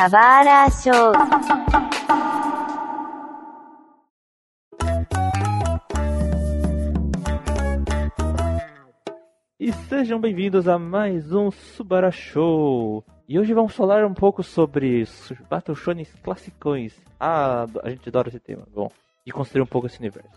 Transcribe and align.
Kawara 0.00 0.70
Show. 0.70 1.12
E 9.58 9.70
sejam 9.90 10.18
bem-vindos 10.18 10.66
a 10.66 10.78
mais 10.78 11.34
um 11.34 11.50
Subara 11.50 12.10
Show. 12.10 13.04
E 13.28 13.38
hoje 13.38 13.52
vamos 13.52 13.74
falar 13.74 14.06
um 14.06 14.14
pouco 14.14 14.42
sobre 14.42 15.04
Battle 15.50 15.76
Shonen 15.76 16.06
classicões. 16.22 16.94
Ah, 17.20 17.66
a 17.82 17.90
gente 17.90 18.08
adora 18.08 18.30
esse 18.30 18.40
tema. 18.40 18.66
Bom, 18.74 18.90
e 19.26 19.30
construir 19.30 19.60
um 19.60 19.66
pouco 19.66 19.86
esse 19.86 19.98
universo. 19.98 20.30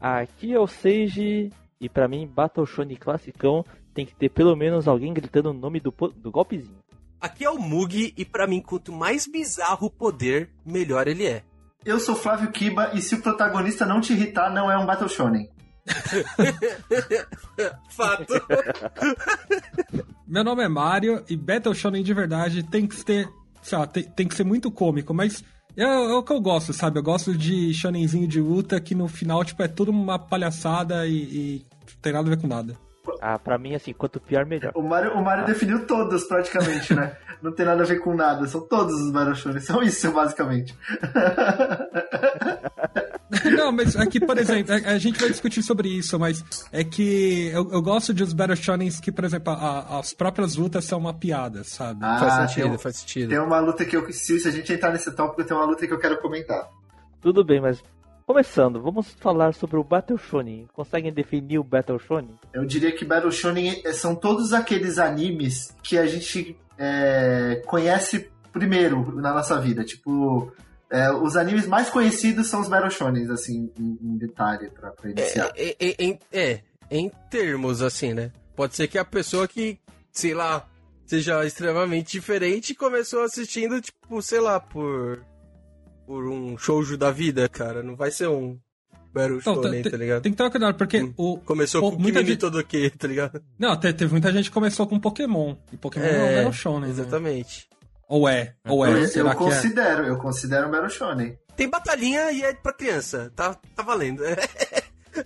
Aqui 0.00 0.54
é 0.54 0.60
o 0.60 0.68
Seiji 0.68 1.52
e 1.80 1.88
pra 1.88 2.06
mim 2.06 2.28
Battle 2.28 2.64
Shonen 2.64 2.96
classicão 2.96 3.64
tem 3.92 4.06
que 4.06 4.14
ter 4.14 4.28
pelo 4.28 4.54
menos 4.54 4.86
alguém 4.86 5.12
gritando 5.12 5.50
o 5.50 5.52
nome 5.52 5.80
do, 5.80 5.92
do 6.14 6.30
golpezinho. 6.30 6.83
Aqui 7.24 7.42
é 7.42 7.48
o 7.48 7.58
Mug 7.58 8.12
e 8.14 8.22
pra 8.22 8.46
mim 8.46 8.60
quanto 8.60 8.92
mais 8.92 9.26
bizarro 9.26 9.86
o 9.86 9.90
poder, 9.90 10.50
melhor 10.62 11.08
ele 11.08 11.24
é. 11.24 11.42
Eu 11.82 11.98
sou 11.98 12.14
Flávio 12.14 12.52
Kiba 12.52 12.90
e 12.92 13.00
se 13.00 13.14
o 13.14 13.22
protagonista 13.22 13.86
não 13.86 13.98
te 13.98 14.12
irritar, 14.12 14.52
não 14.52 14.70
é 14.70 14.76
um 14.76 14.84
Battle 14.84 15.08
Shonen. 15.08 15.48
Fato. 17.88 18.34
Meu 20.28 20.44
nome 20.44 20.64
é 20.64 20.68
Mario 20.68 21.24
e 21.26 21.34
Battle 21.34 21.74
Shonen 21.74 22.02
de 22.02 22.12
verdade 22.12 22.62
tem 22.62 22.86
que 22.86 23.02
ter, 23.02 23.26
sei 23.62 23.78
lá, 23.78 23.86
tem, 23.86 24.02
tem 24.02 24.28
que 24.28 24.34
ser 24.34 24.44
muito 24.44 24.70
cômico, 24.70 25.14
mas 25.14 25.42
é, 25.74 25.82
é 25.82 26.12
o 26.12 26.22
que 26.22 26.30
eu 26.30 26.42
gosto, 26.42 26.74
sabe? 26.74 26.98
Eu 26.98 27.02
gosto 27.02 27.34
de 27.34 27.72
shonenzinho 27.72 28.28
de 28.28 28.38
luta 28.38 28.78
que 28.82 28.94
no 28.94 29.08
final, 29.08 29.42
tipo, 29.46 29.62
é 29.62 29.68
tudo 29.68 29.90
uma 29.90 30.18
palhaçada 30.18 31.06
e, 31.06 31.14
e 31.14 31.66
não 31.70 32.02
tem 32.02 32.12
nada 32.12 32.26
a 32.26 32.34
ver 32.34 32.42
com 32.42 32.46
nada. 32.46 32.76
Ah, 33.20 33.38
pra 33.38 33.58
mim, 33.58 33.74
assim, 33.74 33.92
quanto 33.92 34.20
pior, 34.20 34.46
melhor. 34.46 34.72
O 34.74 34.82
Mario, 34.82 35.12
o 35.14 35.22
Mario 35.24 35.44
definiu 35.46 35.86
todos, 35.86 36.24
praticamente, 36.24 36.94
né? 36.94 37.16
Não 37.42 37.52
tem 37.52 37.66
nada 37.66 37.82
a 37.82 37.86
ver 37.86 37.98
com 38.00 38.14
nada, 38.14 38.46
são 38.46 38.60
todos 38.62 38.94
os 38.94 39.10
Battle 39.12 39.34
Shonen, 39.34 39.60
são 39.60 39.82
isso, 39.82 40.10
basicamente. 40.12 40.74
Não, 43.56 43.72
mas 43.72 43.94
é 43.96 44.06
que, 44.06 44.20
por 44.20 44.38
exemplo, 44.38 44.72
a, 44.72 44.92
a 44.92 44.98
gente 44.98 45.18
vai 45.20 45.28
discutir 45.28 45.62
sobre 45.62 45.88
isso, 45.88 46.18
mas 46.18 46.44
é 46.72 46.82
que 46.84 47.48
eu, 47.52 47.68
eu 47.72 47.82
gosto 47.82 48.14
de 48.14 48.22
os 48.22 48.32
Battle 48.32 48.56
Shonens 48.56 49.00
que, 49.00 49.10
por 49.12 49.24
exemplo, 49.24 49.52
a- 49.52 49.98
as 49.98 50.14
próprias 50.14 50.56
lutas 50.56 50.84
são 50.84 50.98
uma 50.98 51.12
piada, 51.12 51.64
sabe? 51.64 52.00
Ah, 52.02 52.18
faz 52.18 52.50
sentido, 52.50 52.68
tem, 52.70 52.78
faz 52.78 52.96
sentido. 52.96 53.28
tem 53.30 53.38
uma 53.38 53.60
luta 53.60 53.84
que 53.84 53.96
eu. 53.96 54.10
Se 54.12 54.38
se 54.38 54.48
a 54.48 54.50
gente 54.50 54.72
entrar 54.72 54.92
nesse 54.92 55.10
tópico, 55.12 55.44
tem 55.44 55.56
uma 55.56 55.66
luta 55.66 55.86
que 55.86 55.92
eu 55.92 55.98
quero 55.98 56.18
comentar. 56.20 56.68
Tudo 57.20 57.44
bem, 57.44 57.60
mas 57.60 57.82
começando, 58.26 58.80
vamos 58.80 59.12
falar 59.20 59.54
sobre 59.54 59.76
o 59.76 59.84
Battle 59.84 60.18
Shonen. 60.18 60.66
Conseguem 60.72 61.12
definir 61.12 61.58
o 61.58 61.64
Battle 61.64 61.98
Shonen? 61.98 62.38
Eu 62.52 62.64
diria 62.64 62.92
que 62.92 63.04
Battle 63.04 63.30
Shonen 63.30 63.82
é- 63.84 63.92
são 63.92 64.14
todos 64.14 64.52
aqueles 64.52 64.98
animes 64.98 65.74
que 65.82 65.98
a 65.98 66.06
gente 66.06 66.56
é, 66.78 67.62
conhece 67.66 68.30
primeiro 68.52 69.14
na 69.20 69.32
nossa 69.32 69.60
vida. 69.60 69.84
Tipo, 69.84 70.52
é, 70.90 71.12
os 71.12 71.36
animes 71.36 71.66
mais 71.66 71.88
conhecidos 71.90 72.48
são 72.48 72.60
os 72.60 72.68
Battle 72.68 72.90
Shonens, 72.90 73.30
assim, 73.30 73.70
em, 73.78 73.98
em 74.02 74.16
detalhe, 74.16 74.70
pra, 74.70 74.90
pra 74.90 75.10
iniciar. 75.10 75.52
É, 75.54 75.70
é, 75.70 75.76
é, 75.90 76.04
em- 76.04 76.18
é, 76.32 76.60
em 76.90 77.10
termos 77.30 77.80
assim, 77.82 78.12
né? 78.14 78.32
Pode 78.56 78.74
ser 78.74 78.88
que 78.88 78.98
a 78.98 79.04
pessoa 79.04 79.46
que, 79.46 79.78
sei 80.10 80.34
lá, 80.34 80.66
seja 81.06 81.44
extremamente 81.44 82.12
diferente 82.12 82.70
e 82.70 82.74
começou 82.74 83.22
assistindo, 83.22 83.80
tipo, 83.80 84.20
sei 84.22 84.40
lá, 84.40 84.58
por 84.58 85.22
por 86.06 86.26
um 86.28 86.56
shoujo 86.58 86.96
da 86.96 87.10
vida, 87.10 87.48
cara. 87.48 87.82
Não 87.82 87.96
vai 87.96 88.10
ser 88.10 88.28
um 88.28 88.58
Battle 89.12 89.38
Então, 89.38 89.54
Shonen, 89.62 89.82
tá 89.82 89.96
ligado? 89.96 90.22
Tem 90.22 90.32
que 90.32 90.38
tomar 90.38 90.50
cuidado, 90.50 90.76
porque 90.76 91.02
Hum. 91.02 91.14
o. 91.16 91.38
Começou 91.38 91.80
com 91.92 91.98
muita 91.98 92.18
Kimi 92.18 92.30
gente- 92.32 92.40
todo 92.40 92.64
que, 92.64 92.90
tá 92.90 93.06
ligado? 93.06 93.42
Não, 93.58 93.78
te- 93.78 93.92
teve 93.92 94.10
muita 94.10 94.32
gente 94.32 94.48
que 94.48 94.54
começou 94.54 94.86
com 94.86 94.98
Pokémon. 94.98 95.54
E 95.72 95.76
Pokémon 95.76 96.04
não 96.04 96.12
é 96.12 96.30
um 96.30 96.34
Battle 96.36 96.52
Shonen, 96.52 96.80
né? 96.80 96.88
Exatamente. 96.90 97.68
Ou 98.08 98.28
é, 98.28 98.54
ou 98.68 98.84
é. 98.84 98.90
eu, 98.92 99.06
Será 99.08 99.30
eu 99.32 99.36
que 99.38 99.44
é? 99.44 99.46
considero, 99.46 100.04
eu 100.04 100.16
considero 100.18 100.68
um 100.68 100.70
Battle 100.70 100.90
Shonen. 100.90 101.38
Tem 101.56 101.68
batalhinha 101.70 102.32
e 102.32 102.42
é 102.42 102.52
pra 102.52 102.72
criança. 102.72 103.32
Tá, 103.36 103.54
tá 103.76 103.82
valendo. 103.82 104.22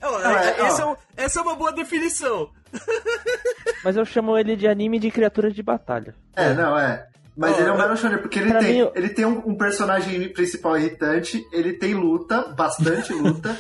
Não, 0.03 0.21
é, 0.21 0.61
essa, 0.61 0.87
ó. 0.87 0.97
é 1.17 1.25
essa 1.25 1.39
é 1.41 1.43
uma 1.43 1.55
boa 1.57 1.73
definição. 1.73 2.51
Mas 3.83 3.97
eu 3.97 4.05
chamo 4.05 4.37
ele 4.37 4.55
de 4.55 4.69
anime 4.69 4.99
de 4.99 5.11
criaturas 5.11 5.55
de 5.55 5.63
batalha. 5.63 6.15
É, 6.37 6.53
não, 6.53 6.79
é. 6.79 7.09
Mas 7.39 7.55
Ó, 7.55 7.61
ele 7.61 7.69
é 7.69 7.73
um 7.73 7.77
Battle 7.77 7.97
Shonen, 7.97 8.19
porque 8.19 8.41
ele 8.41 8.53
tem, 8.55 8.83
mim, 8.83 8.91
ele 8.97 9.09
tem 9.11 9.25
um, 9.25 9.39
um 9.47 9.55
personagem 9.57 10.29
principal 10.33 10.77
irritante, 10.77 11.47
ele 11.53 11.73
tem 11.73 11.95
luta, 11.95 12.49
bastante 12.49 13.13
luta, 13.15 13.59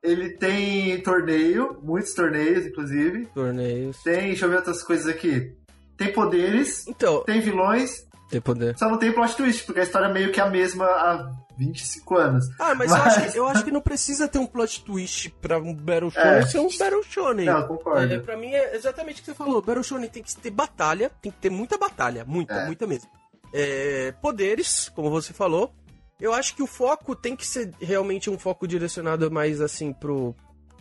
ele 0.00 0.30
tem 0.30 1.02
torneio, 1.02 1.76
muitos 1.82 2.14
torneios, 2.14 2.64
inclusive. 2.64 3.26
Torneios. 3.34 4.00
Tem, 4.04 4.28
deixa 4.28 4.44
eu 4.44 4.50
ver 4.50 4.58
outras 4.58 4.80
coisas 4.80 5.08
aqui. 5.08 5.52
Tem 5.96 6.12
poderes, 6.12 6.86
Então, 6.86 7.24
tem 7.24 7.40
vilões, 7.40 8.06
tem 8.30 8.40
poder. 8.40 8.76
só 8.78 8.88
não 8.90 8.98
tem 8.98 9.12
plot 9.12 9.36
twist, 9.36 9.64
porque 9.64 9.80
a 9.80 9.82
história 9.84 10.06
é 10.06 10.12
meio 10.12 10.32
que 10.32 10.40
a 10.40 10.48
mesma 10.50 10.84
há 10.86 11.30
25 11.58 12.16
anos. 12.16 12.44
Ah, 12.58 12.74
mas, 12.74 12.90
Mas- 12.90 12.98
Eu, 12.98 13.02
acho 13.22 13.32
que, 13.32 13.38
eu 13.38 13.46
acho 13.48 13.64
que 13.64 13.70
não 13.70 13.80
precisa 13.80 14.28
ter 14.28 14.38
um 14.38 14.46
plot 14.46 14.84
twist 14.84 15.30
pra 15.40 15.58
um 15.58 15.72
Battle 15.74 16.10
Shonen 16.10 16.28
É. 16.38 16.46
ser 16.46 16.58
um 16.58 16.68
Battle 16.78 17.02
Shonen. 17.02 17.46
Não, 17.46 17.58
eu 17.60 17.66
concordo. 17.68 18.12
É, 18.14 18.18
pra 18.18 18.36
mim 18.36 18.52
é 18.52 18.74
exatamente 18.76 19.20
o 19.20 19.24
que 19.24 19.30
você 19.30 19.34
falou. 19.34 19.62
Battle 19.62 19.82
Shonen 19.84 20.08
tem 20.08 20.22
que 20.22 20.36
ter 20.36 20.50
batalha, 20.50 21.10
tem 21.22 21.30
que 21.32 21.38
ter 21.38 21.50
muita 21.50 21.78
batalha, 21.78 22.24
muita, 22.26 22.54
É. 22.54 22.66
muita 22.66 22.86
mesmo. 22.86 23.08
É, 23.52 24.12
poderes, 24.20 24.88
como 24.90 25.08
você 25.10 25.32
falou. 25.32 25.72
Eu 26.20 26.32
acho 26.34 26.54
que 26.56 26.62
o 26.62 26.66
foco 26.66 27.14
tem 27.14 27.36
que 27.36 27.46
ser 27.46 27.72
realmente 27.80 28.28
um 28.30 28.38
foco 28.38 28.66
direcionado 28.66 29.30
mais 29.30 29.60
assim 29.60 29.92
pro. 29.92 30.34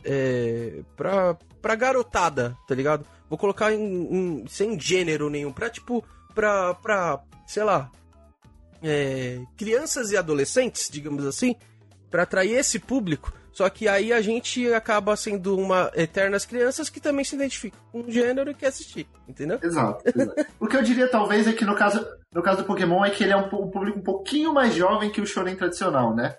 É, 0.04 0.82
pra, 0.96 1.36
pra 1.62 1.76
garotada, 1.76 2.56
tá 2.68 2.76
ligado? 2.76 3.06
Vou 3.30 3.38
colocar 3.40 3.74
em, 3.74 3.82
em- 3.82 4.46
sem 4.48 4.80
gênero 4.80 5.30
nenhum, 5.30 5.52
pra 5.52 5.70
tipo. 5.70 6.04
Pra, 6.34 6.74
pra 6.76 7.22
sei 7.46 7.64
lá. 7.64 7.92
é, 8.84 9.42
crianças 9.58 10.12
e 10.12 10.18
adolescentes, 10.18 10.90
digamos 10.92 11.26
assim, 11.26 11.56
pra 12.12 12.24
atrair 12.24 12.54
esse 12.54 12.80
público. 12.80 13.34
Só 13.52 13.70
que 13.70 13.88
aí 13.88 14.12
a 14.12 14.22
gente 14.22 14.74
acaba 14.74 15.16
sendo 15.16 15.58
uma 15.58 15.90
eternas 15.96 16.46
crianças 16.46 16.90
que 16.90 17.00
também 17.00 17.24
se 17.24 17.36
identificam 17.36 17.80
com 17.90 18.02
o 18.02 18.12
gênero 18.12 18.52
e 18.52 18.54
quer 18.54 18.68
assistir, 18.68 19.08
entendeu? 19.30 19.58
Exato, 19.64 20.04
exato. 20.06 20.46
o 20.60 20.68
que 20.68 20.76
eu 20.76 20.84
diria, 20.84 21.10
talvez, 21.10 21.48
é 21.48 21.54
que 21.54 21.64
no 21.64 21.74
caso, 21.74 22.06
no 22.34 22.44
caso 22.44 22.58
do 22.58 22.66
Pokémon, 22.66 23.06
é 23.06 23.10
que 23.10 23.24
ele 23.24 23.32
é 23.32 23.38
um, 23.38 23.46
um 23.46 23.72
público 23.72 23.98
um 23.98 24.04
pouquinho 24.04 24.54
mais 24.54 24.76
jovem 24.76 25.10
que 25.10 25.22
o 25.22 25.26
Shonen 25.26 25.56
tradicional, 25.56 26.14
né? 26.14 26.36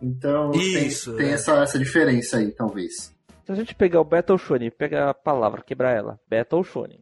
Então 0.00 0.50
Isso, 0.52 1.10
tem, 1.10 1.26
tem 1.26 1.30
é. 1.32 1.34
essa, 1.34 1.62
essa 1.62 1.78
diferença 1.78 2.38
aí, 2.38 2.50
talvez. 2.52 3.14
Se 3.44 3.52
a 3.52 3.54
gente 3.54 3.74
pegar 3.74 4.00
o 4.00 4.04
Battle 4.04 4.38
Shonen, 4.38 4.70
pega 4.70 5.10
a 5.10 5.14
palavra, 5.14 5.62
quebrar 5.62 5.94
ela. 5.94 6.18
Battle 6.26 6.64
Shonen. 6.64 7.00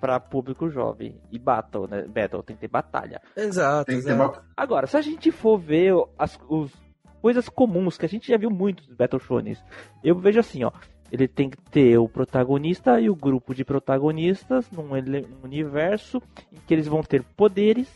Pra 0.00 0.18
público 0.18 0.68
jovem. 0.68 1.20
E 1.30 1.38
Battle, 1.38 1.86
né? 1.86 2.02
Battle 2.02 2.42
tem 2.42 2.56
que 2.56 2.62
ter 2.62 2.68
batalha. 2.68 3.20
Exato, 3.36 3.86
Tem 3.86 4.00
que 4.00 4.06
ter 4.06 4.16
Agora, 4.56 4.86
se 4.86 4.96
a 4.96 5.00
gente 5.00 5.30
for 5.30 5.58
ver 5.58 5.92
as 6.18 6.38
os, 6.48 6.72
coisas 7.24 7.48
comuns 7.48 7.96
que 7.96 8.04
a 8.04 8.08
gente 8.08 8.28
já 8.28 8.36
viu 8.36 8.50
muito 8.50 8.84
dos 8.84 8.94
Battle 8.94 9.18
Shonens, 9.18 9.64
eu 10.04 10.14
vejo 10.14 10.40
assim, 10.40 10.62
ó. 10.62 10.70
Ele 11.10 11.26
tem 11.26 11.48
que 11.48 11.56
ter 11.70 11.96
o 11.96 12.06
protagonista 12.06 13.00
e 13.00 13.08
o 13.08 13.16
grupo 13.16 13.54
de 13.54 13.64
protagonistas 13.64 14.70
num 14.70 14.90
universo 15.42 16.20
em 16.52 16.56
que 16.66 16.74
eles 16.74 16.86
vão 16.86 17.02
ter 17.02 17.22
poderes, 17.22 17.88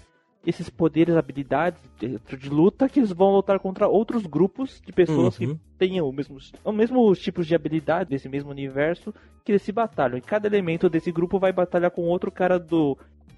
esses 0.48 0.70
poderes, 0.70 1.14
habilidades 1.14 1.78
dentro 2.00 2.36
de 2.36 2.48
luta, 2.48 2.88
que 2.88 2.98
eles 3.00 3.12
vão 3.12 3.32
lutar 3.32 3.58
contra 3.58 3.86
outros 3.86 4.24
grupos 4.24 4.80
de 4.84 4.92
pessoas 4.92 5.38
Uhum. 5.38 5.54
que 5.54 5.60
tenham 5.78 6.08
o 6.08 6.12
mesmo, 6.12 6.38
o 6.64 6.72
mesmo 6.72 7.14
tipos 7.14 7.46
de 7.46 7.54
habilidade 7.54 8.08
desse 8.08 8.28
mesmo 8.28 8.50
universo 8.50 9.12
que 9.44 9.52
eles 9.52 9.62
se 9.62 9.72
batalham. 9.72 10.16
E 10.16 10.22
cada 10.22 10.46
elemento 10.46 10.88
desse 10.88 11.12
grupo 11.12 11.38
vai 11.38 11.52
batalhar 11.52 11.90
com 11.90 12.02
outro 12.02 12.30
cara 12.32 12.58
do, 12.58 12.96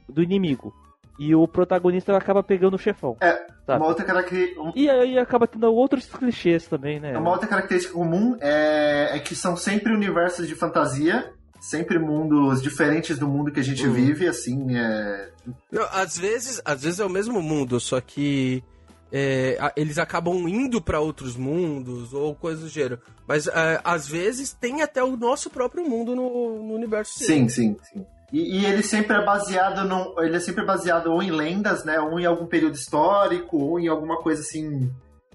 do 0.08 0.22
inimigo. 0.22 0.72
E 1.18 1.34
o 1.34 1.46
protagonista 1.46 2.16
acaba 2.16 2.42
pegando 2.42 2.74
o 2.74 2.78
chefão. 2.78 3.16
É, 3.20 3.32
sabe? 3.66 3.80
Uma 3.80 3.88
outra, 3.88 4.04
característica, 4.06 4.62
um- 4.62 4.72
E 4.74 4.88
aí 4.88 5.18
acaba 5.18 5.46
tendo 5.46 5.66
outros 5.74 6.06
clichês 6.06 6.66
também, 6.66 6.98
né? 7.00 7.18
uma 7.18 7.30
outra 7.30 7.46
característica 7.48 7.92
comum 7.92 8.36
é, 8.40 9.16
é 9.16 9.18
que 9.18 9.34
são 9.34 9.54
sempre 9.56 9.92
universos 9.92 10.46
de 10.48 10.54
fantasia, 10.54 11.30
sempre 11.60 11.98
mundos 11.98 12.62
diferentes 12.62 13.18
do 13.18 13.28
mundo 13.28 13.52
que 13.52 13.60
a 13.60 13.64
gente 13.64 13.86
Uhum. 13.86 13.92
vive, 13.92 14.26
assim, 14.26 14.76
é... 14.76 15.30
Não, 15.70 15.86
às 15.92 16.16
vezes, 16.16 16.60
às 16.64 16.82
vezes 16.82 16.98
é 17.00 17.04
o 17.04 17.10
mesmo 17.10 17.42
mundo, 17.42 17.78
só 17.78 18.00
que 18.00 18.64
é, 19.12 19.72
eles 19.76 19.98
acabam 19.98 20.48
indo 20.48 20.80
pra 20.80 21.00
outros 21.00 21.36
mundos 21.36 22.14
ou 22.14 22.34
coisas 22.34 22.62
do 22.64 22.68
gênero. 22.68 23.00
Mas 23.26 23.46
é, 23.46 23.80
às 23.84 24.06
vezes 24.08 24.52
tem 24.52 24.82
até 24.82 25.02
o 25.02 25.16
nosso 25.16 25.50
próprio 25.50 25.88
mundo 25.88 26.14
no, 26.14 26.62
no 26.62 26.74
universo. 26.74 27.18
Sim, 27.18 27.48
sim, 27.48 27.76
sim. 27.92 28.04
E, 28.32 28.60
e 28.60 28.64
ele 28.66 28.82
sempre 28.82 29.16
é 29.16 29.24
baseado 29.24 29.84
num, 29.86 30.14
ele 30.22 30.36
é 30.36 30.40
sempre 30.40 30.64
baseado 30.64 31.08
ou 31.08 31.20
em 31.22 31.32
lendas, 31.32 31.84
né, 31.84 31.98
ou 32.00 32.20
em 32.20 32.24
algum 32.24 32.46
período 32.46 32.74
histórico, 32.76 33.58
ou 33.58 33.80
em 33.80 33.88
alguma 33.88 34.18
coisa 34.22 34.40
assim 34.40 34.88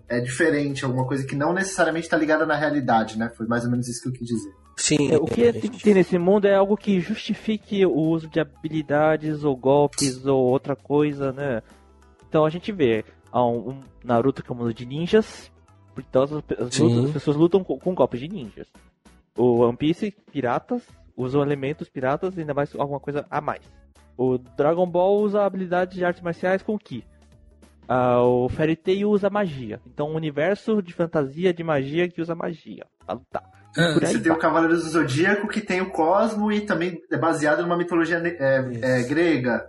é 0.07 0.19
diferente, 0.21 0.85
alguma 0.85 1.05
coisa 1.05 1.25
que 1.25 1.35
não 1.35 1.51
necessariamente 1.51 2.05
está 2.05 2.15
ligada 2.15 2.45
na 2.45 2.55
realidade, 2.55 3.17
né? 3.17 3.29
Foi 3.35 3.47
mais 3.47 3.65
ou 3.65 3.71
menos 3.71 3.87
isso 3.87 4.03
que 4.03 4.09
eu 4.09 4.13
quis 4.13 4.27
dizer. 4.27 4.53
Sim. 4.77 5.11
É, 5.11 5.17
o 5.17 5.25
que 5.25 5.51
tem 5.53 5.71
que 5.71 5.81
ter 5.81 5.93
nesse 5.93 6.17
mundo 6.17 6.45
é 6.45 6.55
algo 6.55 6.75
que 6.75 6.99
justifique 6.99 7.85
o 7.85 7.93
uso 7.95 8.27
de 8.27 8.39
habilidades 8.39 9.43
ou 9.43 9.55
golpes 9.55 10.25
ou 10.25 10.43
outra 10.45 10.75
coisa, 10.75 11.31
né? 11.31 11.61
Então 12.27 12.45
a 12.45 12.49
gente 12.49 12.71
vê 12.71 13.05
um, 13.33 13.69
um 13.71 13.79
Naruto 14.03 14.43
que 14.43 14.51
é 14.51 14.53
um 14.53 14.57
mundo 14.57 14.73
de 14.73 14.85
ninjas, 14.85 15.49
então 15.97 16.23
as, 16.23 16.31
as 16.31 16.35
lutas- 16.79 17.05
as 17.05 17.11
pessoas 17.11 17.37
lutam 17.37 17.63
com, 17.63 17.79
com 17.79 17.95
golpes 17.95 18.19
de 18.19 18.27
ninjas. 18.27 18.67
O 19.37 19.59
One 19.61 19.77
Piece, 19.77 20.11
piratas, 20.31 20.81
usam 21.15 21.41
elementos 21.41 21.87
piratas 21.89 22.35
e 22.35 22.41
ainda 22.41 22.53
mais 22.53 22.73
alguma 22.75 22.99
coisa 22.99 23.25
a 23.29 23.39
mais. 23.41 23.61
O 24.17 24.37
Dragon 24.37 24.85
Ball 24.87 25.21
usa 25.21 25.43
habilidades 25.45 25.95
de 25.97 26.03
artes 26.05 26.21
marciais 26.21 26.61
com 26.61 26.77
Ki. 26.77 27.03
ah, 27.87 28.21
o 28.21 28.47
Fairy 28.49 28.75
Tail 28.75 29.09
usa 29.09 29.29
magia. 29.29 29.79
Então, 29.87 30.09
um 30.09 30.15
universo 30.15 30.81
de 30.81 30.93
fantasia 30.93 31.53
de 31.53 31.63
magia 31.63 32.07
que 32.09 32.21
usa 32.21 32.33
magia 32.35 32.85
pra 33.05 33.15
lutar. 33.15 33.43
É, 33.77 33.93
Por 33.93 34.03
aí 34.05 34.11
Você 34.13 34.19
tem 34.19 34.31
o 34.31 34.37
Cavaleiro 34.37 34.75
do 34.75 34.81
Zodíaco, 34.89 35.47
que 35.47 35.61
tem 35.61 35.81
o 35.81 35.89
Cosmo 35.91 36.51
e 36.51 36.61
também 36.61 36.97
é 37.11 37.17
baseado 37.17 37.61
numa 37.61 37.77
mitologia 37.77 38.17
é, 38.23 38.65
é, 38.81 39.03
grega. 39.03 39.65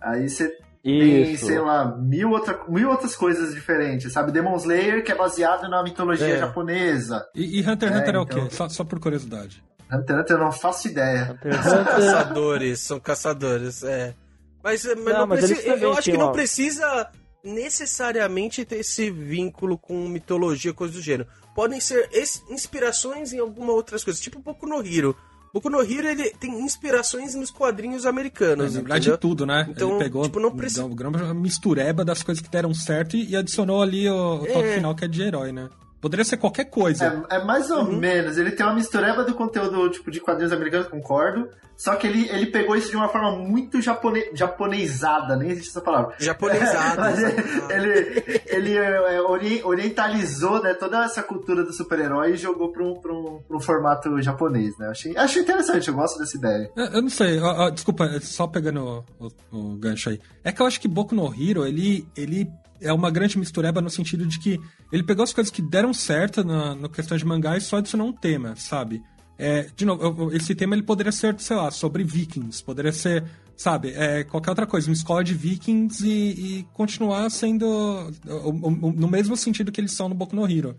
Aí 0.00 0.28
você 0.28 0.48
tem, 0.82 1.32
Isso. 1.32 1.46
sei 1.46 1.58
lá, 1.58 1.96
mil, 1.96 2.30
outra, 2.30 2.58
mil 2.68 2.88
outras 2.88 3.14
coisas 3.14 3.54
diferentes, 3.54 4.12
sabe? 4.12 4.32
Demon 4.32 4.56
Slayer, 4.56 5.04
que 5.04 5.12
é 5.12 5.14
baseado 5.14 5.68
na 5.68 5.82
mitologia 5.82 6.28
É. 6.34 6.38
japonesa. 6.38 7.26
E, 7.34 7.60
e 7.60 7.68
Hunter 7.68 7.88
x 7.90 7.96
É, 7.96 8.00
Hunter 8.00 8.14
é 8.14 8.18
o 8.18 8.22
então. 8.22 8.44
quê? 8.48 8.54
Só, 8.54 8.68
só 8.68 8.84
por 8.84 8.98
curiosidade. 9.00 9.62
Hunter 9.92 10.16
x 10.16 10.20
Hunter 10.22 10.36
eu 10.36 10.40
não 10.44 10.52
faço 10.52 10.88
ideia. 10.88 11.32
Hunter 11.32 11.62
São 11.62 11.84
caçadores, 11.84 12.80
são 12.80 13.00
caçadores, 13.00 13.82
é. 13.82 14.14
Mas, 14.62 14.84
mas 14.84 14.96
não, 14.96 15.12
Não, 15.12 15.26
mas 15.26 15.40
precisa, 15.46 15.68
eu, 15.76 15.92
acho 15.92 16.10
que 16.10 16.18
não 16.18 16.32
precisa 16.32 17.08
necessariamente 17.44 18.64
ter 18.64 18.76
esse 18.76 19.10
vínculo 19.10 19.78
com 19.78 20.08
mitologia, 20.08 20.72
coisa 20.72 20.94
do 20.94 21.02
gênero. 21.02 21.28
Podem 21.58 21.80
ser 21.80 22.08
es- 22.12 22.44
inspirações 22.48 23.32
em 23.32 23.40
alguma 23.40 23.72
outras 23.72 24.04
coisas, 24.04 24.22
tipo 24.22 24.38
Boku 24.38 24.64
no 24.64 24.80
Hero. 24.80 25.16
Boku 25.52 25.68
no 25.68 25.80
Hero 25.82 26.06
ele 26.06 26.30
tem 26.38 26.52
inspirações 26.60 27.34
nos 27.34 27.50
quadrinhos 27.50 28.06
americanos, 28.06 28.74
Na 28.74 28.80
verdade, 28.80 29.00
entendeu? 29.08 29.18
tudo, 29.18 29.44
né? 29.44 29.66
Então, 29.68 29.90
Ele 29.96 29.98
pegou 30.04 30.22
tipo, 30.22 30.38
não 30.38 30.54
precisa- 30.54 30.84
uma 30.84 31.34
mistureba 31.34 32.04
das 32.04 32.22
coisas 32.22 32.40
que 32.40 32.48
deram 32.48 32.72
certo 32.72 33.16
e, 33.16 33.30
e 33.30 33.36
adicionou 33.36 33.82
ali 33.82 34.08
o, 34.08 34.34
o 34.36 34.46
toque 34.46 34.68
É. 34.68 34.74
final 34.74 34.94
que 34.94 35.04
é 35.04 35.08
de 35.08 35.20
herói, 35.22 35.50
né? 35.50 35.68
Poderia 36.00 36.24
ser 36.24 36.36
qualquer 36.36 36.66
coisa. 36.66 37.24
É, 37.30 37.36
é 37.36 37.44
mais 37.44 37.70
ou 37.70 37.84
Uhum. 37.84 37.96
menos. 37.98 38.38
Ele 38.38 38.50
tem 38.52 38.64
uma 38.64 38.74
mistureba 38.74 39.24
do 39.24 39.34
conteúdo 39.34 39.88
tipo 39.90 40.10
de 40.10 40.20
quadrinhos 40.20 40.52
americanos, 40.52 40.86
concordo. 40.88 41.48
Só 41.76 41.94
que 41.94 42.06
ele, 42.08 42.28
ele 42.30 42.46
pegou 42.46 42.74
isso 42.74 42.90
de 42.90 42.96
uma 42.96 43.08
forma 43.08 43.32
muito 43.36 43.80
japone, 43.80 44.24
japonesada, 44.34 45.36
nem 45.36 45.50
existe 45.50 45.70
essa 45.70 45.80
palavra. 45.80 46.14
Japonesado. 46.18 46.98
Mas 47.00 47.18
exato. 47.20 47.72
ele, 47.72 48.42
ele 48.46 48.76
é, 48.76 49.20
ori- 49.22 49.62
orientalizou 49.64 50.62
né, 50.62 50.74
toda 50.74 51.04
essa 51.04 51.22
cultura 51.22 51.64
do 51.64 51.72
super-herói 51.72 52.32
e 52.32 52.36
jogou 52.36 52.72
para 52.72 52.84
um, 52.84 52.94
pra 53.00 53.12
um, 53.12 53.40
pra 53.46 53.56
um 53.56 53.60
formato 53.60 54.20
japonês, 54.20 54.76
né? 54.78 54.88
Achei, 54.88 55.16
achei 55.16 55.42
interessante, 55.42 55.88
eu 55.88 55.94
gosto 55.94 56.18
dessa 56.18 56.36
ideia. 56.36 56.70
Eu, 56.76 56.84
eu 56.86 57.02
não 57.02 57.10
sei, 57.10 57.38
ó, 57.40 57.66
ó, 57.66 57.70
desculpa, 57.70 58.04
é 58.06 58.20
só 58.20 58.46
pegando 58.46 59.04
o, 59.20 59.26
o- 59.52 59.58
o 59.72 59.76
gancho 59.76 60.10
aí. 60.10 60.20
É 60.42 60.50
que 60.52 60.60
eu 60.60 60.66
acho 60.66 60.80
que 60.80 60.88
Boku 60.88 61.14
no 61.14 61.32
Hero, 61.32 61.64
ele, 61.66 62.06
ele 62.16 62.50
é 62.80 62.92
uma 62.92 63.10
grande 63.10 63.38
mistureba 63.38 63.80
no 63.80 63.90
sentido 63.90 64.26
de 64.26 64.38
que 64.38 64.60
ele 64.92 65.02
pegou 65.02 65.22
as 65.24 65.32
coisas 65.32 65.50
que 65.50 65.62
deram 65.62 65.92
certo 65.92 66.44
na, 66.44 66.74
na 66.74 66.88
questão 66.88 67.16
de 67.16 67.24
mangá 67.24 67.56
e 67.56 67.60
só 67.60 67.78
adicionou 67.78 68.08
um 68.08 68.12
tema, 68.12 68.54
sabe? 68.56 69.02
É, 69.38 69.68
de 69.76 69.84
novo, 69.84 70.32
esse 70.34 70.52
tema 70.54 70.74
ele 70.74 70.82
poderia 70.82 71.12
ser, 71.12 71.38
sei 71.38 71.56
lá, 71.56 71.70
sobre 71.70 72.02
vikings, 72.02 72.62
poderia 72.62 72.90
ser, 72.90 73.24
sabe, 73.56 73.92
é, 73.94 74.24
qualquer 74.24 74.50
outra 74.50 74.66
coisa, 74.66 74.88
uma 74.88 74.94
escola 74.94 75.22
de 75.22 75.32
vikings 75.32 76.04
e, 76.04 76.58
e 76.58 76.62
continuar 76.72 77.30
sendo 77.30 78.10
no 78.24 79.06
mesmo 79.06 79.36
sentido 79.36 79.70
que 79.70 79.80
eles 79.80 79.92
são 79.92 80.08
no 80.08 80.14
Boku 80.14 80.34
no 80.34 80.50
Hero. 80.50 80.76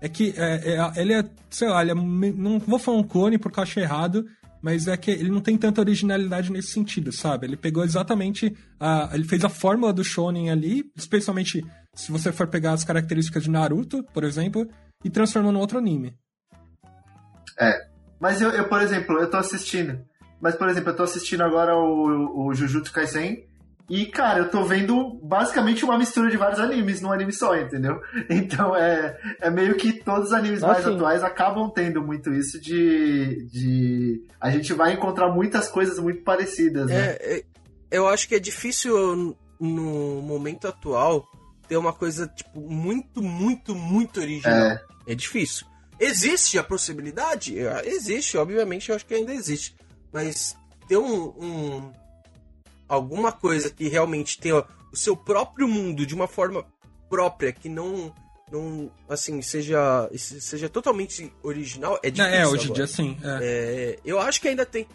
É 0.00 0.08
que 0.08 0.34
é, 0.36 0.74
é- 0.74 1.00
ele 1.00 1.12
é, 1.12 1.24
sei 1.48 1.68
lá, 1.68 1.82
ele 1.82 1.92
é, 1.92 1.94
não 1.94 2.58
vou 2.58 2.78
falar 2.78 2.96
um 2.96 3.04
clone 3.04 3.38
porque 3.38 3.60
eu 3.60 3.62
achei 3.62 3.82
errado, 3.84 4.26
mas 4.62 4.86
é 4.86 4.96
que 4.96 5.10
ele 5.10 5.30
não 5.30 5.40
tem 5.40 5.56
tanta 5.56 5.80
originalidade 5.80 6.52
nesse 6.52 6.68
sentido, 6.68 7.12
sabe? 7.12 7.46
Ele 7.46 7.56
pegou 7.56 7.84
exatamente, 7.84 8.54
a, 8.78 9.10
ele 9.12 9.24
fez 9.24 9.44
a 9.44 9.48
fórmula 9.48 9.92
do 9.92 10.04
shonen 10.04 10.50
ali, 10.50 10.90
especialmente 10.96 11.64
se 11.94 12.12
você 12.12 12.32
for 12.32 12.46
pegar 12.46 12.72
as 12.72 12.84
características 12.84 13.44
de 13.44 13.50
Naruto, 13.50 14.04
por 14.12 14.24
exemplo, 14.24 14.68
e 15.04 15.10
transformou 15.10 15.52
num 15.52 15.60
outro 15.60 15.78
anime. 15.78 16.14
Mas 18.20 18.40
eu, 18.40 18.50
eu, 18.50 18.68
por 18.68 18.82
exemplo, 18.82 19.18
eu 19.18 19.30
tô 19.30 19.38
assistindo. 19.38 20.04
Mas, 20.40 20.54
por 20.54 20.68
exemplo, 20.68 20.90
eu 20.90 20.96
tô 20.96 21.02
assistindo 21.02 21.42
agora 21.42 21.74
o, 21.76 22.46
o 22.46 22.54
Jujutsu 22.54 22.92
Kaisen. 22.92 23.46
E, 23.90 24.06
cara, 24.06 24.38
eu 24.38 24.48
tô 24.50 24.62
vendo 24.62 25.18
basicamente 25.20 25.84
uma 25.84 25.98
mistura 25.98 26.30
de 26.30 26.36
vários 26.36 26.60
animes 26.60 27.00
num 27.00 27.10
anime 27.12 27.32
só, 27.32 27.56
entendeu? 27.56 28.00
Então 28.30 28.74
é, 28.76 29.18
é 29.40 29.50
meio 29.50 29.74
que 29.76 29.92
todos 29.92 30.28
os 30.28 30.32
animes 30.32 30.62
Ah, 30.62 30.68
mais 30.68 30.84
sim. 30.84 30.94
atuais 30.94 31.24
acabam 31.24 31.68
tendo 31.74 32.00
muito 32.00 32.32
isso 32.32 32.60
de, 32.60 33.44
de. 33.50 34.24
A 34.40 34.48
gente 34.50 34.72
vai 34.72 34.92
encontrar 34.92 35.28
muitas 35.30 35.68
coisas 35.68 35.98
muito 35.98 36.22
parecidas, 36.22 36.86
né? 36.86 37.16
É, 37.18 37.38
é, 37.38 37.44
eu 37.90 38.06
acho 38.06 38.28
que 38.28 38.36
é 38.36 38.38
difícil 38.38 39.36
no 39.58 40.22
momento 40.22 40.68
atual 40.68 41.28
ter 41.68 41.76
uma 41.76 41.92
coisa, 41.92 42.28
tipo, 42.28 42.60
muito, 42.60 43.20
muito, 43.20 43.74
muito 43.74 44.20
original. 44.20 44.54
É. 44.56 44.80
É 45.08 45.14
difícil. 45.16 45.66
Existe 45.98 46.58
a 46.58 46.62
possibilidade? 46.64 47.56
Existe, 47.84 48.38
obviamente, 48.38 48.88
eu 48.88 48.94
acho 48.96 49.04
que 49.04 49.14
ainda 49.14 49.34
existe. 49.34 49.74
Mas 50.12 50.56
ter 50.88 50.96
um, 50.96 51.24
um- 51.38 51.92
alguma 52.90 53.30
coisa 53.32 53.70
que 53.70 53.88
realmente 53.88 54.38
tenha 54.38 54.64
o 54.92 54.96
seu 54.96 55.16
próprio 55.16 55.68
mundo 55.68 56.04
de 56.04 56.14
uma 56.14 56.26
forma 56.26 56.66
própria, 57.08 57.52
que 57.52 57.68
não, 57.68 58.12
não 58.50 58.90
assim, 59.08 59.40
seja, 59.40 60.10
seja 60.16 60.68
totalmente 60.68 61.32
original, 61.42 61.98
é 62.02 62.10
difícil. 62.10 62.34
É, 62.38 62.46
hoje 62.46 62.70
em 62.70 62.72
dia 62.72 62.86
sim. 62.86 63.16
é. 63.22 63.38
É, 63.42 63.98
eu 64.04 64.18
acho 64.20 64.40
que 64.40 64.48
ainda 64.48 64.66
tem. 64.66 64.86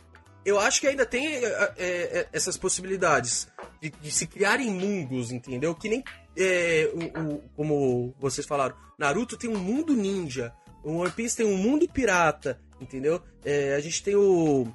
Eu 0.45 0.59
acho 0.59 0.79
que 0.79 0.87
ainda 0.87 1.05
tem 1.07 1.25
é, 1.25 1.73
é, 1.77 2.27
essas 2.31 2.55
possibilidades 2.55 3.47
de, 3.81 3.89
de 3.89 4.11
se 4.11 4.27
criarem 4.27 4.69
mundos, 4.69 5.31
entendeu? 5.31 5.73
Que 5.73 5.89
nem 5.89 6.03
é, 6.37 6.87
o, 6.93 7.19
o- 7.35 7.41
como 7.55 8.13
vocês 8.19 8.45
falaram, 8.45 8.75
Naruto 8.99 9.37
tem 9.37 9.49
um 9.49 9.57
mundo 9.57 9.95
ninja, 9.95 10.53
o 10.83 10.97
One 10.97 11.09
Piece 11.11 11.35
tem 11.37 11.45
um 11.47 11.57
mundo 11.57 11.87
pirata, 11.91 12.59
entendeu? 12.79 13.19
É, 13.43 13.73
a 13.73 13.79
gente 13.79 14.03
tem 14.03 14.15
o. 14.15 14.67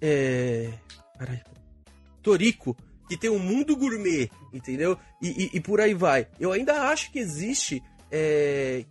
É, 0.00 0.70
Toriko, 2.22 2.76
que 3.08 3.16
tem 3.16 3.28
um 3.30 3.38
mundo 3.38 3.76
gourmet, 3.76 4.30
entendeu? 4.52 4.96
E, 5.20 5.44
e- 5.44 5.50
e 5.54 5.60
por 5.60 5.80
aí 5.80 5.92
vai. 5.94 6.28
Eu 6.40 6.52
ainda 6.52 6.88
acho 6.88 7.10
que 7.12 7.18
existe 7.18 7.82
é, 8.10 8.84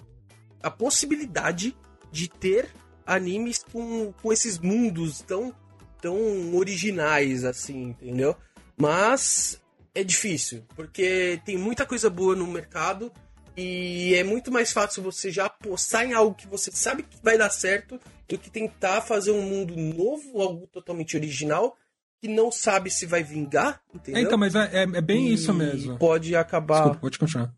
a 0.62 0.70
possibilidade 0.70 1.76
de 2.12 2.28
ter 2.28 2.70
animes 3.06 3.64
com, 3.72 4.14
com 4.22 4.32
esses 4.34 4.58
mundos 4.60 5.22
tão, 5.22 5.56
tão 6.02 6.56
originais, 6.56 7.44
assim, 7.46 7.90
entendeu? 7.90 8.36
Mas 8.78 9.62
é 9.94 10.04
difícil, 10.04 10.64
porque 10.76 11.40
tem 11.46 11.58
muita 11.58 11.86
coisa 11.86 12.10
boa 12.10 12.36
no 12.36 12.48
mercado 12.48 13.12
e 13.58 14.14
é 14.16 14.24
muito 14.24 14.52
mais 14.52 14.72
fácil 14.72 15.04
você 15.04 15.30
já 15.32 15.46
apostar 15.46 16.06
em 16.06 16.14
algo 16.14 16.36
que 16.36 16.48
você 16.48 16.72
sabe 16.72 17.04
que 17.04 17.18
vai 17.22 17.38
dar 17.38 17.50
certo 17.50 18.00
do 18.28 18.38
que 18.38 18.50
tentar 18.50 19.02
fazer 19.02 19.32
um 19.32 19.42
mundo 19.42 19.76
novo, 19.76 20.42
algo 20.42 20.68
totalmente 20.68 21.18
original, 21.18 21.78
que 22.22 22.28
não 22.28 22.52
sabe 22.52 22.92
se 22.92 23.06
vai 23.08 23.24
vingar, 23.24 23.82
entendeu? 23.94 24.22
É, 24.22 24.24
então, 24.24 24.38
mas 24.38 24.54
é, 24.54 24.70
é- 24.72 24.84
é 24.84 25.02
bem 25.02 25.30
E 25.30 25.34
isso 25.34 25.52
mesmo. 25.54 25.98
Pode 25.98 26.36
acabar. 26.36 26.84
Desculpa, 26.84 27.10
te 27.10 27.20
continuar. 27.20 27.52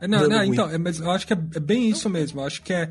É, 0.00 0.06
Não, 0.06 0.28
não, 0.28 0.44
então, 0.44 0.68
é, 0.68 0.76
mas 0.76 1.00
eu 1.00 1.10
acho 1.10 1.26
que 1.26 1.32
é, 1.32 1.38
é 1.54 1.60
bem 1.60 1.88
isso 1.88 2.10
mesmo. 2.10 2.40
Eu 2.40 2.44
acho 2.46 2.60
que 2.62 2.74
é, 2.74 2.90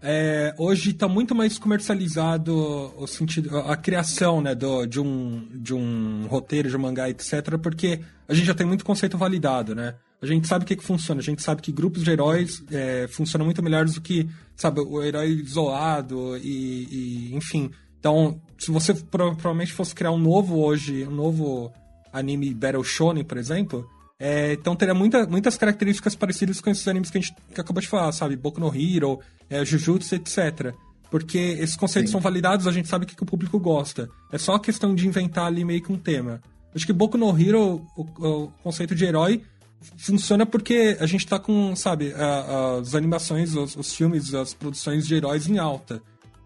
é, 0.00 0.54
hoje 0.58 0.94
tá 0.94 1.06
muito 1.06 1.34
mais 1.34 1.58
comercializado 1.58 2.54
o 2.96 3.06
sentido, 3.06 3.54
a, 3.58 3.72
a 3.72 3.76
criação, 3.76 4.40
né, 4.40 4.54
do, 4.54 4.86
de, 4.86 5.00
um, 5.00 5.46
de 5.52 5.74
um 5.74 6.26
roteiro, 6.28 6.70
de 6.70 6.76
um 6.76 6.80
mangá, 6.80 7.10
etc., 7.10 7.58
porque 7.62 8.00
a 8.26 8.32
gente 8.32 8.46
já 8.46 8.54
tem 8.54 8.66
muito 8.66 8.84
conceito 8.86 9.18
validado, 9.18 9.74
né? 9.74 9.94
A 10.22 10.26
gente 10.26 10.48
sabe 10.48 10.64
o 10.64 10.66
que, 10.66 10.76
que 10.76 10.84
funciona, 10.84 11.20
a 11.20 11.24
gente 11.24 11.42
sabe 11.42 11.60
que 11.60 11.70
grupos 11.70 12.02
de 12.02 12.10
heróis 12.10 12.64
é, 12.70 13.06
funcionam 13.08 13.44
muito 13.44 13.62
melhores 13.62 13.92
do 13.94 14.00
que, 14.00 14.26
sabe, 14.56 14.80
o 14.80 15.02
herói 15.02 15.28
isolado 15.28 16.38
e, 16.38 17.28
e, 17.30 17.34
enfim. 17.36 17.70
Então, 18.00 18.40
se 18.58 18.70
você 18.70 18.94
pro- 18.94 19.34
provavelmente 19.36 19.72
fosse 19.72 19.94
criar 19.94 20.10
um 20.12 20.18
novo 20.18 20.58
hoje, 20.60 21.06
um 21.06 21.10
novo 21.14 21.72
anime 22.12 22.52
Battle 22.54 22.84
Shonen, 22.84 23.24
por 23.24 23.36
exemplo, 23.38 23.88
é, 24.18 24.52
então 24.52 24.76
teria 24.76 24.94
muita, 24.94 25.26
muitas 25.26 25.56
características 25.56 26.14
parecidas 26.14 26.60
com 26.60 26.70
esses 26.70 26.86
animes 26.86 27.10
que 27.10 27.18
a 27.18 27.20
gente 27.20 27.34
que 27.52 27.60
acabou 27.60 27.80
de 27.80 27.88
falar, 27.88 28.12
sabe? 28.12 28.36
Boku 28.36 28.60
no 28.60 28.72
Hero, 28.74 29.18
é, 29.50 29.64
Jujutsu, 29.64 30.14
etc. 30.14 30.72
Porque 31.10 31.38
esses 31.38 31.76
conceitos 31.76 32.10
Sim. 32.10 32.12
são 32.12 32.20
validados, 32.20 32.66
a 32.66 32.72
gente 32.72 32.88
sabe 32.88 33.04
o 33.04 33.08
que, 33.08 33.14
que 33.16 33.22
o 33.22 33.26
público 33.26 33.58
gosta. 33.58 34.08
É 34.32 34.38
só 34.38 34.58
questão 34.58 34.94
de 34.94 35.06
inventar 35.06 35.46
ali 35.46 35.64
meio 35.64 35.82
que 35.82 35.92
um 35.92 35.98
tema. 35.98 36.40
Acho 36.74 36.86
que 36.86 36.92
Boku 36.92 37.16
no 37.18 37.30
Hero, 37.38 37.86
o, 37.96 38.02
o 38.02 38.48
conceito 38.62 38.94
de 38.94 39.04
herói, 39.04 39.42
funciona 39.96 40.46
porque 40.46 40.96
a 40.98 41.06
gente 41.06 41.26
tá 41.26 41.38
com, 41.38 41.74
sabe, 41.76 42.12
a- 42.14 42.78
as 42.80 42.94
animações, 42.94 43.54
os, 43.54 43.76
os 43.76 43.94
filmes, 43.94 44.32
as 44.34 44.54
produções 44.54 45.06
de 45.06 45.14
heróis 45.14 45.46
em 45.48 45.58
alta. 45.58 46.02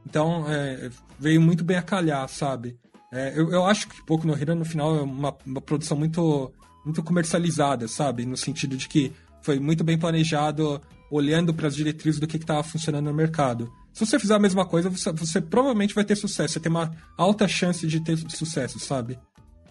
Então, 0.07 0.45
é, 0.51 0.91
veio 1.19 1.41
muito 1.41 1.65
bem 1.65 1.77
a 1.77 1.83
calhar, 1.83 2.29
sabe? 2.29 2.79
É, 3.13 3.39
eu, 3.39 3.51
eu 3.51 3.65
acho 3.65 3.89
que 3.89 4.03
Boku 4.07 4.27
no 4.27 4.35
Hero, 4.35 4.55
no 4.55 4.65
final, 4.65 4.97
é 4.97 5.03
uma, 5.03 5.35
uma 5.47 5.61
produção 5.61 5.97
muito, 5.97 6.53
muito 6.85 7.03
comercializada, 7.03 7.89
sabe? 7.89 8.27
No 8.27 8.37
sentido 8.37 8.77
de 8.77 8.89
que 8.89 9.13
foi 9.43 9.59
muito 9.59 9.83
bem 9.83 9.99
planejado, 9.99 10.81
olhando 11.11 11.55
para 11.55 11.69
as 11.69 11.75
diretrizes 11.75 12.21
do 12.21 12.27
que 12.27 12.37
estava 12.37 12.63
funcionando 12.63 13.07
no 13.07 13.15
mercado. 13.15 13.73
Se 13.93 14.05
você 14.05 14.19
fizer 14.19 14.35
a 14.35 14.39
mesma 14.39 14.67
coisa, 14.67 14.91
você, 14.91 15.11
você 15.13 15.41
provavelmente 15.41 15.95
vai 15.95 16.05
ter 16.05 16.17
sucesso. 16.17 16.55
Você 16.55 16.61
tem 16.61 16.71
uma 16.71 16.91
alta 17.17 17.49
chance 17.49 17.87
de 17.87 18.01
ter 18.01 18.17
sucesso, 18.31 18.79
sabe? 18.79 19.19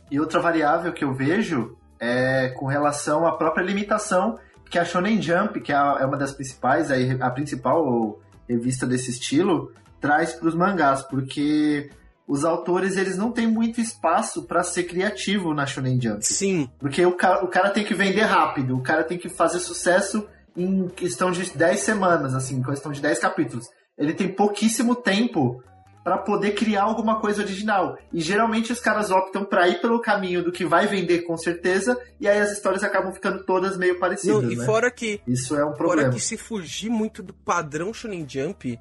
E 0.09 0.19
outra 0.19 0.39
variável 0.39 0.91
que 0.91 1.03
eu 1.03 1.13
vejo 1.13 1.77
é 1.99 2.49
com 2.49 2.65
relação 2.65 3.25
à 3.25 3.37
própria 3.37 3.63
limitação 3.63 4.37
que 4.69 4.77
a 4.77 4.85
Shonen 4.85 5.21
Jump, 5.21 5.61
que 5.61 5.71
é 5.71 5.75
é 5.75 6.05
uma 6.05 6.17
das 6.17 6.33
principais, 6.33 6.89
a 6.91 7.29
principal 7.31 8.19
revista 8.47 8.85
desse 8.85 9.11
estilo, 9.11 9.71
traz 9.99 10.33
para 10.33 10.47
os 10.47 10.55
mangás, 10.55 11.01
porque 11.03 11.89
os 12.27 12.43
autores 12.43 12.97
eles 12.97 13.15
não 13.17 13.31
têm 13.31 13.47
muito 13.47 13.79
espaço 13.79 14.43
para 14.43 14.63
ser 14.63 14.83
criativo 14.83 15.53
na 15.53 15.65
Shonen 15.65 15.99
Jump. 16.01 16.25
Sim. 16.25 16.69
Porque 16.77 17.05
o 17.05 17.13
cara, 17.13 17.43
o 17.43 17.47
cara 17.47 17.69
tem 17.69 17.85
que 17.85 17.93
vender 17.93 18.23
rápido, 18.23 18.75
o 18.75 18.83
cara 18.83 19.03
tem 19.03 19.17
que 19.17 19.29
fazer 19.29 19.59
sucesso 19.59 20.27
em 20.55 20.87
questão 20.89 21.31
de 21.31 21.49
10 21.55 21.79
semanas, 21.79 22.33
assim, 22.33 22.57
em 22.57 22.63
questão 22.63 22.91
de 22.91 23.01
10 23.01 23.19
capítulos. 23.19 23.65
Ele 23.97 24.13
tem 24.13 24.27
pouquíssimo 24.27 24.95
tempo 24.95 25.63
para 26.03 26.17
poder 26.17 26.51
criar 26.51 26.83
alguma 26.83 27.19
coisa 27.19 27.41
original. 27.41 27.97
E 28.13 28.21
geralmente 28.21 28.71
os 28.71 28.79
caras 28.79 29.11
optam 29.11 29.43
para 29.43 29.67
ir 29.67 29.81
pelo 29.81 29.99
caminho 29.99 30.41
do 30.41 30.53
que 30.53 30.65
vai 30.65 30.87
vender 30.87 31.23
com 31.23 31.37
certeza, 31.37 31.99
e 32.17 32.27
aí 32.27 32.39
as 32.39 32.53
histórias 32.53 32.81
acabam 32.81 33.13
ficando 33.13 33.43
todas 33.43 33.77
meio 33.77 33.99
parecidas. 33.99 34.43
Não, 34.43 34.51
e 34.51 34.55
né? 34.55 34.65
fora 34.65 34.89
que. 34.89 35.21
Isso 35.27 35.53
é 35.55 35.65
um 35.65 35.71
Fora 35.71 35.77
problema. 35.77 36.13
que 36.13 36.21
se 36.21 36.37
fugir 36.37 36.89
muito 36.89 37.21
do 37.21 37.33
padrão 37.33 37.93
Shonen 37.93 38.25
Jump, 38.27 38.79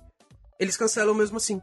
eles 0.58 0.76
cancelam 0.76 1.14
mesmo 1.14 1.36
assim. 1.36 1.60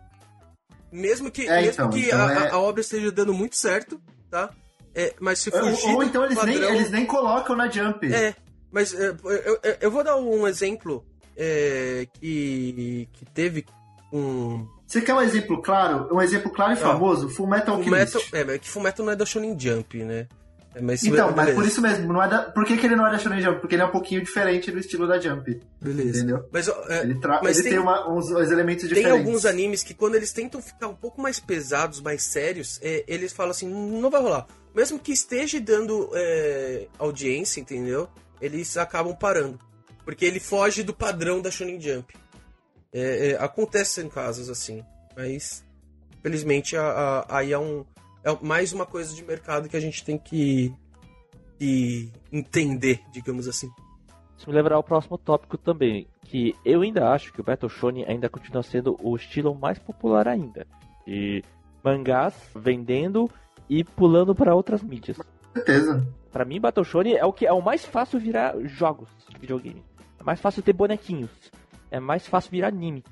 Mesmo 0.91 1.31
que, 1.31 1.47
É, 1.47 1.61
mesmo 1.61 1.71
então, 1.71 1.89
que 1.89 2.05
então 2.05 2.27
a, 2.27 2.31
é- 2.33 2.49
a 2.51 2.57
obra 2.59 2.81
esteja 2.81 3.11
dando 3.11 3.33
muito 3.33 3.55
certo, 3.55 3.99
tá? 4.29 4.49
É, 4.93 5.13
mas 5.19 5.39
se 5.39 5.49
Ou, 5.53 5.59
fugir. 5.59 5.89
ou 5.89 5.97
do 5.97 6.03
então 6.03 6.23
eles, 6.23 6.37
padrão, 6.37 6.53
nem, 6.59 6.75
eles 6.75 6.91
nem 6.91 7.05
colocam 7.05 7.55
na 7.55 7.67
Jump. 7.67 8.13
É, 8.13 8.35
mas 8.71 8.93
é, 8.93 9.09
eu, 9.09 9.59
eu- 9.63 9.77
eu 9.81 9.91
vou 9.91 10.03
dar 10.03 10.17
um 10.17 10.47
exemplo 10.47 11.03
é, 11.35 12.07
que, 12.19 13.09
que 13.13 13.25
teve 13.25 13.65
um. 14.11 14.67
Você 14.85 15.01
quer 15.01 15.15
um 15.15 15.21
exemplo 15.21 15.59
claro? 15.63 16.07
Um 16.15 16.21
exemplo 16.21 16.51
claro 16.51 16.73
e 16.73 16.75
famoso? 16.75 17.27
Full 17.29 17.47
Metal 17.47 17.75
Full 17.81 17.95
Alchemist. 17.95 18.15
Metal, 18.15 18.39
é, 18.39 18.43
mas 18.43 18.57
que 18.59 18.69
Full 18.69 18.83
Metal 18.83 19.03
não 19.05 19.13
é 19.13 19.15
da 19.15 19.25
Shonen 19.25 19.59
Jump, 19.59 20.03
né? 20.03 20.27
É, 20.75 20.81
mas 20.81 21.03
Então, 21.03 21.27
mas 21.27 21.35
beleza, 21.45 21.55
por 21.55 21.65
isso 21.67 21.81
mesmo, 21.81 22.11
não 22.13 22.23
é 22.23 22.27
da... 22.27 22.43
por 22.51 22.65
que, 22.65 22.77
que 22.77 22.85
ele 22.85 22.95
não 22.95 23.05
é 23.07 23.11
da 23.11 23.17
Shonen 23.19 23.41
Jump? 23.41 23.59
Porque 23.61 23.75
ele 23.75 23.81
é 23.83 23.85
um 23.85 23.91
pouquinho 23.91 24.23
diferente 24.23 24.71
do 24.71 24.79
estilo 24.79 25.07
da 25.07 25.19
Jump, 25.19 25.61
Beleza. 25.79 26.17
entendeu? 26.19 26.49
Mas, 26.51 26.67
é, 26.67 27.01
Ele, 27.01 27.19
tra... 27.19 27.41
mas 27.43 27.57
ele 27.59 27.63
tem, 27.63 27.71
tem- 27.73 27.79
uma- 27.81 28.11
uns, 28.11 28.31
uns 28.31 28.49
elementos 28.51 28.83
Tem 28.87 28.89
diferentes. 28.95 29.19
alguns 29.19 29.45
animes 29.45 29.83
que 29.83 29.93
quando 29.93 30.15
eles 30.15 30.31
tentam 30.33 30.61
ficar 30.61 30.87
um 30.87 30.95
pouco 30.95 31.21
mais 31.21 31.39
pesados, 31.39 32.01
mais 32.01 32.23
sérios, 32.23 32.79
é, 32.81 33.03
eles 33.07 33.31
falam 33.31 33.51
assim, 33.51 33.67
não 33.69 34.09
vai 34.09 34.21
rolar. 34.21 34.47
Mesmo 34.75 34.97
que 34.97 35.11
esteja 35.11 35.59
dando 35.61 36.09
é, 36.13 36.87
audiência, 36.97 37.61
entendeu? 37.61 38.09
Eles 38.41 38.75
acabam 38.75 39.15
parando. 39.15 39.59
Porque 40.03 40.25
ele 40.25 40.39
foge 40.39 40.81
do 40.83 40.93
padrão 40.93 41.39
da 41.41 41.51
Shonen 41.51 41.79
Jump. 41.79 42.13
É, 42.91 43.29
é, 43.31 43.37
acontecem 43.39 44.09
casos 44.09 44.49
assim. 44.49 44.83
Mas, 45.15 45.63
felizmente, 46.21 46.75
aí 47.29 47.53
é, 47.53 47.59
um, 47.59 47.85
é 48.23 48.37
mais 48.41 48.71
uma 48.73 48.85
coisa 48.85 49.13
de 49.13 49.23
mercado 49.23 49.67
que 49.67 49.77
a 49.77 49.79
gente 49.79 50.03
tem 50.03 50.17
que, 50.17 50.73
que 51.59 52.11
entender, 52.31 53.01
digamos 53.11 53.47
assim. 53.47 53.69
Isso 54.37 54.49
me 54.49 54.55
levará 54.55 54.75
ao 54.75 54.83
próximo 54.83 55.17
tópico 55.17 55.57
também, 55.57 56.07
que 56.25 56.55
eu 56.65 56.81
ainda 56.81 57.09
acho 57.09 57.31
que 57.31 57.41
o 57.41 57.43
Battle 57.43 57.69
Shonen 57.69 58.05
ainda 58.05 58.29
continua 58.29 58.63
sendo 58.63 58.97
o 59.01 59.15
estilo 59.15 59.53
mais 59.53 59.77
popular 59.79 60.27
ainda. 60.27 60.65
De 61.05 61.43
mangás 61.83 62.33
vendendo 62.55 63.29
e 63.69 63.83
pulando 63.83 64.33
para 64.33 64.55
outras 64.55 64.81
mídias. 64.81 65.17
Com 65.17 65.23
certeza. 65.53 66.07
Pra 66.31 66.45
mim, 66.45 66.59
Battle 66.59 66.83
Shonen 66.83 67.15
é 67.15 67.25
o 67.25 67.33
que 67.33 67.45
é 67.45 67.53
o 67.53 67.61
mais 67.61 67.85
fácil 67.85 68.19
virar 68.19 68.57
jogos 68.65 69.09
de 69.29 69.37
videogame. 69.37 69.83
É 70.19 70.23
mais 70.23 70.39
fácil 70.39 70.63
ter 70.63 70.73
bonequinhos. 70.73 71.29
É 71.91 71.99
mais 71.99 72.25
fácil 72.25 72.51
virar 72.51 72.69
anime. 72.69 73.03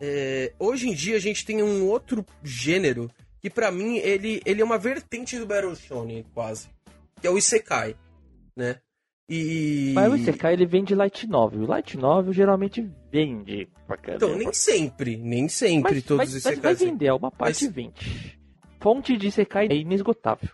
É, 0.00 0.52
hoje 0.58 0.88
em 0.88 0.94
dia 0.94 1.16
a 1.16 1.20
gente 1.20 1.44
tem 1.44 1.62
um 1.62 1.86
outro 1.86 2.24
gênero 2.42 3.10
que 3.40 3.48
pra 3.50 3.70
mim 3.70 3.96
ele, 3.98 4.40
ele 4.44 4.60
é 4.60 4.64
uma 4.64 4.78
vertente 4.78 5.38
do 5.38 5.46
Battle 5.46 5.74
Shonen 5.76 6.24
quase, 6.34 6.68
que 7.20 7.26
é 7.26 7.30
o 7.30 7.38
Isekai, 7.38 7.96
né? 8.56 8.80
E 9.30 9.92
Mas 9.94 10.10
o 10.12 10.16
Isekai 10.16 10.54
ele 10.54 10.64
vende 10.64 10.94
light 10.94 11.26
novel. 11.26 11.60
O 11.60 11.66
light 11.66 11.98
novel 11.98 12.32
geralmente 12.32 12.90
vende 13.12 13.68
pra 13.86 13.96
caramba. 13.98 14.24
então 14.24 14.38
nem 14.38 14.52
sempre, 14.54 15.16
nem 15.18 15.48
sempre 15.48 15.96
mas, 15.96 16.04
todos 16.04 16.16
mas, 16.18 16.28
os 16.34 16.44
mas 16.44 16.58
vai 16.58 16.72
Isekais. 16.72 16.78
vender, 16.80 17.12
uma 17.12 17.30
parte 17.30 17.64
Mas- 17.66 17.74
vende. 17.74 18.38
Fonte 18.80 19.16
de 19.18 19.26
Isekai 19.26 19.66
é 19.70 19.74
inesgotável. 19.76 20.48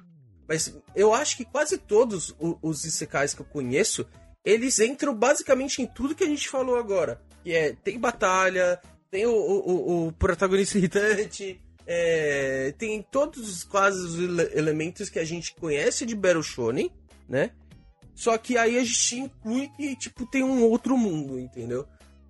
Mas 0.48 0.76
eu 0.94 1.14
acho 1.14 1.36
que 1.36 1.44
quase 1.44 1.78
todos 1.78 2.30
o- 2.40 2.58
os 2.62 2.84
Isekais 2.84 3.32
que 3.32 3.42
eu 3.42 3.46
conheço, 3.46 4.04
eles 4.44 4.78
entram 4.80 5.14
basicamente 5.14 5.80
em 5.80 5.86
tudo 5.86 6.14
que 6.14 6.24
a 6.24 6.28
gente 6.28 6.48
falou 6.48 6.76
agora. 6.76 7.20
Que 7.44 7.52
é, 7.52 7.72
tem 7.74 7.98
batalha, 7.98 8.80
tem 9.10 9.24
o- 9.24 9.30
o- 9.32 10.06
o 10.08 10.12
protagonista 10.12 10.76
irritante, 10.78 11.60
é, 11.86 12.72
tem 12.78 13.02
todos 13.02 13.64
quase 13.64 13.98
os 14.04 14.18
ele- 14.18 14.50
elementos 14.58 15.08
que 15.08 15.18
a 15.18 15.24
gente 15.24 15.54
conhece 15.54 16.04
de 16.06 16.14
Battle 16.14 16.42
Shonen, 16.42 16.90
né? 17.28 17.50
Só 18.14 18.38
que 18.38 18.56
aí 18.56 18.78
a 18.78 18.84
gente 18.84 19.18
inclui 19.20 19.68
que, 19.76 19.96
tipo, 19.96 20.24
tem 20.26 20.42
um 20.44 20.64
outro 20.64 20.96
mundo, 20.96 21.38
entendeu? 21.38 21.84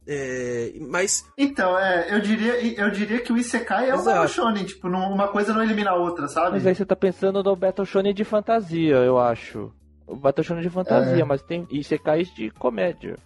É, 0.06 0.72
mas 0.80 1.24
Então, 1.38 1.78
é, 1.78 2.14
eu 2.14 2.20
diria, 2.20 2.54
eu 2.78 2.90
diria 2.90 3.20
que 3.20 3.32
o 3.32 3.38
Isekai 3.38 3.90
é 3.90 3.94
Exato. 3.94 4.04
Battle 4.04 4.28
Shonen, 4.28 4.64
tipo, 4.64 4.88
não- 4.88 5.10
uma 5.12 5.28
coisa 5.28 5.52
não 5.52 5.62
elimina 5.62 5.90
a 5.90 5.96
outra, 5.96 6.28
sabe? 6.28 6.52
Mas 6.52 6.66
aí 6.66 6.74
você 6.74 6.84
tá 6.84 6.94
pensando 6.96 7.42
no 7.42 7.56
Battle 7.56 7.86
Shonen 7.86 8.12
de 8.14 8.24
fantasia, 8.24 8.96
eu 8.96 9.18
acho. 9.18 9.72
O 10.06 10.14
Battle 10.14 10.44
Shonen 10.44 10.62
de 10.62 10.68
fantasia, 10.68 11.22
É. 11.22 11.24
mas 11.24 11.42
tem 11.42 11.66
Isekais 11.70 12.28
de 12.34 12.50
comédia. 12.50 13.16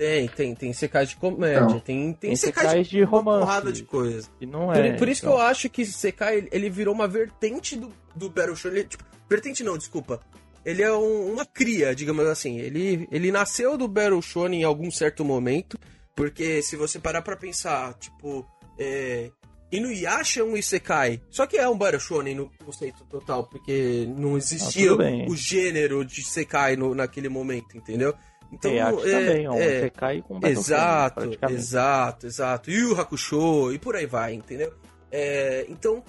Tem, 0.00 0.28
tem, 0.28 0.54
tem 0.54 0.70
Isekais 0.70 1.10
de 1.10 1.16
comédia, 1.16 1.58
Então. 1.64 1.80
tem, 1.80 2.02
tem 2.04 2.12
Tem 2.14 2.32
Isekais 2.32 2.88
de 2.88 3.00
uma 3.02 3.06
romance. 3.06 3.40
porrada 3.44 3.70
de 3.72 3.82
coisa. 3.82 4.26
E 4.40 4.46
não 4.46 4.68
Por, 4.68 4.76
é. 4.76 4.92
por 4.96 5.08
isso 5.08 5.20
então. 5.22 5.36
que 5.36 5.40
eu 5.42 5.46
acho 5.46 5.68
que 5.68 5.84
Sekai, 5.84 6.38
ele, 6.38 6.48
ele 6.52 6.70
virou 6.70 6.94
uma 6.94 7.06
vertente 7.06 7.76
do, 7.76 7.92
do 8.14 8.30
Battle 8.30 8.56
Shonen. 8.56 8.78
Ele, 8.80 8.88
tipo, 8.88 9.04
vertente 9.28 9.62
não, 9.62 9.76
desculpa. 9.76 10.18
Ele 10.64 10.82
é 10.82 10.90
um- 10.92 11.32
uma 11.32 11.44
cria, 11.44 11.94
digamos 11.94 12.24
assim. 12.26 12.58
Ele, 12.58 13.06
ele 13.12 13.30
nasceu 13.30 13.76
do 13.76 13.86
Battle 13.86 14.22
Shonen 14.22 14.62
em 14.62 14.64
algum 14.64 14.90
certo 14.90 15.22
momento. 15.24 15.78
Porque 16.14 16.62
se 16.62 16.76
você 16.76 16.98
parar 16.98 17.20
pra 17.22 17.36
pensar, 17.36 17.94
tipo, 17.94 18.46
é, 18.78 19.30
Inuyasha 19.70 20.40
é 20.40 20.44
um 20.44 20.56
Isekai. 20.56 21.20
Só 21.30 21.46
que 21.46 21.56
é 21.56 21.68
um 21.68 21.76
Battle 21.78 22.00
Shonen 22.00 22.34
no 22.34 22.50
conceito 22.64 23.04
total, 23.04 23.44
porque 23.44 24.06
não 24.16 24.36
existia 24.36 24.86
Ah, 24.86 24.88
tudo 24.92 24.98
bem. 25.04 25.26
o 25.30 25.36
gênero 25.36 26.04
de 26.04 26.20
Isekai 26.22 26.74
no, 26.76 26.94
naquele 26.94 27.28
momento, 27.28 27.76
entendeu? 27.76 28.14
Então, 28.52 28.70
arte 28.84 29.08
é, 29.08 29.26
também, 29.26 29.48
ó, 29.48 29.52
um 29.52 29.60
é, 29.60 29.78
Isekai 29.78 30.22
com 30.22 30.40
Battle 30.40 30.50
Shonen, 30.50 30.60
Exato, 30.60 31.38
exato, 31.50 32.26
exato. 32.26 32.70
E 32.70 32.84
o 32.84 33.00
Hakusho, 33.00 33.72
e 33.72 33.78
por 33.78 33.94
aí 33.94 34.06
vai, 34.06 34.34
entendeu? 34.34 34.74
É, 35.10 35.66
então, 35.68 36.04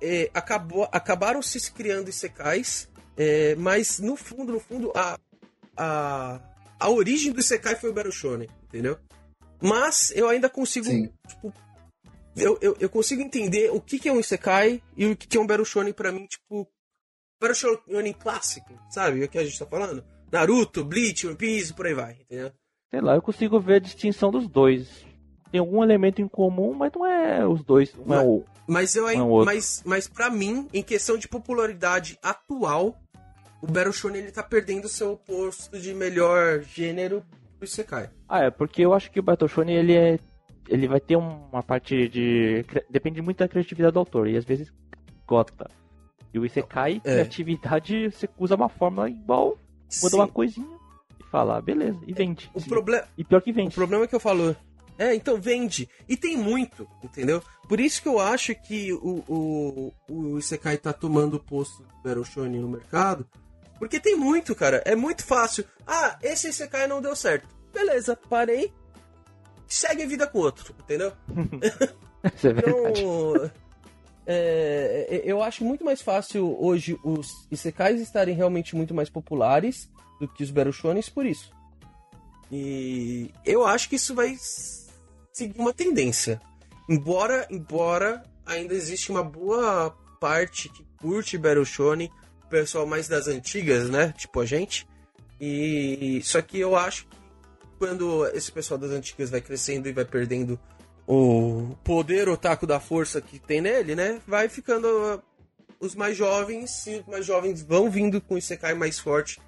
é, 0.00 0.30
acabou, 0.32 0.88
acabaram 0.92 1.42
se 1.42 1.72
criando 1.72 2.08
Isekais, 2.08 2.88
é, 3.16 3.54
mas 3.56 3.98
no 3.98 4.16
fundo, 4.16 4.52
no 4.52 4.60
fundo, 4.60 4.92
a, 4.94 5.18
a, 5.76 6.40
a 6.78 6.90
origem 6.90 7.32
do 7.32 7.40
Isekai 7.40 7.74
foi 7.74 7.90
o 7.90 7.92
Battle 7.92 8.12
Shonen, 8.12 8.48
entendeu? 8.64 8.98
Mas 9.60 10.12
eu 10.14 10.28
ainda 10.28 10.48
consigo, 10.48 10.86
Sim. 10.86 11.10
tipo, 11.26 11.52
eu, 12.36 12.58
eu, 12.60 12.76
eu 12.78 12.88
consigo 12.88 13.22
entender 13.22 13.70
o 13.70 13.80
que, 13.80 13.98
que 13.98 14.08
é 14.08 14.12
um 14.12 14.20
Isekai 14.20 14.80
e 14.96 15.06
o 15.06 15.16
que, 15.16 15.26
que 15.26 15.36
é 15.36 15.40
um 15.40 15.46
Battle 15.46 15.64
Shonen 15.64 15.92
pra 15.92 16.12
mim, 16.12 16.26
tipo, 16.26 16.68
Battle 17.40 17.80
Shonen 17.88 18.12
clássico, 18.12 18.78
sabe? 18.90 19.24
O 19.24 19.28
que 19.28 19.38
a 19.38 19.44
gente 19.44 19.58
tá 19.58 19.66
falando? 19.66 20.04
Naruto, 20.34 20.84
Bleach, 20.84 21.26
One 21.26 21.36
Piece, 21.36 21.72
por 21.72 21.86
aí 21.86 21.94
vai, 21.94 22.16
entendeu? 22.20 22.50
Sei 22.90 23.00
lá, 23.00 23.14
eu 23.14 23.22
consigo 23.22 23.60
ver 23.60 23.76
a 23.76 23.78
distinção 23.78 24.30
dos 24.32 24.48
dois. 24.48 25.06
Tem 25.52 25.60
algum 25.60 25.82
elemento 25.82 26.20
em 26.20 26.26
comum, 26.26 26.74
mas 26.74 26.92
não 26.92 27.06
é 27.06 27.46
os 27.46 27.62
dois. 27.62 27.94
Não 27.94 28.02
é 28.14 28.18
Mas- 28.18 28.26
o. 28.26 28.44
Mas 28.66 28.96
eu 28.96 29.08
é 29.08 29.14
o 29.22 29.44
mas, 29.44 29.82
mas 29.84 30.08
para 30.08 30.30
mim, 30.30 30.66
em 30.72 30.82
questão 30.82 31.16
de 31.18 31.28
popularidade 31.28 32.18
atual, 32.22 32.96
o 33.62 33.66
Battle 33.66 33.92
Shonen 33.92 34.22
ele 34.22 34.32
tá 34.32 34.42
perdendo 34.42 34.88
seu 34.88 35.16
posto 35.18 35.78
de 35.78 35.92
melhor 35.94 36.62
gênero 36.62 37.22
pro 37.58 37.66
Isekai. 37.68 38.10
Ah, 38.28 38.44
é, 38.44 38.50
porque 38.50 38.82
eu 38.82 38.92
acho 38.94 39.10
que 39.10 39.20
o 39.20 39.22
Battle 39.22 39.48
Shonen 39.48 39.76
ele 39.76 39.94
é. 39.94 40.18
Ele 40.66 40.88
vai 40.88 40.98
ter 40.98 41.14
uma 41.16 41.62
parte 41.62 42.08
de. 42.08 42.64
Depende 42.90 43.20
muito 43.22 43.38
da 43.38 43.46
criatividade 43.48 43.92
do 43.92 43.98
autor, 43.98 44.28
e 44.28 44.36
às 44.36 44.44
vezes 44.46 44.72
gota. 45.26 45.70
E 46.32 46.38
o 46.38 46.44
Isekai, 46.46 47.02
É. 47.04 47.12
criatividade, 47.12 48.10
você 48.10 48.26
usa 48.38 48.56
uma 48.56 48.68
fórmula 48.70 49.08
igual, 49.10 49.58
muda 50.02 50.10
Sim. 50.10 50.16
uma 50.16 50.28
coisinha 50.28 50.78
e 51.20 51.24
fala, 51.30 51.58
ah, 51.58 51.60
beleza, 51.60 51.98
e 52.06 52.12
vende. 52.12 52.50
O, 52.54 52.60
Sim. 52.60 52.68
proble 52.68 53.02
E 53.16 53.24
pior 53.24 53.40
que 53.42 53.50
o 53.50 53.54
vende. 53.54 53.74
problema 53.74 54.04
é 54.04 54.06
que 54.06 54.14
eu 54.14 54.20
falo. 54.20 54.56
É, 54.96 55.14
então 55.14 55.40
vende. 55.40 55.88
E 56.08 56.16
tem 56.16 56.36
muito, 56.36 56.86
entendeu? 57.02 57.42
Por 57.68 57.80
isso 57.80 58.00
que 58.00 58.08
eu 58.08 58.20
acho 58.20 58.54
que 58.54 58.92
o, 58.92 59.24
o, 59.28 59.92
o 60.08 60.38
Isekai 60.38 60.76
tá 60.76 60.92
tomando 60.92 61.34
o 61.34 61.40
posto 61.40 61.82
do 61.82 61.88
Battle 62.04 62.24
Shonen 62.24 62.60
no 62.60 62.68
mercado. 62.68 63.26
Porque 63.78 63.98
tem 63.98 64.14
muito, 64.14 64.54
cara. 64.54 64.80
É 64.84 64.94
muito 64.94 65.24
fácil. 65.24 65.64
Ah, 65.84 66.16
esse 66.22 66.48
Isekai 66.48 66.86
não 66.86 67.02
deu 67.02 67.16
certo. 67.16 67.48
Beleza, 67.72 68.14
parei. 68.28 68.72
Segue 69.66 70.04
a 70.04 70.06
vida 70.06 70.26
com 70.28 70.38
outro, 70.38 70.72
entendeu? 70.78 71.12
Isso 72.36 72.46
é 72.48 72.52
verdade. 72.52 73.00
Então, 73.00 73.50
é, 74.26 75.22
eu 75.24 75.42
acho 75.42 75.64
muito 75.64 75.84
mais 75.84 76.00
fácil 76.00 76.56
hoje 76.60 76.98
os 77.04 77.46
Isekais 77.50 78.00
estarem 78.00 78.34
realmente 78.34 78.74
muito 78.74 78.94
mais 78.94 79.10
populares 79.10 79.90
do 80.20 80.26
que 80.26 80.42
os 80.42 80.50
Battle 80.50 80.72
Shonens 80.72 81.08
por 81.08 81.26
isso. 81.26 81.52
E 82.50 83.30
eu 83.44 83.66
acho 83.66 83.88
que 83.88 83.96
isso 83.96 84.14
vai 84.14 84.36
seguir 85.32 85.58
uma 85.58 85.72
tendência. 85.72 86.40
Embora, 86.88 87.46
embora 87.50 88.22
ainda 88.46 88.74
existe 88.74 89.10
uma 89.10 89.22
boa 89.22 89.90
parte 90.20 90.68
que 90.68 90.84
curte 90.98 91.36
Battle 91.36 91.64
Shonen, 91.64 92.10
o 92.44 92.48
pessoal 92.48 92.86
mais 92.86 93.08
das 93.08 93.26
antigas, 93.26 93.90
né? 93.90 94.14
Tipo 94.16 94.40
a 94.40 94.46
gente. 94.46 94.86
E 95.40 96.20
só 96.22 96.40
que 96.40 96.58
eu 96.58 96.76
acho 96.76 97.06
que 97.06 97.16
quando 97.78 98.26
esse 98.28 98.50
pessoal 98.52 98.78
das 98.78 98.90
antigas 98.90 99.30
vai 99.30 99.40
crescendo 99.40 99.88
e 99.88 99.92
vai 99.92 100.04
perdendo 100.04 100.58
o 101.06 101.76
poder 101.84 102.28
otaku 102.28 102.66
da 102.66 102.80
força 102.80 103.20
que 103.20 103.38
tem 103.38 103.60
nele, 103.60 103.94
né? 103.94 104.20
Vai 104.26 104.48
ficando 104.48 104.86
uh, 104.86 105.22
os 105.80 105.94
mais 105.94 106.16
jovens, 106.16 106.86
e 106.86 106.96
os 106.96 107.06
mais 107.06 107.26
jovens 107.26 107.62
vão 107.62 107.90
vindo 107.90 108.20
com 108.20 108.34
o 108.34 108.38
Isekai 108.38 108.74
mais 108.74 108.98
forte 108.98 109.40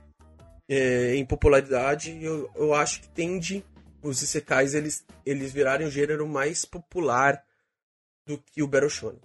é, 0.69 1.15
em 1.17 1.25
popularidade. 1.25 2.19
Eu, 2.23 2.51
eu 2.55 2.75
acho 2.75 3.01
que 3.01 3.09
tende 3.09 3.65
os 4.03 4.23
Isekais 4.23 4.75
eles, 4.75 5.05
eles 5.25 5.53
virarem 5.53 5.87
o 5.87 5.91
gênero 5.91 6.27
mais 6.29 6.65
popular 6.65 7.43
do 8.27 8.39
que 8.39 8.63
o 8.63 8.69
Battle 8.69 8.91
Shonen. 8.91 9.21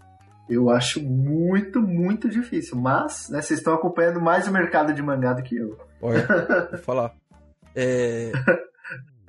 Eu 0.49 0.69
acho 0.69 1.01
muito, 1.01 1.81
muito 1.81 2.29
difícil. 2.29 2.77
Mas, 2.77 3.29
né, 3.29 3.41
vocês 3.41 3.59
estão 3.59 3.73
acompanhando 3.73 4.19
mais 4.19 4.47
o 4.47 4.51
mercado 4.51 4.93
de 4.93 5.01
mangá 5.01 5.33
do 5.33 5.43
que 5.43 5.55
eu. 5.55 5.77
Olha, 6.01 6.27
vou 6.71 6.79
falar. 6.79 7.15
É, 7.75 8.31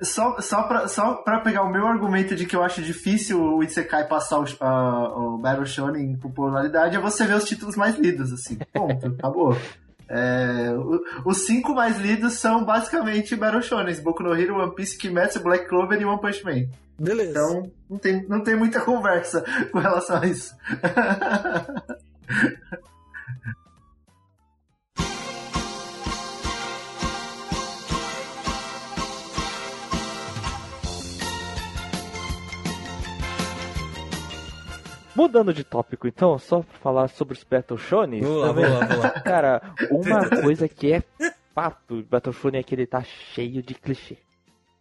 Só, 0.01 0.39
só, 0.41 0.63
pra, 0.63 0.87
só 0.87 1.13
pra 1.15 1.39
pegar 1.39 1.63
o 1.63 1.71
meu 1.71 1.87
argumento 1.87 2.35
de 2.35 2.45
que 2.45 2.55
eu 2.55 2.63
acho 2.63 2.81
difícil 2.81 3.41
o 3.41 3.63
Isekai 3.63 4.05
passar 4.07 4.39
o, 4.41 4.45
a- 4.59 5.13
o 5.17 5.37
Battle 5.37 5.65
Shonen 5.65 6.11
em 6.11 6.17
popularidade, 6.17 6.97
é 6.97 6.99
você 6.99 7.25
ver 7.25 7.35
os 7.37 7.45
títulos 7.45 7.75
mais 7.77 7.97
lidos, 7.97 8.33
assim. 8.33 8.57
Ponto, 8.73 9.07
acabou. 9.17 9.55
É, 10.09 10.71
o- 10.75 11.01
os 11.25 11.45
cinco 11.45 11.73
mais 11.73 11.97
lidos 11.99 12.33
são 12.33 12.65
basicamente 12.65 13.33
Battle 13.35 13.61
Shonens, 13.61 13.99
Boku 14.01 14.23
no 14.23 14.35
Hero, 14.35 14.57
One 14.59 14.75
Piece, 14.75 14.97
Kimetsu, 14.97 15.41
Black 15.41 15.69
Clover 15.69 15.99
e 16.01 16.05
One 16.05 16.19
Punch 16.19 16.43
Man. 16.43 16.65
beleza. 16.99 17.31
Então, 17.31 17.71
não 17.89 17.97
tem, 17.97 18.27
não 18.27 18.43
tem 18.43 18.55
muita 18.57 18.81
conversa 18.81 19.41
com 19.71 19.79
relação 19.79 20.21
a 20.21 20.25
isso. 20.27 20.53
Mudando 35.15 35.53
de 35.53 35.63
tópico, 35.63 36.07
então, 36.07 36.37
só 36.39 36.61
pra 36.61 36.77
falar 36.79 37.07
sobre 37.07 37.35
os 37.35 37.43
Battle 37.43 37.77
Shonen. 37.77 38.21
Vamos 38.21 38.37
lá, 38.41 38.47
também. 38.47 38.65
vamos 38.65 38.79
lá, 38.79 38.85
vamos 38.87 39.03
lá. 39.03 39.09
Cara, 39.21 39.61
uma 39.91 40.29
coisa 40.41 40.67
que 40.67 40.91
é 40.93 41.03
fato 41.53 41.97
de 41.97 42.03
Battle 42.03 42.33
Shonen 42.33 42.59
é 42.59 42.63
que 42.63 42.73
ele 42.73 42.87
tá 42.87 43.03
cheio 43.03 43.61
de 43.61 43.75
clichê. 43.75 44.17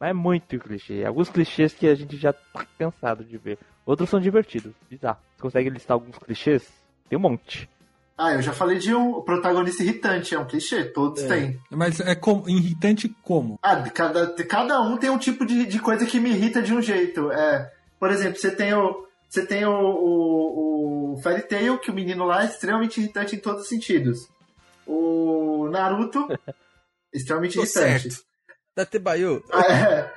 Mas 0.00 0.10
é 0.10 0.12
muito 0.14 0.58
clichê. 0.58 1.04
Alguns 1.04 1.28
clichês 1.28 1.72
que 1.74 1.86
a 1.86 1.94
gente 1.94 2.16
já 2.16 2.32
tá 2.32 2.66
cansado 2.78 3.22
de 3.24 3.36
ver. 3.36 3.58
Outros 3.84 4.08
são 4.08 4.18
divertidos. 4.20 4.72
Bizarro. 4.90 5.18
Você 5.36 5.42
consegue 5.42 5.70
listar 5.70 5.94
alguns 5.94 6.16
clichês? 6.18 6.66
Tem 7.08 7.18
um 7.18 7.22
monte. 7.22 7.68
ah, 8.16 8.32
eu 8.32 8.42
já 8.42 8.52
falei 8.52 8.78
de 8.78 8.94
um 8.94 9.20
protagonista 9.20 9.82
irritante, 9.82 10.34
é 10.34 10.38
um 10.38 10.46
clichê, 10.46 10.84
todos 10.84 11.22
É. 11.24 11.28
têm. 11.28 11.60
Mas 11.70 12.00
é 12.00 12.14
como, 12.14 12.48
irritante 12.48 13.08
como? 13.22 13.58
Ah, 13.62 13.76
cada, 13.90 14.32
cada 14.44 14.80
um 14.80 14.96
tem 14.96 15.10
um 15.10 15.18
tipo 15.18 15.44
de, 15.44 15.66
de 15.66 15.78
coisa 15.78 16.06
que 16.06 16.18
me 16.18 16.30
irrita 16.30 16.62
de 16.62 16.72
um 16.72 16.80
jeito. 16.80 17.30
É, 17.30 17.70
por 18.00 18.10
exemplo, 18.10 18.38
você 18.38 18.50
tem 18.50 18.72
o. 18.72 19.06
Você 19.32 19.46
tem 19.46 19.64
o, 19.64 19.72
o, 19.72 21.14
o 21.14 21.22
Fairy 21.22 21.40
Tail, 21.48 21.78
que 21.78 21.90
o 21.90 21.94
menino 21.94 22.26
lá 22.26 22.42
é 22.42 22.46
extremamente 22.48 23.00
irritante 23.00 23.34
em 23.34 23.38
todos 23.38 23.62
os 23.62 23.68
sentidos. 23.68 24.28
O 24.86 25.70
Naruto, 25.70 26.28
extremamente 27.10 27.54
Tô 27.54 27.62
irritante. 27.62 28.10
certo. 28.10 28.24
Da 28.76 28.84
Tebayu. 28.84 29.42
Ah, 29.50 29.64
é. 29.72 30.12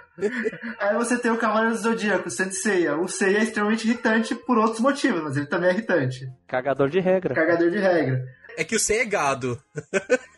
Aí 0.82 0.96
você 0.96 1.18
tem 1.18 1.32
o 1.32 1.38
Cavaleiro 1.38 1.76
do 1.76 1.82
Zodíaco, 1.82 2.30
Senseiya. 2.30 2.98
O 2.98 3.08
Seiya 3.08 3.38
é 3.38 3.44
extremamente 3.44 3.88
irritante 3.88 4.36
por 4.36 4.58
outros 4.58 4.82
motivos, 4.82 5.24
mas 5.24 5.38
ele 5.38 5.46
também 5.46 5.70
é 5.70 5.74
irritante. 5.74 6.30
Cagador 6.46 6.90
de 6.90 7.00
regra. 7.00 7.34
Cagador 7.34 7.72
de 7.72 7.78
regra. 7.80 8.22
É 8.58 8.64
que 8.64 8.76
o 8.76 8.80
Sei 8.80 9.00
é 9.00 9.06
gado. 9.06 9.60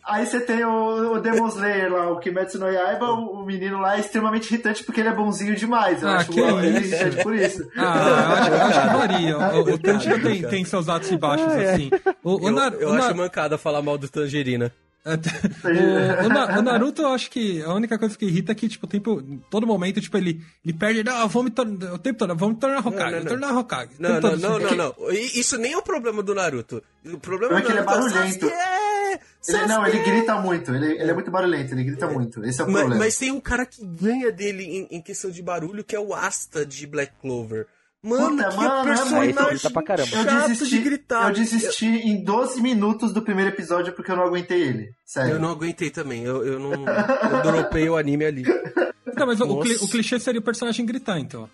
Aí 0.04 0.24
você 0.26 0.40
tem 0.40 0.64
o, 0.64 1.14
o 1.14 1.20
Demon 1.20 1.48
Slayer 1.48 1.92
lá, 1.92 2.10
o 2.10 2.18
Kimetsu 2.18 2.58
no 2.58 2.68
Yaiba, 2.70 3.06
o, 3.10 3.40
o 3.42 3.44
menino 3.46 3.78
lá 3.80 3.96
é 3.96 4.00
extremamente 4.00 4.46
irritante 4.52 4.82
porque 4.84 5.00
ele 5.00 5.08
é 5.10 5.14
bonzinho 5.14 5.54
demais. 5.54 6.02
Eu 6.02 6.08
Ah, 6.08 6.16
acho 6.16 6.30
que 6.30 6.40
isso. 6.40 6.66
irritante 6.66 7.22
por 7.22 7.34
isso. 7.34 7.68
Ah, 7.76 8.46
eu 8.48 8.56
acho, 8.56 8.78
acho 8.78 8.80
que 8.80 8.96
varia. 8.96 9.38
O, 9.38 9.60
o 9.74 9.78
Tanjiro 9.78 10.22
tem, 10.22 10.42
tem 10.42 10.64
seus 10.64 10.88
altos 10.88 11.10
e 11.10 11.16
baixos, 11.16 11.46
Ah, 11.52 11.62
é. 11.62 11.72
assim. 11.74 11.90
O, 12.24 12.36
o, 12.44 12.48
Eu, 12.48 12.52
Nar- 12.52 12.72
eu 12.74 12.88
o 12.88 12.92
Nar- 12.94 13.04
acho 13.08 13.16
mancada 13.16 13.58
falar 13.58 13.82
mal 13.82 13.98
do 13.98 14.08
Tangerina. 14.08 14.72
O, 15.14 16.26
o 16.26 16.28
Na- 16.28 16.58
o 16.58 16.62
Naruto, 16.62 17.02
eu 17.02 17.08
acho 17.08 17.30
que 17.30 17.62
a 17.62 17.72
única 17.74 17.98
coisa 17.98 18.16
que 18.16 18.26
irrita 18.26 18.52
é 18.52 18.54
que, 18.54 18.68
tipo, 18.68 18.86
o 18.86 18.88
tempo, 18.88 19.22
todo 19.50 19.66
momento, 19.66 20.00
tipo, 20.00 20.16
ele, 20.16 20.40
ele 20.64 20.72
perde, 20.76 21.02
não, 21.04 21.28
vamos 21.28 21.44
me 21.46 21.50
tornar, 21.50 21.92
o 21.94 21.98
tempo 21.98 22.18
todo, 22.18 22.34
vamos 22.36 22.54
me 22.56 22.60
tornar 22.60 22.86
Hokage, 22.86 22.98
Não, 23.04 23.10
não, 23.10 23.18
não. 23.20 23.26
tornar 23.26 23.58
Hokage. 23.58 23.90
Não, 23.98 24.08
não, 24.20 24.20
não, 24.36 24.56
assim. 24.66 24.76
não, 24.76 24.94
não. 24.98 25.10
Isso 25.12 25.58
nem 25.58 25.72
é 25.72 25.76
o 25.78 25.82
problema 25.82 26.22
do 26.22 26.34
Naruto. 26.34 26.82
O 27.06 27.18
problema 27.18 27.58
É 27.58 27.62
que 27.62 27.70
ele 27.70 27.78
é 27.78 27.82
o 27.82 27.84
barulhento. 27.84 28.46
É... 28.46 29.20
Ele, 29.48 29.66
não, 29.66 29.86
ele 29.86 29.98
grita 30.00 30.34
muito, 30.40 30.74
ele, 30.74 30.92
ele 31.00 31.10
é 31.10 31.14
muito 31.14 31.30
barulhento, 31.30 31.72
ele 31.72 31.84
grita 31.84 32.06
muito. 32.08 32.44
Esse 32.44 32.60
é 32.60 32.64
o 32.64 32.66
Mas, 32.66 32.80
problema. 32.80 33.04
mas 33.04 33.16
tem 33.16 33.30
um 33.32 33.40
cara 33.40 33.64
que 33.64 33.82
ganha 33.84 34.30
dele 34.30 34.64
em, 34.64 34.96
em 34.96 35.00
questão 35.00 35.30
de 35.30 35.40
barulho, 35.42 35.82
que 35.82 35.96
é 35.96 36.00
o 36.00 36.12
Asta 36.14 36.66
de 36.66 36.86
Black 36.86 37.12
Clover. 37.22 37.66
Mano, 38.00 38.36
Puta, 38.36 38.48
que 38.50 38.56
mano, 38.56 38.80
é 38.80 38.84
personagem 38.84 39.34
pra 39.72 39.82
caramba. 39.82 40.08
eu 40.16 40.22
chato 40.24 40.48
desisti, 40.48 40.76
de 40.76 40.82
gritar. 40.84 41.28
eu 41.28 41.34
desisti 41.34 41.86
em 41.86 42.22
12 42.22 42.62
minutos 42.62 43.12
do 43.12 43.22
primeiro 43.22 43.50
episódio 43.50 43.92
porque 43.92 44.12
eu 44.12 44.16
não 44.16 44.22
aguentei 44.22 44.62
ele. 44.62 44.90
Sério. 45.04 45.32
Eu 45.34 45.40
não 45.40 45.50
aguentei 45.50 45.90
também, 45.90 46.22
eu, 46.22 46.46
eu 46.46 46.60
não. 46.60 46.72
Eu 46.72 47.42
dropei 47.42 47.88
o 47.88 47.96
anime 47.96 48.24
ali. 48.24 48.44
Não, 49.16 49.26
mas 49.26 49.40
o, 49.40 49.44
o 49.50 49.88
clichê 49.90 50.20
seria 50.20 50.40
o 50.40 50.44
personagem 50.44 50.86
gritar, 50.86 51.18
então. 51.18 51.50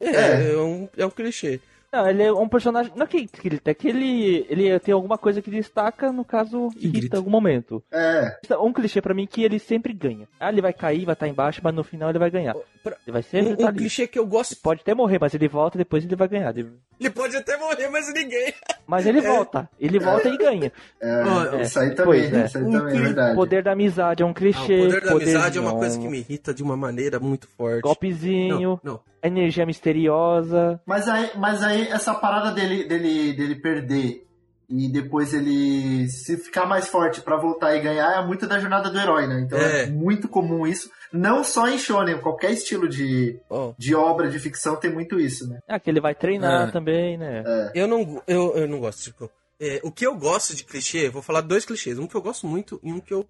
É, 0.00 0.08
É. 0.08 0.52
é, 0.52 0.56
um, 0.56 0.88
é 0.96 1.04
um 1.04 1.10
clichê. 1.10 1.60
Não, 1.92 2.08
ele 2.08 2.22
é 2.22 2.32
um 2.32 2.48
personagem. 2.48 2.92
Não 2.94 3.04
é 3.04 3.06
que 3.08 3.28
ele 3.44 3.60
é 3.64 3.74
que 3.74 3.88
ele, 3.88 4.46
ele 4.48 4.78
tem 4.78 4.94
alguma 4.94 5.18
coisa 5.18 5.42
que 5.42 5.50
destaca, 5.50 6.12
no 6.12 6.24
caso, 6.24 6.68
Que 6.70 6.84
irrita 6.86 6.98
grita. 7.00 7.16
em 7.16 7.18
algum 7.18 7.30
momento. 7.30 7.82
É, 7.90 8.36
Um 8.60 8.72
clichê 8.72 9.00
pra 9.02 9.12
mim 9.12 9.26
que 9.26 9.42
ele 9.42 9.58
sempre 9.58 9.92
ganha. 9.92 10.28
Ah, 10.38 10.50
ele 10.50 10.60
vai 10.62 10.72
cair, 10.72 11.04
vai 11.04 11.14
estar 11.14 11.26
embaixo, 11.26 11.60
mas 11.64 11.74
no 11.74 11.82
final 11.82 12.08
ele 12.10 12.18
vai 12.20 12.30
ganhar. 12.30 12.54
Ele 12.84 12.94
vai 13.12 13.22
sempre 13.22 13.50
Um, 13.50 13.54
estar 13.54 13.72
um 13.72 13.74
clichê 13.74 14.06
que 14.06 14.18
eu 14.18 14.26
gosto. 14.26 14.56
Pode 14.62 14.82
até 14.82 14.94
morrer, 14.94 15.18
mas 15.20 15.34
ele 15.34 15.48
volta 15.48 15.76
e 15.76 15.78
depois 15.78 16.04
ele 16.04 16.14
vai 16.14 16.28
ganhar. 16.28 16.56
Ele- 16.56 16.70
Ele 17.00 17.10
pode 17.10 17.36
até 17.36 17.56
morrer, 17.56 17.88
mas 17.88 18.12
ninguém. 18.14 18.54
Mas 18.86 19.06
ele 19.06 19.20
volta. 19.20 19.68
Ele 19.80 19.98
volta 19.98 20.28
e 20.28 20.36
ganha. 20.36 20.72
é, 21.00 21.10
Ah, 21.10 21.62
isso 21.62 21.78
aí 21.80 21.94
pois 21.96 22.26
também, 22.26 22.40
é. 22.42 22.44
isso 22.46 22.58
aí 22.58 22.64
Um 22.64 22.70
também 22.70 22.88
é 22.88 22.92
cli- 22.96 23.02
verdade. 23.04 23.32
O 23.32 23.36
poder 23.36 23.62
da 23.64 23.72
amizade 23.72 24.22
é 24.22 24.26
um 24.26 24.30
Ah, 24.30 24.34
clichê. 24.34 24.80
o 24.80 24.84
poder 24.86 25.00
da 25.02 25.12
amizade 25.12 25.58
é 25.58 25.60
uma 25.60 25.74
coisa 25.74 25.98
que 25.98 26.06
me 26.08 26.18
irrita 26.18 26.54
de 26.54 26.62
uma 26.62 26.76
maneira 26.76 27.18
muito 27.18 27.48
forte. 27.48 27.82
Golpezinho, 27.82 28.80
Não, 28.84 28.92
não. 28.94 29.00
Energia 29.22 29.66
misteriosa. 29.66 30.80
Mas 30.86 31.08
aí, 31.08 31.30
mas 31.36 31.62
aí 31.62 31.88
essa 31.88 32.14
parada 32.14 32.50
dele, 32.52 32.84
dele, 32.84 33.32
dele 33.32 33.54
perder 33.56 34.26
e 34.68 34.88
depois 34.88 35.34
ele 35.34 36.08
se 36.08 36.36
ficar 36.36 36.64
mais 36.64 36.86
forte 36.88 37.20
pra 37.20 37.36
voltar 37.36 37.74
e 37.74 37.80
ganhar 37.80 38.22
é 38.22 38.24
muito 38.24 38.46
da 38.46 38.58
jornada 38.60 38.88
do 38.88 38.98
herói, 39.00 39.26
né? 39.26 39.40
Então 39.40 39.58
é, 39.58 39.82
É. 39.82 39.86
muito 39.86 40.28
comum 40.28 40.64
isso. 40.66 40.88
Não 41.12 41.42
só 41.42 41.66
em 41.68 41.76
shonen, 41.76 42.18
qualquer 42.18 42.52
estilo 42.52 42.88
de, 42.88 43.36
Ó, 43.50 43.72
de 43.76 43.96
obra 43.96 44.30
de 44.30 44.38
ficção 44.38 44.76
tem 44.76 44.92
muito 44.92 45.18
isso, 45.18 45.48
né? 45.48 45.58
Ah, 45.68 45.80
que 45.80 45.90
ele 45.90 46.00
vai 46.00 46.14
treinar 46.14 46.68
É. 46.68 46.70
também, 46.72 47.18
né? 47.18 47.42
eu 47.74 47.88
não, 47.88 48.22
eu, 48.28 48.56
eu 48.56 48.68
não 48.68 48.78
gosto. 48.78 49.02
Tipo, 49.02 49.28
é, 49.60 49.80
o 49.82 49.90
que 49.90 50.06
eu 50.06 50.14
gosto 50.14 50.54
de 50.54 50.62
clichê, 50.64 51.08
vou 51.10 51.20
falar 51.20 51.40
dois 51.40 51.64
clichês. 51.64 51.98
Um 51.98 52.06
que 52.06 52.14
eu 52.14 52.22
gosto 52.22 52.46
muito 52.46 52.78
e 52.82 52.92
um 52.92 53.00
que 53.00 53.12
eu. 53.12 53.26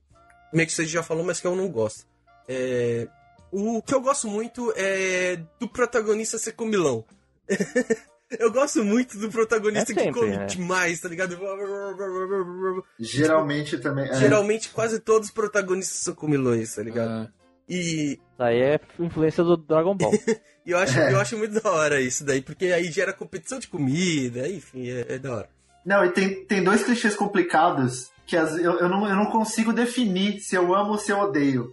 Meio 0.52 0.66
que 0.66 0.72
você 0.74 0.84
já 0.84 1.02
falou, 1.02 1.24
mas 1.24 1.40
que 1.40 1.46
eu 1.46 1.56
não 1.56 1.68
gosto. 1.70 2.04
É, 2.46 3.08
o 3.52 3.82
que 3.82 3.94
eu 3.94 4.00
gosto 4.00 4.28
muito 4.28 4.72
é 4.76 5.40
do 5.58 5.68
protagonista 5.68 6.38
ser 6.38 6.52
comilão. 6.52 7.04
eu 8.38 8.50
gosto 8.52 8.84
muito 8.84 9.18
do 9.18 9.28
protagonista 9.30 9.92
É 9.92 9.94
que 9.94 10.00
sempre, 10.02 10.20
come 10.20 10.36
né? 10.36 10.46
demais, 10.46 11.00
tá 11.00 11.08
ligado? 11.08 11.36
Geralmente 12.98 13.78
também. 13.78 14.08
é. 14.08 14.14
Geralmente 14.14 14.70
quase 14.70 15.00
todos 15.00 15.28
os 15.28 15.34
protagonistas 15.34 15.98
são 15.98 16.14
comilões, 16.14 16.74
tá 16.74 16.82
ligado? 16.82 17.08
Ah, 17.10 17.28
E, 17.68 18.12
Isso 18.14 18.20
aí 18.38 18.60
é 18.60 18.80
influência 18.98 19.44
do 19.44 19.56
Dragon 19.56 19.94
Ball. 19.96 20.12
e 20.66 20.70
eu, 20.72 20.78
acho, 20.78 20.98
É. 20.98 21.12
eu 21.12 21.20
acho 21.20 21.36
muito 21.38 21.60
da 21.60 21.70
hora 21.70 22.00
isso 22.00 22.24
daí, 22.24 22.40
porque 22.42 22.66
aí 22.66 22.90
gera 22.90 23.12
competição 23.12 23.58
de 23.58 23.68
comida, 23.68 24.48
enfim, 24.48 24.88
é, 24.88 25.14
é 25.14 25.18
da 25.18 25.34
hora. 25.36 25.48
Não, 25.84 26.04
e 26.04 26.10
tem, 26.10 26.44
tem 26.44 26.62
dois 26.62 26.82
clichês 26.84 27.14
complicados 27.16 28.10
que 28.26 28.36
as- 28.36 28.58
eu, 28.58 28.78
eu, 28.78 28.88
não, 28.88 29.08
eu 29.08 29.16
não 29.16 29.26
consigo 29.26 29.72
definir 29.72 30.40
se 30.40 30.54
eu 30.54 30.74
amo 30.74 30.92
ou 30.92 30.98
se 30.98 31.10
eu 31.10 31.18
odeio. 31.18 31.72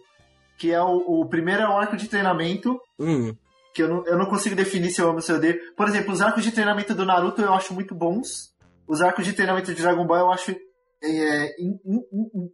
Que 0.57 0.71
é 0.71 0.81
o, 0.81 1.21
o 1.21 1.25
primeiro 1.27 1.61
é 1.61 1.67
o 1.69 1.77
arco 1.77 1.95
de 1.97 2.07
treinamento, 2.07 2.79
Hum, 2.99 3.35
que 3.73 3.83
eu 3.83 3.87
não, 3.87 4.05
eu 4.07 4.17
não 4.17 4.25
consigo 4.25 4.55
definir 4.55 4.89
se 4.91 4.99
eu 5.01 5.05
amo 5.07 5.17
ou 5.17 5.21
se 5.21 5.31
eu 5.31 5.35
odeio. 5.37 5.59
Por 5.75 5.87
exemplo, 5.87 6.11
os 6.11 6.21
arcos 6.21 6.43
de 6.43 6.51
treinamento 6.51 6.95
do 6.95 7.05
Naruto 7.05 7.41
eu 7.41 7.53
acho 7.53 7.73
muito 7.73 7.93
bons. 7.93 8.51
Os 8.87 9.01
arcos 9.01 9.23
de 9.25 9.33
treinamento 9.33 9.73
de 9.73 9.81
Dragon 9.81 10.05
Ball 10.07 10.17
eu 10.19 10.31
acho 10.31 10.55
é, 11.03 11.61
in- 11.61 11.77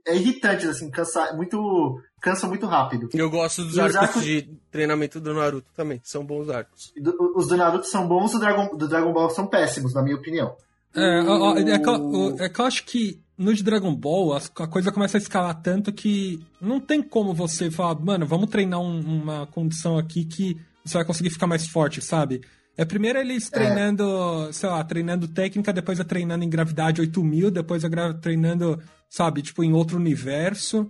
é 0.05 0.15
irritantes, 0.17 0.67
assim, 0.67 0.91
cansa, 0.91 1.31
muito, 1.33 1.97
cansa 2.21 2.45
muito 2.45 2.65
rápido. 2.65 3.07
eu 3.13 3.29
gosto 3.29 3.61
dos 3.63 3.71
os 3.73 3.79
arcos 3.79 3.95
arcos- 3.95 4.23
de 4.23 4.49
treinamento 4.69 5.21
do 5.21 5.33
Naruto 5.33 5.69
também, 5.73 6.01
são 6.03 6.25
bons 6.25 6.49
arcos. 6.49 6.91
Do- 6.97 7.15
Os 7.37 7.47
do 7.47 7.55
Naruto 7.55 7.85
são 7.87 8.05
bons, 8.05 8.33
os 8.33 8.39
Dragon, 8.41 8.75
do 8.75 8.85
Dragon 8.89 9.13
Ball 9.13 9.29
são 9.29 9.47
péssimos, 9.47 9.93
na 9.93 10.01
minha 10.03 10.17
opinião. 10.17 10.53
É, 10.93 11.21
ó, 11.21 11.55
é, 11.57 11.79
que, 11.79 11.87
eu- 11.89 11.93
O- 11.93 12.35
é 12.37 12.49
que 12.49 12.59
eu 12.59 12.65
acho 12.65 12.83
que 12.83 13.22
no 13.37 13.53
de 13.53 13.63
Dragon 13.63 13.93
Ball 13.95 14.33
a 14.35 14.67
coisa 14.67 14.91
começa 14.91 15.17
a 15.17 15.19
escalar 15.19 15.61
tanto 15.61 15.91
que 15.91 16.39
não 16.61 16.79
tem 16.79 17.01
como 17.01 17.33
você 17.33 17.71
falar, 17.71 17.99
mano, 17.99 18.25
vamos 18.25 18.49
treinar 18.49 18.79
um- 18.79 18.99
uma 19.21 19.47
condição 19.47 19.97
aqui 19.97 20.23
que 20.25 20.55
você 20.85 20.97
vai 20.97 21.05
conseguir 21.05 21.29
ficar 21.29 21.47
mais 21.47 21.67
forte, 21.67 22.01
sabe? 22.01 22.41
É 22.75 22.83
primeiro 22.85 23.19
eles 23.19 23.49
treinando, 23.49 24.49
sei 24.51 24.67
lá, 24.69 24.83
treinando 24.83 25.27
técnica, 25.27 25.71
depois 25.71 25.99
é 25.99 26.03
treinando 26.03 26.43
em 26.43 26.49
gravidade 26.49 27.01
8000, 27.01 27.51
depois 27.51 27.83
é 27.83 27.89
treinando, 28.19 28.81
sabe, 29.09 29.41
tipo, 29.41 29.63
em 29.63 29.73
outro 29.73 29.97
universo. 29.97 30.89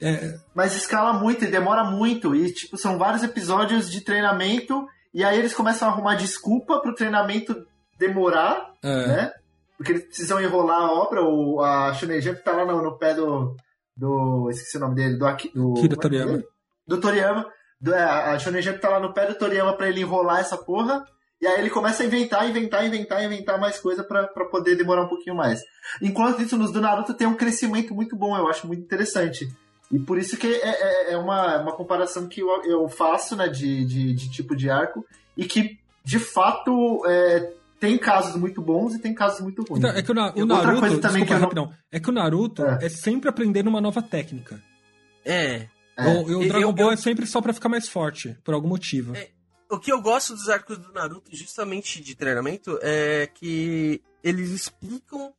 É, 0.00 0.38
Mas 0.54 0.74
escala 0.74 1.12
muito 1.12 1.44
e 1.44 1.50
demora 1.50 1.84
muito. 1.84 2.34
E, 2.34 2.50
tipo, 2.52 2.76
são 2.78 2.96
vários 2.96 3.22
episódios 3.22 3.90
de 3.90 4.00
treinamento 4.00 4.86
E 5.12 5.24
aí 5.24 5.36
eles 5.40 5.52
começam 5.52 5.88
a 5.88 5.90
arrumar 5.90 6.14
desculpa 6.14 6.78
pro 6.80 6.94
treinamento 6.94 7.66
demorar, 7.98 8.72
É. 8.82 9.06
né? 9.08 9.32
Porque 9.80 9.92
eles 9.92 10.04
precisam 10.04 10.38
enrolar 10.38 10.76
a 10.76 10.92
obra, 10.92 11.24
o, 11.24 11.62
a 11.62 11.94
Shonen 11.94 12.20
Jump 12.20 12.44
tá 12.44 12.52
lá 12.52 12.66
no, 12.66 12.82
no 12.82 12.98
pé 12.98 13.14
do, 13.14 13.56
do. 13.96 14.50
Esqueci 14.50 14.76
o 14.76 14.80
nome 14.80 14.94
dele, 14.94 15.16
do. 15.16 15.26
Do 15.54 15.72
Kira 15.72 15.86
é 15.86 15.88
que 15.88 15.94
é 15.94 15.96
Toriyama. 15.96 16.44
Do 16.86 17.00
Toriyama. 17.00 17.46
Do, 17.80 17.94
é, 17.94 18.02
a 18.02 18.38
Shonen 18.38 18.60
Jump 18.60 18.78
tá 18.78 18.90
lá 18.90 19.00
no 19.00 19.14
pé 19.14 19.24
do 19.24 19.36
Toriyama 19.36 19.74
pra 19.74 19.88
ele 19.88 20.02
enrolar 20.02 20.40
essa 20.40 20.58
porra. 20.58 21.02
E 21.40 21.46
aí 21.46 21.58
ele 21.58 21.70
começa 21.70 22.02
a 22.02 22.06
inventar, 22.06 22.46
inventar, 22.46 22.84
inventar, 22.84 23.24
inventar 23.24 23.58
mais 23.58 23.80
coisa 23.80 24.04
pra, 24.04 24.26
pra 24.26 24.44
poder 24.44 24.76
demorar 24.76 25.04
um 25.04 25.08
pouquinho 25.08 25.34
mais. 25.34 25.62
Enquanto 26.02 26.42
isso, 26.42 26.58
nos 26.58 26.70
do 26.70 26.82
Naruto 26.82 27.14
tem 27.14 27.26
um 27.26 27.34
crescimento 27.34 27.94
muito 27.94 28.14
bom, 28.14 28.36
eu 28.36 28.48
acho 28.48 28.66
muito 28.66 28.82
interessante. 28.82 29.50
E 29.90 29.98
por 29.98 30.18
isso 30.18 30.36
que 30.36 30.46
é, 30.46 30.58
é, 30.68 31.12
é 31.14 31.16
uma, 31.16 31.56
uma 31.62 31.72
comparação 31.72 32.28
que 32.28 32.42
eu, 32.42 32.62
eu 32.64 32.86
faço, 32.86 33.34
né, 33.34 33.48
de, 33.48 33.82
de, 33.86 34.12
de 34.12 34.30
tipo 34.30 34.54
de 34.54 34.68
arco, 34.68 35.06
e 35.34 35.46
que, 35.46 35.78
de 36.04 36.18
fato, 36.18 37.02
é, 37.06 37.54
tem 37.80 37.96
casos 37.98 38.36
muito 38.36 38.60
bons 38.62 38.94
e 38.94 38.98
tem 38.98 39.12
casos 39.14 39.40
muito 39.40 39.62
ruins. 39.62 39.78
Então, 39.82 39.90
é 39.96 40.02
que 40.02 40.10
o, 40.10 40.14
Na- 40.14 40.26
o 40.34 40.40
Outra 40.40 40.44
Naruto, 40.46 40.80
coisa 40.80 40.98
também 41.00 41.24
desculpa, 41.24 41.46
que 41.48 41.58
eu 41.58 41.64
não- 41.64 41.74
é 41.90 41.98
que 42.00 42.08
o 42.08 42.12
Naruto 42.12 42.64
É. 42.64 42.78
é, 42.86 42.88
sempre 42.88 43.28
aprendendo 43.28 43.68
uma 43.68 43.80
nova 43.80 44.02
técnica. 44.02 44.62
É. 45.24 45.66
É. 45.96 46.06
O, 46.06 46.30
e 46.30 46.34
o 46.34 46.48
Dragon 46.48 46.68
eu- 46.68 46.72
Ball 46.72 46.86
eu- 46.88 46.92
é 46.92 46.96
sempre 46.96 47.26
só 47.26 47.40
pra 47.40 47.52
ficar 47.52 47.68
mais 47.68 47.88
forte, 47.88 48.36
por 48.44 48.54
algum 48.54 48.68
motivo. 48.68 49.16
É. 49.16 49.28
O 49.70 49.78
que 49.78 49.90
eu 49.92 50.00
gosto 50.02 50.34
dos 50.34 50.48
arcos 50.48 50.78
do 50.78 50.92
Naruto, 50.92 51.34
justamente 51.34 52.02
de 52.02 52.14
treinamento, 52.14 52.78
é 52.82 53.26
que 53.32 54.02
eles 54.22 54.50
explicam 54.50 55.32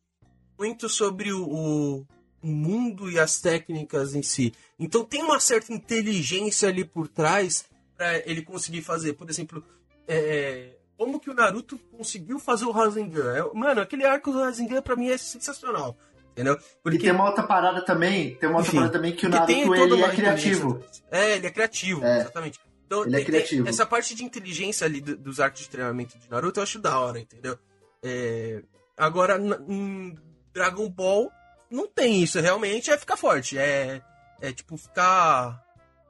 muito 0.57 0.87
sobre 0.89 1.31
o, 1.33 1.43
o- 1.43 2.07
o 2.41 2.47
mundo 2.47 3.11
e 3.11 3.19
as 3.19 3.39
técnicas 3.39 4.15
em 4.15 4.23
si. 4.23 4.53
Então 4.79 5.03
tem 5.03 5.21
uma 5.21 5.39
certa 5.39 5.71
inteligência 5.73 6.69
ali 6.69 6.83
por 6.85 7.07
trás 7.07 7.65
pra 7.95 8.17
ele 8.19 8.41
conseguir 8.41 8.81
fazer. 8.81 9.13
Por 9.13 9.29
exemplo, 9.29 9.63
é, 10.07 10.75
como 11.01 11.19
que 11.19 11.31
o 11.31 11.33
Naruto 11.33 11.79
conseguiu 11.97 12.37
fazer 12.37 12.65
o 12.65 12.71
Rasengan? 12.71 13.35
É, 13.35 13.53
Mano, 13.57 13.81
aquele 13.81 14.05
arco 14.05 14.31
do 14.31 14.39
Rasengan 14.39 14.83
pra 14.83 14.95
mim 14.95 15.09
é 15.09 15.17
sensacional. 15.17 15.97
Entendeu? 16.31 16.57
E 16.85 16.97
tem 16.99 17.11
uma 17.11 17.25
outra 17.25 17.41
parada 17.43 17.83
também, 17.83 18.35
tem 18.35 18.47
uma 18.47 18.59
outra 18.59 18.69
Enfim, 18.69 18.77
parada 18.77 18.93
também 18.93 19.11
que 19.15 19.25
o 19.25 19.29
Porque 19.31 19.53
Naruto 19.55 19.93
ele 19.95 20.03
é 20.03 20.09
criativo. 20.15 20.83
É, 21.09 21.35
ele 21.37 21.47
é 21.47 21.49
criativo, 21.51 22.05
É. 22.05 22.19
exatamente. 22.21 22.59
Então, 22.85 23.03
Ele 23.03 23.15
é 23.15 23.17
tem- 23.17 23.25
criativo. 23.25 23.67
essa 23.67 23.83
parte 23.85 24.13
de 24.13 24.23
inteligência 24.23 24.85
ali 24.85 25.01
do- 25.01 25.17
dos 25.17 25.39
arcos 25.39 25.61
de 25.61 25.69
treinamento 25.69 26.17
de 26.19 26.29
Naruto 26.29 26.59
eu 26.59 26.63
acho 26.63 26.77
da 26.77 26.99
hora, 26.99 27.19
entendeu? 27.19 27.57
É, 28.03 28.61
agora, 28.95 29.37
em 29.67 30.15
Dragon 30.53 30.87
Ball, 30.89 31.31
não 31.69 31.87
tem 31.87 32.21
isso. 32.21 32.39
Realmente 32.39 32.91
é 32.91 32.97
ficar 32.97 33.17
forte. 33.17 33.57
É, 33.57 34.01
é 34.39 34.51
tipo 34.53 34.77
ficar. 34.77 35.61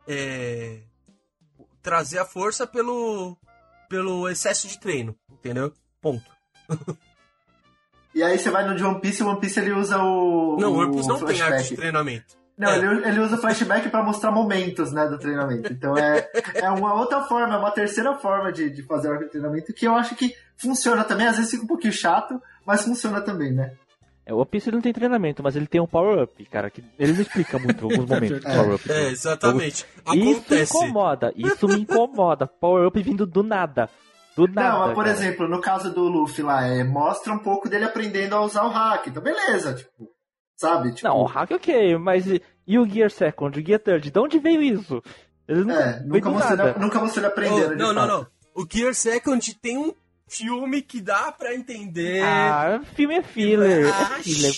é, 0.08 0.82
trazer 1.82 2.20
a 2.20 2.26
força 2.26 2.66
pelo, 2.68 3.38
pelo 3.92 4.28
excesso 4.30 4.68
de 4.68 4.80
treino, 4.80 5.14
entendeu? 5.30 5.72
Ponto. 6.02 6.24
E 8.14 8.22
aí 8.22 8.38
você 8.38 8.50
vai 8.50 8.68
no 8.68 8.76
de 8.76 8.84
One 8.84 9.00
Piece 9.00 9.22
e 9.22 9.26
o 9.26 9.30
One 9.30 9.40
Piece 9.40 9.58
ele 9.58 9.72
usa 9.72 9.98
o. 9.98 10.58
Não, 10.60 10.74
o 10.74 10.78
One 10.80 10.92
Piece 10.94 11.08
não 11.08 11.16
tem 11.18 11.28
arco 11.28 11.34
de 11.34 11.40
flashback. 11.60 11.76
treinamento. 11.78 12.36
Não, 12.58 12.70
É. 12.70 12.78
ele, 12.78 13.08
ele 13.08 13.20
usa 13.22 13.38
flashback 13.38 13.88
pra 13.90 14.04
mostrar 14.04 14.32
momentos, 14.32 14.92
né, 14.92 15.08
do 15.08 15.18
treinamento. 15.18 15.72
Então 15.72 15.98
é, 15.98 16.30
é 16.56 16.70
uma 16.72 16.94
outra 16.94 17.24
forma, 17.24 17.56
é 17.56 17.58
uma 17.58 17.72
terceira 17.72 18.14
forma 18.20 18.52
de, 18.52 18.70
de 18.70 18.84
fazer 18.84 19.10
o 19.14 19.30
treinamento 19.30 19.74
que 19.74 19.88
eu 19.88 19.96
acho 19.96 20.14
que 20.16 20.36
funciona 20.58 21.06
também. 21.06 21.26
Às 21.26 21.38
vezes 21.38 21.52
fica 21.52 21.64
um 21.64 21.68
pouquinho 21.68 21.94
chato, 21.94 22.38
mas 22.66 22.84
funciona 22.84 23.22
também, 23.22 23.54
né? 23.54 23.76
É, 24.26 24.34
o 24.34 24.38
One 24.38 24.46
Piece 24.46 24.70
ele 24.70 24.76
não 24.78 24.82
tem 24.82 24.94
treinamento, 24.94 25.42
mas 25.42 25.56
ele 25.56 25.66
tem 25.68 25.82
um 25.82 25.88
power-up, 25.88 26.46
cara, 26.46 26.70
que 26.70 26.84
ele 27.00 27.14
não 27.14 27.22
explica 27.22 27.58
muito 27.58 27.86
em 27.86 27.92
alguns 27.92 28.06
momentos 28.10 28.40
do 28.42 28.48
É. 28.48 28.56
power-up. 28.56 28.92
É, 28.92 29.10
exatamente. 29.10 29.86
Isso 30.14 30.32
Acontece. 30.40 30.78
incomoda, 30.78 31.34
isso 31.36 31.68
me 31.68 31.80
incomoda. 31.82 32.48
Power-up 32.48 33.02
vindo 33.02 33.26
do 33.26 33.42
nada. 33.44 33.90
Do 34.36 34.48
nada. 34.48 34.70
não, 34.70 34.80
mas 34.86 34.94
por 34.94 35.04
cara. 35.04 35.16
exemplo, 35.18 35.48
no 35.48 35.60
caso 35.60 35.94
do 35.94 36.08
Luffy 36.08 36.44
lá, 36.44 36.66
é, 36.66 36.84
mostra 36.84 37.34
um 37.34 37.40
pouco 37.40 37.68
dele 37.68 37.86
aprendendo 37.86 38.36
a 38.36 38.42
usar 38.42 38.64
o 38.66 38.70
hack. 38.70 39.08
Então, 39.08 39.22
beleza, 39.22 39.74
tipo, 39.74 40.08
sabe? 40.56 40.94
Tipo, 40.94 41.08
Não, 41.08 41.18
o 41.18 41.26
hack 41.26 41.52
ok, 41.52 41.98
mas 41.98 42.28
e, 42.28 42.78
o 42.78 42.88
Gear 42.88 43.10
Second, 43.12 43.60
o 43.60 43.66
Gear 43.66 43.80
Third, 43.80 44.10
de 44.12 44.20
onde 44.20 44.40
veio 44.40 44.62
isso? 44.62 45.02
Ele 45.48 45.62
nunca, 45.62 45.74
é, 45.74 46.00
nunca 46.00 46.30
ele, 46.30 46.80
nunca 46.80 47.00
mostrou 47.00 47.26
ele 47.26 47.50
Oh, 47.50 47.76
não, 47.76 47.94
não, 47.94 48.08
não. 48.08 48.28
O 48.56 48.66
Gear 48.72 48.94
Second 48.94 49.54
tem 49.60 49.78
um 49.78 49.94
filme 50.32 50.82
que 50.82 51.02
dá 51.02 51.32
pra 51.32 51.54
entender. 51.54 52.24
Ah, 52.24 52.80
filme 52.96 53.16
é 53.16 53.22
filler. 53.22 53.92
Ah, 53.94 54.18
é 54.18 54.24
filler 54.24 54.54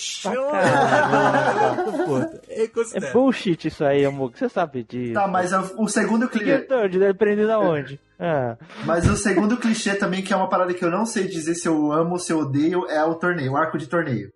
é 2.94 3.08
É 3.08 3.12
bullshit 3.12 3.68
isso 3.68 3.84
aí, 3.84 4.06
amor. 4.06 4.32
Você 4.36 4.48
sabe 4.48 4.84
disso. 4.84 5.14
Tá, 5.14 5.28
mas 5.28 5.52
o, 5.52 5.84
o 5.84 5.88
segundo 5.88 6.30
clichê. 6.30 6.68
Ele 6.92 7.08
aprendeu 7.08 7.48
da 7.48 7.60
onde? 7.60 8.00
Ah, 8.20 8.56
Mas 8.86 9.10
o 9.10 9.18
segundo 9.18 9.58
clichê 9.58 9.96
também, 9.96 10.22
que 10.22 10.32
é 10.32 10.36
uma 10.36 10.48
parada 10.48 10.74
que 10.74 10.86
eu 10.86 10.92
não 10.92 11.06
sei 11.06 11.28
dizer 11.28 11.56
se 11.56 11.68
eu 11.68 11.92
amo 11.92 12.12
ou 12.12 12.20
se 12.20 12.32
eu 12.32 12.40
odeio, 12.40 12.88
é 12.88 13.04
o 13.04 13.16
torneio, 13.16 13.54
o 13.54 13.58
arco 13.58 13.78
de 13.78 13.88
torneio. 13.88 14.32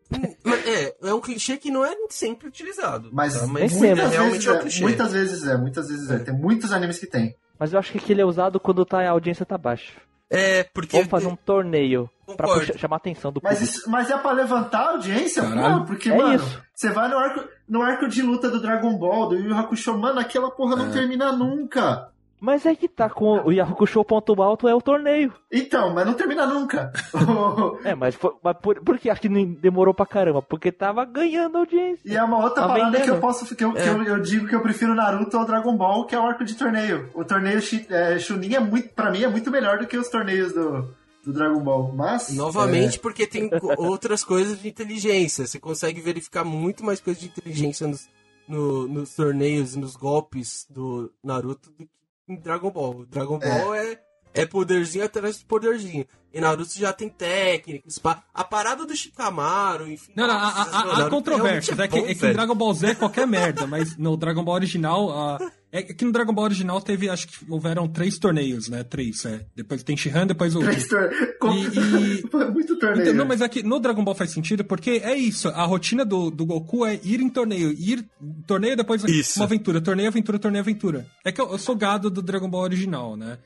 É, 0.66 1.10
é 1.10 1.14
um 1.14 1.22
clichê 1.22 1.56
que 1.56 1.72
não 1.72 1.86
é 1.86 1.96
sempre 2.10 2.48
utilizado. 2.48 3.10
Mas, 3.14 3.40
tá? 3.40 3.48
mas 3.48 3.72
sempre. 3.72 3.90
muitas, 3.90 4.12
realmente 4.12 4.48
vezes 4.48 4.48
é 4.48 4.52
um 4.52 4.58
é, 4.58 4.82
muitas 4.82 5.14
vezes 5.14 5.48
é, 5.48 5.58
muitas 5.58 5.88
vezes 5.88 6.10
é. 6.10 6.20
Tem 6.20 6.34
muitos 6.34 6.74
animes 6.74 6.98
que 6.98 7.06
tem. 7.08 7.36
mas 7.58 7.72
eu 7.72 7.80
acho 7.80 7.92
que 7.92 8.00
aquele 8.00 8.22
é 8.22 8.26
usado 8.26 8.60
quando 8.60 8.84
tá, 8.84 9.00
a 9.02 9.12
audiência 9.12 9.46
tá 9.46 9.58
baixa. 9.58 9.94
É, 10.30 10.64
porque. 10.74 10.98
Vamos 10.98 11.10
fazer 11.10 11.28
um 11.28 11.36
torneio 11.36 12.10
pra 12.26 12.48
Concordo. 12.48 12.60
puxar- 12.68 12.78
chamar 12.80 12.96
a 12.96 12.98
atenção 12.98 13.32
do 13.32 13.40
Mas, 13.44 13.60
público. 13.60 13.78
isso, 13.78 13.90
mas 13.90 14.10
é 14.12 14.18
pra 14.18 14.32
levantar 14.32 14.80
a 14.80 14.90
audiência? 14.92 15.42
Caralho. 15.42 15.80
Pô, 15.80 15.86
porque, 15.86 16.10
É 16.10 16.18
mano, 16.18 16.36
isso. 16.36 16.62
você 16.74 16.90
vai 16.90 17.08
no 17.08 17.18
arco, 17.18 17.48
no 17.70 17.82
arco 17.82 18.08
de 18.10 18.22
luta 18.22 18.50
do 18.50 18.60
Dragon 18.62 18.98
Ball, 18.98 19.30
do 19.30 19.36
Yu 19.38 19.56
Hakusho, 19.56 19.98
mano, 19.98 20.20
aquela 20.20 20.52
porra 20.52 20.76
não 20.76 20.88
É. 20.88 20.92
termina 20.92 21.32
nunca. 21.32 22.10
Mas 22.40 22.66
é 22.68 22.76
que 22.76 22.88
tá 22.88 23.10
com 23.10 23.40
o 23.46 23.52
Yahoo 23.52 23.76
ponto 24.06 24.42
alto 24.44 24.68
é 24.68 24.76
o 24.76 24.82
torneio. 24.82 25.34
Então, 25.52 25.92
mas 25.94 26.06
não 26.06 26.14
termina 26.14 26.46
nunca. 26.46 26.92
É, 27.84 27.96
mas, 27.96 28.16
foi, 28.16 28.32
mas 28.44 28.56
por, 28.62 28.80
por 28.84 28.98
que 29.00 29.10
acho 29.10 29.22
que 29.22 29.30
não 29.30 29.44
demorou 29.54 29.94
pra 29.94 30.06
caramba? 30.06 30.42
Porque 30.42 30.72
tava 30.72 31.04
ganhando 31.06 31.58
audiência. 31.58 32.02
e 32.06 32.16
é 32.16 32.24
uma 32.24 32.38
outra 32.44 32.62
Tá 32.64 32.68
parada 32.68 32.92
que 32.92 32.98
vendendo. 33.00 33.16
eu 33.16 33.20
posso. 33.22 33.56
Que, 33.56 33.64
eu, 33.64 33.74
que 33.74 33.80
É. 33.80 33.90
eu, 33.90 34.04
eu 34.04 34.20
digo 34.22 34.48
que 34.48 34.56
eu 34.56 34.62
prefiro 34.62 34.94
Naruto 34.94 35.36
ao 35.38 35.46
Dragon 35.46 35.76
Ball, 35.76 36.06
que 36.06 36.14
é 36.16 36.20
o 36.20 36.24
arco 36.26 36.44
de 36.46 36.56
torneio. 36.56 37.10
O 37.16 37.24
torneio 37.26 37.60
é, 37.90 38.20
Chunin 38.20 38.54
é 38.56 38.60
muito, 38.60 38.90
pra 38.90 39.10
mim, 39.12 39.24
é 39.24 39.28
muito 39.28 39.50
melhor 39.50 39.80
do 39.80 39.88
que 39.88 39.98
os 39.98 40.08
torneios 40.10 40.54
do, 40.54 40.94
do 41.26 41.34
Dragon 41.34 41.60
Ball. 41.60 41.92
Mas. 41.96 42.30
Novamente, 42.36 43.00
porque 43.00 43.26
tem 43.26 43.50
outras 43.78 44.24
coisas 44.24 44.62
de 44.62 44.68
inteligência. 44.68 45.46
Você 45.48 45.60
consegue 45.60 46.02
verificar 46.02 46.44
muito 46.44 46.84
mais 46.84 47.00
coisas 47.00 47.22
de 47.22 47.30
inteligência 47.30 47.88
nos, 47.88 48.08
no- 48.48 48.88
nos 48.88 49.16
torneios 49.16 49.76
e 49.76 49.80
nos 49.80 49.96
golpes 49.96 50.66
do 50.70 51.12
Naruto 51.24 51.70
do 51.72 51.86
que 51.86 51.90
em 52.28 52.40
Dragon 52.40 52.72
Ball. 52.72 53.06
Dragon 53.06 53.40
Ball 53.40 53.76
é, 53.76 53.94
é 53.94 54.07
poderzinho 54.46 55.06
atrás 55.06 55.40
de 55.40 55.46
poderzinho. 55.46 56.06
E 56.34 56.40
Naruto 56.42 56.78
já 56.78 56.94
tem 56.94 57.10
técnicas. 57.10 57.98
pá. 57.98 58.22
A 58.34 58.44
parada 58.44 58.86
do 58.86 58.96
Shikamaru, 58.96 59.90
enfim. 59.90 60.12
Não, 60.16 60.28
não, 60.28 60.36
há- 60.36 60.62
há 60.64 60.86
Naruto 60.86 61.10
controvérsias. 61.10 61.76
realmente 61.78 61.82
É, 61.82 61.88
que, 61.88 62.06
bom, 62.06 62.28
é 62.28 62.30
que. 62.30 62.34
Dragon 62.34 62.56
Ball 62.56 62.74
Z 62.74 62.88
é 62.88 62.96
qualquer 62.96 63.26
merda, 63.26 63.66
mas 63.66 63.98
no 63.98 64.16
Dragon 64.18 64.44
Ball 64.44 64.56
original. 64.56 65.10
ah, 65.12 65.52
é 65.72 65.82
que 65.82 66.06
no 66.06 66.12
Dragon 66.12 66.34
Ball 66.34 66.46
original 66.46 66.80
teve, 66.82 67.10
acho 67.10 67.28
que 67.28 67.38
houveram 67.50 67.88
três 67.88 68.20
torneios, 68.20 68.68
né? 68.70 68.84
Três, 68.84 69.26
é. 69.26 69.46
Depois 69.56 69.82
tem 69.84 69.98
Shihan, 69.98 70.28
depois 70.28 70.56
o. 70.56 70.60
Três 70.60 70.88
tor- 70.88 71.10
com- 71.40 71.54
E- 71.56 72.24
Foi 72.30 72.52
muito 72.52 72.78
torneio. 72.78 73.02
Então, 73.04 73.14
não, 73.16 73.26
mas 73.26 73.42
aqui 73.42 73.64
no 73.64 73.80
Dragon 73.80 74.04
Ball 74.04 74.14
faz 74.16 74.30
sentido 74.32 74.64
porque 74.64 75.02
é 75.04 75.16
isso. 75.16 75.48
A 75.50 75.64
rotina 75.64 76.06
do, 76.06 76.30
do 76.30 76.46
Goku 76.46 76.86
é 76.86 77.00
ir 77.04 77.20
em 77.22 77.30
torneio. 77.30 77.72
Ir 77.72 78.06
torneio, 78.46 78.76
depois 78.76 79.04
Isso. 79.06 79.40
uma 79.40 79.46
aventura. 79.46 79.82
Torneio, 79.82 80.10
aventura, 80.10 80.38
torneio, 80.38 80.62
aventura. 80.62 81.06
É 81.26 81.32
que 81.32 81.42
eu, 81.42 81.50
eu 81.52 81.58
sou 81.58 81.76
gado 81.76 82.10
do 82.12 82.22
Dragon 82.22 82.50
Ball 82.50 82.62
original, 82.64 83.16
né? 83.18 83.40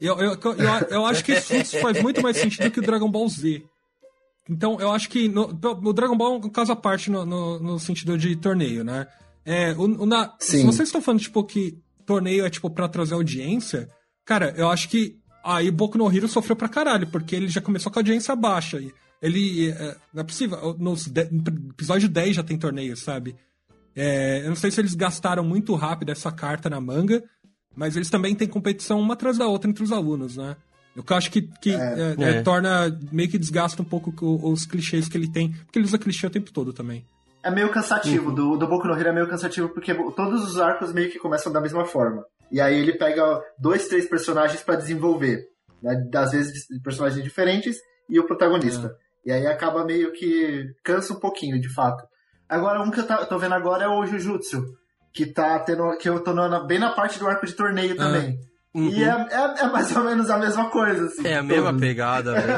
Eu, 0.00 0.16
eu, 0.18 0.32
eu, 0.32 0.54
eu, 0.90 1.06
acho 1.06 1.24
que 1.24 1.32
isso 1.32 1.78
faz 1.80 2.00
muito 2.02 2.22
mais 2.22 2.36
sentido 2.36 2.70
que 2.70 2.78
o 2.78 2.82
Dragon 2.82 3.10
Ball 3.10 3.28
Z. 3.28 3.62
Então, 4.48 4.78
eu 4.80 4.90
acho 4.92 5.08
que 5.10 5.28
no, 5.28 5.48
o 5.84 5.92
Dragon 5.92 6.16
Ball 6.16 6.34
é 6.34 6.46
um 6.46 6.50
caso 6.50 6.72
à 6.72 6.76
parte 6.76 7.10
no, 7.10 7.26
no, 7.26 7.58
no 7.58 7.78
sentido 7.78 8.16
de 8.16 8.34
torneio, 8.36 8.82
né? 8.84 9.06
É, 9.44 9.72
o, 9.72 10.02
o 10.02 10.06
na- 10.06 10.34
se 10.38 10.62
vocês 10.64 10.88
estão 10.88 11.02
falando, 11.02 11.20
tipo, 11.20 11.42
que 11.44 11.78
torneio 12.06 12.46
é, 12.46 12.50
tipo, 12.50 12.70
pra 12.70 12.88
trazer 12.88 13.14
audiência, 13.14 13.88
cara, 14.24 14.54
eu 14.56 14.68
acho 14.70 14.88
que 14.88 15.18
aí 15.44 15.70
Boku 15.70 15.98
no 15.98 16.10
Hero 16.14 16.28
sofreu 16.28 16.56
pra 16.56 16.68
caralho, 16.68 17.06
porque 17.08 17.34
ele 17.36 17.48
já 17.48 17.60
começou 17.60 17.90
com 17.92 17.98
a 17.98 18.00
audiência 18.00 18.34
baixa. 18.36 18.80
Ele, 19.20 19.70
é, 19.70 19.96
não 20.14 20.20
é 20.20 20.24
possível, 20.24 20.76
nos 20.78 21.06
de- 21.06 21.28
no 21.30 21.42
episódio 21.70 22.08
10 22.08 22.36
já 22.36 22.42
tem 22.42 22.56
torneio, 22.56 22.96
sabe? 22.96 23.34
É, 23.94 24.42
eu 24.44 24.48
não 24.48 24.56
sei 24.56 24.70
se 24.70 24.80
eles 24.80 24.94
gastaram 24.94 25.42
muito 25.42 25.74
rápido 25.74 26.10
essa 26.10 26.30
carta 26.30 26.70
na 26.70 26.80
manga, 26.80 27.22
mas 27.78 27.94
eles 27.96 28.10
também 28.10 28.34
têm 28.34 28.48
competição 28.48 28.98
uma 29.00 29.14
atrás 29.14 29.38
da 29.38 29.46
outra 29.46 29.70
entre 29.70 29.82
os 29.84 29.92
alunos, 29.92 30.36
né? 30.36 30.56
O 30.96 31.02
que 31.02 31.12
eu 31.12 31.16
acho 31.16 31.30
que, 31.30 31.42
que 31.42 31.70
é, 31.70 32.16
é, 32.18 32.30
É. 32.38 32.42
torna, 32.42 32.98
meio 33.12 33.28
que 33.30 33.38
desgasta 33.38 33.80
um 33.80 33.84
pouco 33.84 34.12
os 34.42 34.66
clichês 34.66 35.08
que 35.08 35.16
ele 35.16 35.30
tem, 35.30 35.52
porque 35.52 35.78
ele 35.78 35.86
usa 35.86 35.96
clichê 35.96 36.26
o 36.26 36.30
tempo 36.30 36.52
todo 36.52 36.72
também. 36.72 37.06
É 37.40 37.50
meio 37.52 37.68
Uhum. 37.68 37.72
cansativo, 37.72 38.32
do, 38.32 38.56
do 38.56 38.66
Boku 38.66 38.88
no 38.88 38.98
Hero 38.98 39.10
é 39.10 39.12
meio 39.12 39.28
cansativo 39.28 39.68
porque 39.68 39.94
todos 39.94 40.42
os 40.42 40.58
arcos 40.58 40.92
meio 40.92 41.08
que 41.10 41.20
começam 41.20 41.52
da 41.52 41.60
mesma 41.60 41.84
forma. 41.84 42.24
E 42.50 42.60
aí 42.60 42.76
ele 42.76 42.94
pega 42.94 43.40
dois, 43.60 43.86
três 43.86 44.08
personagens 44.08 44.60
pra 44.62 44.74
desenvolver. 44.74 45.44
Né? 45.80 46.04
Às 46.16 46.32
vezes 46.32 46.66
personagens 46.82 47.22
diferentes 47.22 47.76
e 48.10 48.18
o 48.18 48.26
protagonista. 48.26 48.88
É. 49.24 49.28
E 49.28 49.32
aí 49.32 49.46
acaba 49.46 49.84
meio 49.84 50.12
que 50.12 50.64
cansa 50.82 51.12
um 51.14 51.20
pouquinho, 51.20 51.60
de 51.60 51.68
fato. 51.72 52.02
Agora, 52.48 52.82
um 52.82 52.90
que 52.90 52.98
eu 52.98 53.26
tô 53.26 53.38
vendo 53.38 53.54
agora 53.54 53.84
é 53.84 53.88
o 53.88 54.04
Jujutsu. 54.06 54.64
Que 55.12 55.26
tá 55.26 55.58
tendo. 55.60 55.96
Que 55.98 56.08
eu 56.08 56.20
tô 56.22 56.32
na- 56.32 56.60
bem 56.60 56.78
na 56.78 56.90
parte 56.92 57.18
do 57.18 57.26
arco 57.26 57.46
de 57.46 57.52
torneio 57.54 57.94
Ah. 57.98 58.04
também. 58.04 58.38
Uhum. 58.74 58.88
E 58.90 59.02
é, 59.02 59.08
é, 59.08 59.64
é 59.64 59.66
mais 59.72 59.94
ou 59.96 60.04
menos 60.04 60.28
a 60.30 60.38
mesma 60.38 60.70
coisa, 60.70 61.06
assim. 61.06 61.26
É 61.26 61.36
a 61.38 61.42
mesma 61.42 61.66
todos. 61.70 61.80
pegada, 61.80 62.32
velho. 62.40 62.56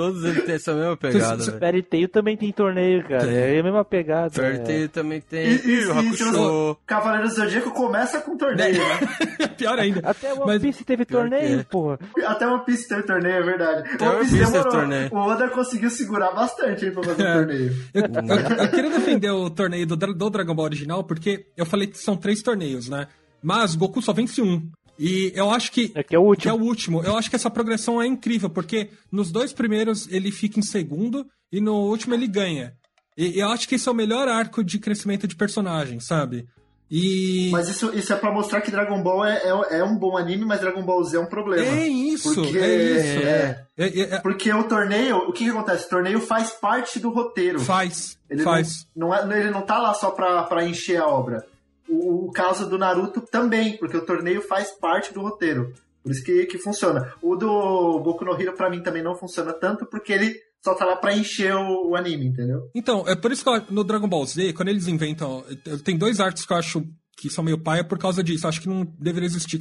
Todos 0.00 0.24
eles 0.24 0.44
têm 0.44 0.54
essa 0.54 0.74
mesma 0.74 0.96
pegada. 0.98 1.42
Fairy 1.58 1.82
Tail 1.82 2.08
também 2.08 2.36
tem 2.36 2.52
torneio, 2.52 3.02
cara. 3.06 3.24
Tem. 3.26 3.34
É 3.36 3.60
a 3.60 3.62
mesma 3.62 3.84
pegada. 3.84 4.30
Fairy 4.30 4.56
é. 4.56 4.60
Tail 4.60 4.88
também 4.88 5.20
tem. 5.20 5.46
E, 5.46 5.66
e, 5.66 5.86
o 5.86 6.72
e 6.72 6.76
Cavaleiro 6.86 7.28
do 7.28 7.34
Zodíaco 7.34 7.70
começa 7.72 8.20
com 8.20 8.36
torneio, 8.36 8.78
né? 8.78 9.48
Pior 9.58 9.78
ainda. 9.78 10.00
Até 10.08 10.32
o 10.32 10.36
One 10.38 10.46
Mas- 10.46 10.62
Piece 10.62 10.84
teve 10.84 11.04
torneio, 11.04 11.60
é. 11.60 11.64
porra. 11.64 11.98
Até 12.24 12.46
One 12.46 12.64
Piece 12.64 12.88
teve 12.88 13.02
torneio, 13.02 13.34
é 13.34 13.42
verdade. 13.42 13.90
Até 13.94 14.04
One 14.08 14.16
One 14.16 14.20
Piece 14.24 14.36
Piece 14.38 14.52
teve 14.52 14.64
demorou. 14.64 14.72
torneio. 14.80 15.08
O 15.12 15.16
Oda 15.18 15.48
conseguiu 15.50 15.90
segurar 15.90 16.32
bastante 16.32 16.84
aí 16.86 16.90
pra 16.90 17.02
fazer 17.02 17.22
É. 17.26 17.30
o 17.30 17.34
torneio. 17.38 17.76
Eu, 17.94 18.02
eu- 18.02 18.64
eu 18.64 18.70
queria 18.70 18.90
defender 18.90 19.30
o 19.30 19.50
torneio 19.50 19.86
do, 19.86 19.96
do 19.96 20.30
Dragon 20.30 20.54
Ball 20.54 20.64
original, 20.66 21.04
porque 21.04 21.46
eu 21.56 21.66
falei 21.66 21.86
que 21.86 21.98
são 21.98 22.16
três 22.16 22.42
torneios, 22.42 22.88
né? 22.88 23.06
Mas 23.42 23.74
Goku 23.74 24.02
só 24.02 24.12
vence 24.12 24.42
um. 24.42 24.62
E 25.02 25.32
eu 25.34 25.50
acho 25.50 25.72
que. 25.72 25.90
É 25.94 26.02
que 26.02 26.14
é 26.14 26.18
o 26.18 26.32
Que 26.36 26.46
é 26.46 26.52
último. 26.52 26.64
o 26.66 26.68
último. 26.68 27.02
Eu 27.02 27.16
acho 27.16 27.30
que 27.30 27.36
essa 27.36 27.48
progressão 27.48 28.02
é 28.02 28.06
incrível, 28.06 28.50
porque 28.50 28.90
nos 29.10 29.32
dois 29.32 29.50
primeiros 29.50 30.06
ele 30.12 30.30
fica 30.30 30.58
em 30.60 30.62
segundo 30.62 31.26
e 31.50 31.58
no 31.58 31.74
último 31.88 32.14
ele 32.14 32.26
ganha. 32.28 32.74
E 33.16 33.38
eu 33.40 33.48
acho 33.48 33.66
que 33.66 33.76
esse 33.76 33.88
é 33.88 33.92
o 33.92 33.94
melhor 33.94 34.28
arco 34.28 34.62
de 34.62 34.78
crescimento 34.78 35.26
de 35.26 35.34
personagem, 35.34 36.00
sabe? 36.00 36.46
E. 36.90 37.50
Mas 37.52 37.68
isso, 37.68 37.90
isso 37.94 38.12
é 38.12 38.16
pra 38.16 38.32
mostrar 38.32 38.60
que 38.60 38.70
Dragon 38.70 39.00
Ball 39.02 39.24
é, 39.24 39.40
é, 39.44 39.78
é 39.78 39.84
um 39.84 39.96
bom 39.96 40.16
anime, 40.16 40.44
mas 40.44 40.60
Dragon 40.60 40.82
Ball 40.82 41.02
Z 41.04 41.16
é 41.16 41.20
um 41.20 41.26
problema. 41.26 41.64
É 41.64 41.86
isso, 41.86 42.34
Porque, 42.34 42.58
é 42.58 42.76
isso. 42.76 43.26
é. 43.26 43.64
É- 43.78 43.86
é- 43.86 44.14
é- 44.16 44.18
Porque 44.18 44.52
o 44.52 44.64
torneio, 44.64 45.16
o 45.18 45.32
que, 45.32 45.44
que 45.44 45.50
acontece? 45.50 45.86
O 45.86 45.88
torneio 45.90 46.20
faz 46.20 46.50
parte 46.50 46.98
do 46.98 47.10
roteiro. 47.10 47.60
faz, 47.60 48.18
Ele 48.28 48.42
faz. 48.42 48.86
Não, 48.94 49.08
não 49.08 49.14
é, 49.32 49.40
ele 49.40 49.50
não 49.50 49.62
tá 49.62 49.78
lá 49.78 49.94
só 49.94 50.10
pra, 50.10 50.42
pra 50.42 50.66
encher 50.66 51.00
a 51.00 51.06
obra. 51.06 51.44
O, 51.90 52.30
caso 52.30 52.68
do 52.68 52.78
Naruto 52.78 53.20
também, 53.20 53.76
porque 53.76 53.96
o 53.96 54.04
torneio 54.04 54.40
faz 54.42 54.70
parte 54.70 55.12
do 55.12 55.20
roteiro. 55.20 55.72
Por 56.02 56.12
isso 56.12 56.24
que, 56.24 56.46
que 56.46 56.58
funciona. 56.58 57.12
O 57.20 57.36
do 57.36 58.00
Boku 58.00 58.24
no 58.24 58.40
Hero, 58.40 58.54
pra 58.54 58.70
mim, 58.70 58.82
também 58.82 59.02
não 59.02 59.14
funciona 59.14 59.52
tanto, 59.52 59.84
porque 59.86 60.12
ele 60.12 60.34
só 60.62 60.74
tá 60.74 60.84
lá 60.84 60.96
pra 60.96 61.16
encher 61.16 61.54
o, 61.54 61.90
o 61.90 61.96
anime, 61.96 62.26
entendeu? 62.26 62.70
Então, 62.74 63.04
é 63.06 63.16
por 63.16 63.32
isso 63.32 63.44
que 63.44 63.72
no 63.72 63.84
Dragon 63.84 64.08
Ball 64.08 64.24
Z, 64.24 64.52
quando 64.52 64.68
eles 64.68 64.86
inventam. 64.86 65.44
Tem 65.84 65.98
dois 65.98 66.20
arcos 66.20 66.46
que 66.46 66.52
eu 66.52 66.56
acho 66.56 66.84
que 67.16 67.28
são 67.28 67.44
meio 67.44 67.58
paia 67.58 67.84
por 67.84 67.98
causa 67.98 68.22
disso. 68.22 68.46
Acho 68.46 68.60
que 68.60 68.68
não 68.68 68.84
deveria 68.98 69.26
existir. 69.26 69.60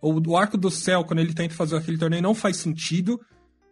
O, 0.00 0.30
o 0.30 0.36
arco 0.36 0.58
do 0.58 0.70
céu, 0.70 1.04
quando 1.04 1.20
ele 1.20 1.34
tenta 1.34 1.54
fazer 1.54 1.76
aquele 1.76 1.98
torneio, 1.98 2.22
não 2.22 2.34
faz 2.34 2.58
sentido. 2.58 3.20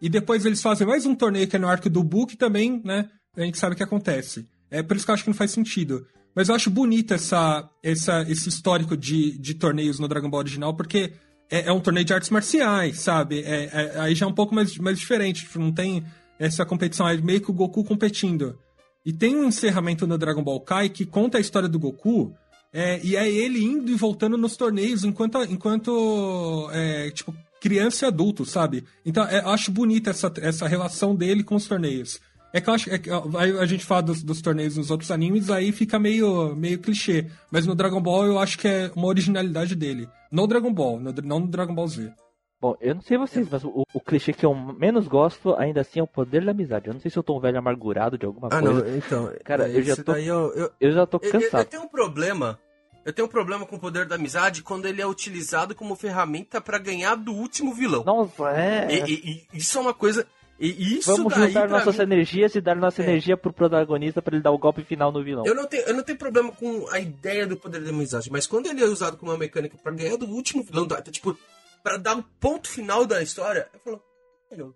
E 0.00 0.08
depois 0.08 0.44
eles 0.44 0.62
fazem 0.62 0.86
mais 0.86 1.06
um 1.06 1.14
torneio 1.14 1.48
que 1.48 1.56
é 1.56 1.58
no 1.58 1.68
arco 1.68 1.88
do 1.88 2.26
que 2.26 2.36
também, 2.36 2.80
né? 2.84 3.08
A 3.36 3.42
gente 3.42 3.58
sabe 3.58 3.74
o 3.74 3.76
que 3.76 3.82
acontece. 3.82 4.48
É 4.70 4.82
por 4.82 4.96
isso 4.96 5.04
que 5.04 5.10
eu 5.10 5.14
acho 5.14 5.24
que 5.24 5.30
não 5.30 5.36
faz 5.36 5.50
sentido. 5.50 6.06
Mas 6.36 6.50
eu 6.50 6.54
acho 6.54 6.68
bonito 6.68 7.14
essa, 7.14 7.66
essa, 7.82 8.22
esse 8.28 8.46
histórico 8.50 8.94
de, 8.94 9.38
de 9.38 9.54
torneios 9.54 9.98
no 9.98 10.06
Dragon 10.06 10.28
Ball 10.28 10.40
original, 10.40 10.76
porque 10.76 11.14
é, 11.50 11.68
é 11.68 11.72
um 11.72 11.80
torneio 11.80 12.04
de 12.04 12.12
artes 12.12 12.28
marciais, 12.28 13.00
sabe? 13.00 13.40
É, 13.40 13.70
é- 13.72 14.00
aí 14.00 14.14
já 14.14 14.26
é 14.26 14.28
um 14.28 14.34
pouco 14.34 14.54
mais, 14.54 14.76
mais 14.76 14.98
diferente. 14.98 15.44
tipo, 15.46 15.58
não 15.58 15.72
tem 15.72 16.04
essa 16.38 16.66
competição, 16.66 17.08
é 17.08 17.16
meio 17.16 17.40
que 17.40 17.50
o 17.50 17.54
Goku 17.54 17.82
competindo. 17.82 18.58
E 19.04 19.12
tem 19.14 19.34
um 19.34 19.44
encerramento 19.44 20.06
no 20.06 20.18
Dragon 20.18 20.42
Ball 20.42 20.60
Kai 20.60 20.90
que 20.90 21.06
conta 21.06 21.38
a 21.38 21.40
história 21.40 21.68
do 21.68 21.78
Goku. 21.78 22.34
é, 22.72 23.00
e 23.02 23.16
é 23.16 23.26
ele 23.30 23.64
indo 23.64 23.90
e 23.90 23.94
voltando 23.94 24.36
nos 24.36 24.56
torneios 24.56 25.04
enquanto, 25.04 25.42
enquanto 25.44 26.68
é, 26.72 27.10
tipo, 27.12 27.34
criança 27.60 28.04
e 28.04 28.08
adulto, 28.08 28.44
sabe? 28.44 28.84
Então 29.06 29.24
é, 29.24 29.38
eu 29.40 29.48
acho 29.48 29.70
bonita 29.70 30.10
essa, 30.10 30.30
essa 30.42 30.68
relação 30.68 31.14
dele 31.14 31.42
com 31.42 31.54
os 31.54 31.66
torneios. 31.66 32.20
É 32.56 32.60
que 32.60 32.70
eu 32.70 32.74
acho. 32.74 32.90
É 32.90 32.98
que, 32.98 33.10
aí 33.10 33.58
a 33.58 33.66
gente 33.66 33.84
fala 33.84 34.02
dos, 34.02 34.22
dos 34.22 34.40
torneios 34.40 34.76
nos 34.76 34.90
outros 34.90 35.10
animes, 35.10 35.50
aí 35.50 35.72
fica 35.72 35.98
meio, 35.98 36.54
meio 36.56 36.78
clichê. 36.78 37.26
Mas 37.50 37.66
no 37.66 37.74
Dragon 37.74 38.00
Ball 38.00 38.24
eu 38.26 38.38
acho 38.38 38.58
que 38.58 38.66
é 38.66 38.90
uma 38.96 39.06
originalidade 39.08 39.74
dele. 39.74 40.08
No 40.32 40.46
Dragon 40.46 40.72
Ball, 40.72 40.98
no- 40.98 41.12
não 41.22 41.40
no 41.40 41.46
Dragon 41.48 41.74
Ball 41.74 41.86
Z. 41.88 42.12
Bom, 42.58 42.74
eu 42.80 42.94
não 42.94 43.02
sei 43.02 43.18
vocês, 43.18 43.46
mas 43.50 43.62
o, 43.62 43.84
o 43.92 44.00
clichê 44.00 44.32
que 44.32 44.46
eu 44.46 44.54
menos 44.54 45.06
gosto, 45.06 45.54
ainda 45.56 45.82
assim, 45.82 46.00
é 46.00 46.02
o 46.02 46.06
poder 46.06 46.42
da 46.42 46.52
amizade. 46.52 46.86
Eu 46.88 46.94
não 46.94 47.00
sei 47.00 47.10
se 47.10 47.18
eu 47.18 47.22
tô 47.22 47.36
um 47.36 47.40
velho 47.40 47.58
amargurado 47.58 48.16
de 48.16 48.24
alguma 48.24 48.48
Ah, 48.50 48.60
coisa. 48.62 48.82
não, 48.82 48.96
então. 48.96 49.32
Cara, 49.44 49.68
eu 49.68 49.82
já 49.82 49.94
tô- 49.96 50.12
daí 50.12 50.26
eu- 50.26 50.52
eu, 50.54 50.70
Eu 50.80 50.92
já 50.92 51.06
tô 51.06 51.18
Eu, 51.18 51.28
eu- 51.28 51.34
eu 51.34 51.40
cansado. 51.42 51.66
tenho 51.66 51.82
um 51.82 51.88
problema. 51.88 52.58
Eu 53.04 53.12
tenho 53.12 53.28
um 53.28 53.30
problema 53.30 53.64
com 53.66 53.76
o 53.76 53.78
poder 53.78 54.06
da 54.06 54.16
amizade 54.16 54.62
quando 54.64 54.86
ele 54.86 55.00
é 55.00 55.06
utilizado 55.06 55.74
como 55.76 55.94
ferramenta 55.94 56.60
pra 56.60 56.76
ganhar 56.78 57.14
do 57.14 57.32
último 57.32 57.72
vilão. 57.72 58.02
Nossa, 58.02 58.50
é. 58.50 58.88
E, 58.90 59.12
e- 59.12 59.46
e 59.52 59.58
isso 59.58 59.76
é 59.78 59.80
uma 59.82 59.94
coisa. 59.94 60.26
E 60.58 60.96
isso 60.98 61.14
Vamos 61.14 61.34
daí 61.34 61.48
juntar 61.52 61.68
nossas 61.68 61.96
mim, 61.98 62.02
energias 62.04 62.54
e 62.54 62.60
dar 62.62 62.74
nossa 62.74 63.02
É. 63.02 63.04
energia 63.04 63.36
pro 63.36 63.52
protagonista 63.52 64.22
pra 64.22 64.34
ele 64.34 64.42
dar 64.42 64.52
o 64.52 64.58
golpe 64.58 64.82
final 64.84 65.12
no 65.12 65.22
vilão. 65.22 65.44
eu 65.46 65.54
não 65.54 65.66
tenho, 65.66 65.82
eu 65.84 65.94
não 65.94 66.02
tenho 66.02 66.16
problema 66.18 66.50
com 66.52 66.88
a 66.90 66.98
ideia 66.98 67.46
do 67.46 67.56
poder 67.58 67.82
da 67.84 67.90
amizade, 67.90 68.30
mas 68.30 68.46
quando 68.46 68.66
ele 68.66 68.82
é 68.82 68.86
usado 68.86 69.16
como 69.18 69.30
uma 69.32 69.38
mecânica 69.38 69.76
pra 69.76 69.92
ganhar 69.92 70.16
do 70.16 70.26
último 70.26 70.62
vilão, 70.62 70.86
da- 70.86 71.02
tipo, 71.02 71.38
pra 71.82 71.98
dar 71.98 72.16
um 72.16 72.22
ponto 72.22 72.68
final 72.70 73.04
da 73.04 73.22
história, 73.22 73.68
eu 73.74 73.80
falo, 73.80 74.02
"Meu, 74.50 74.74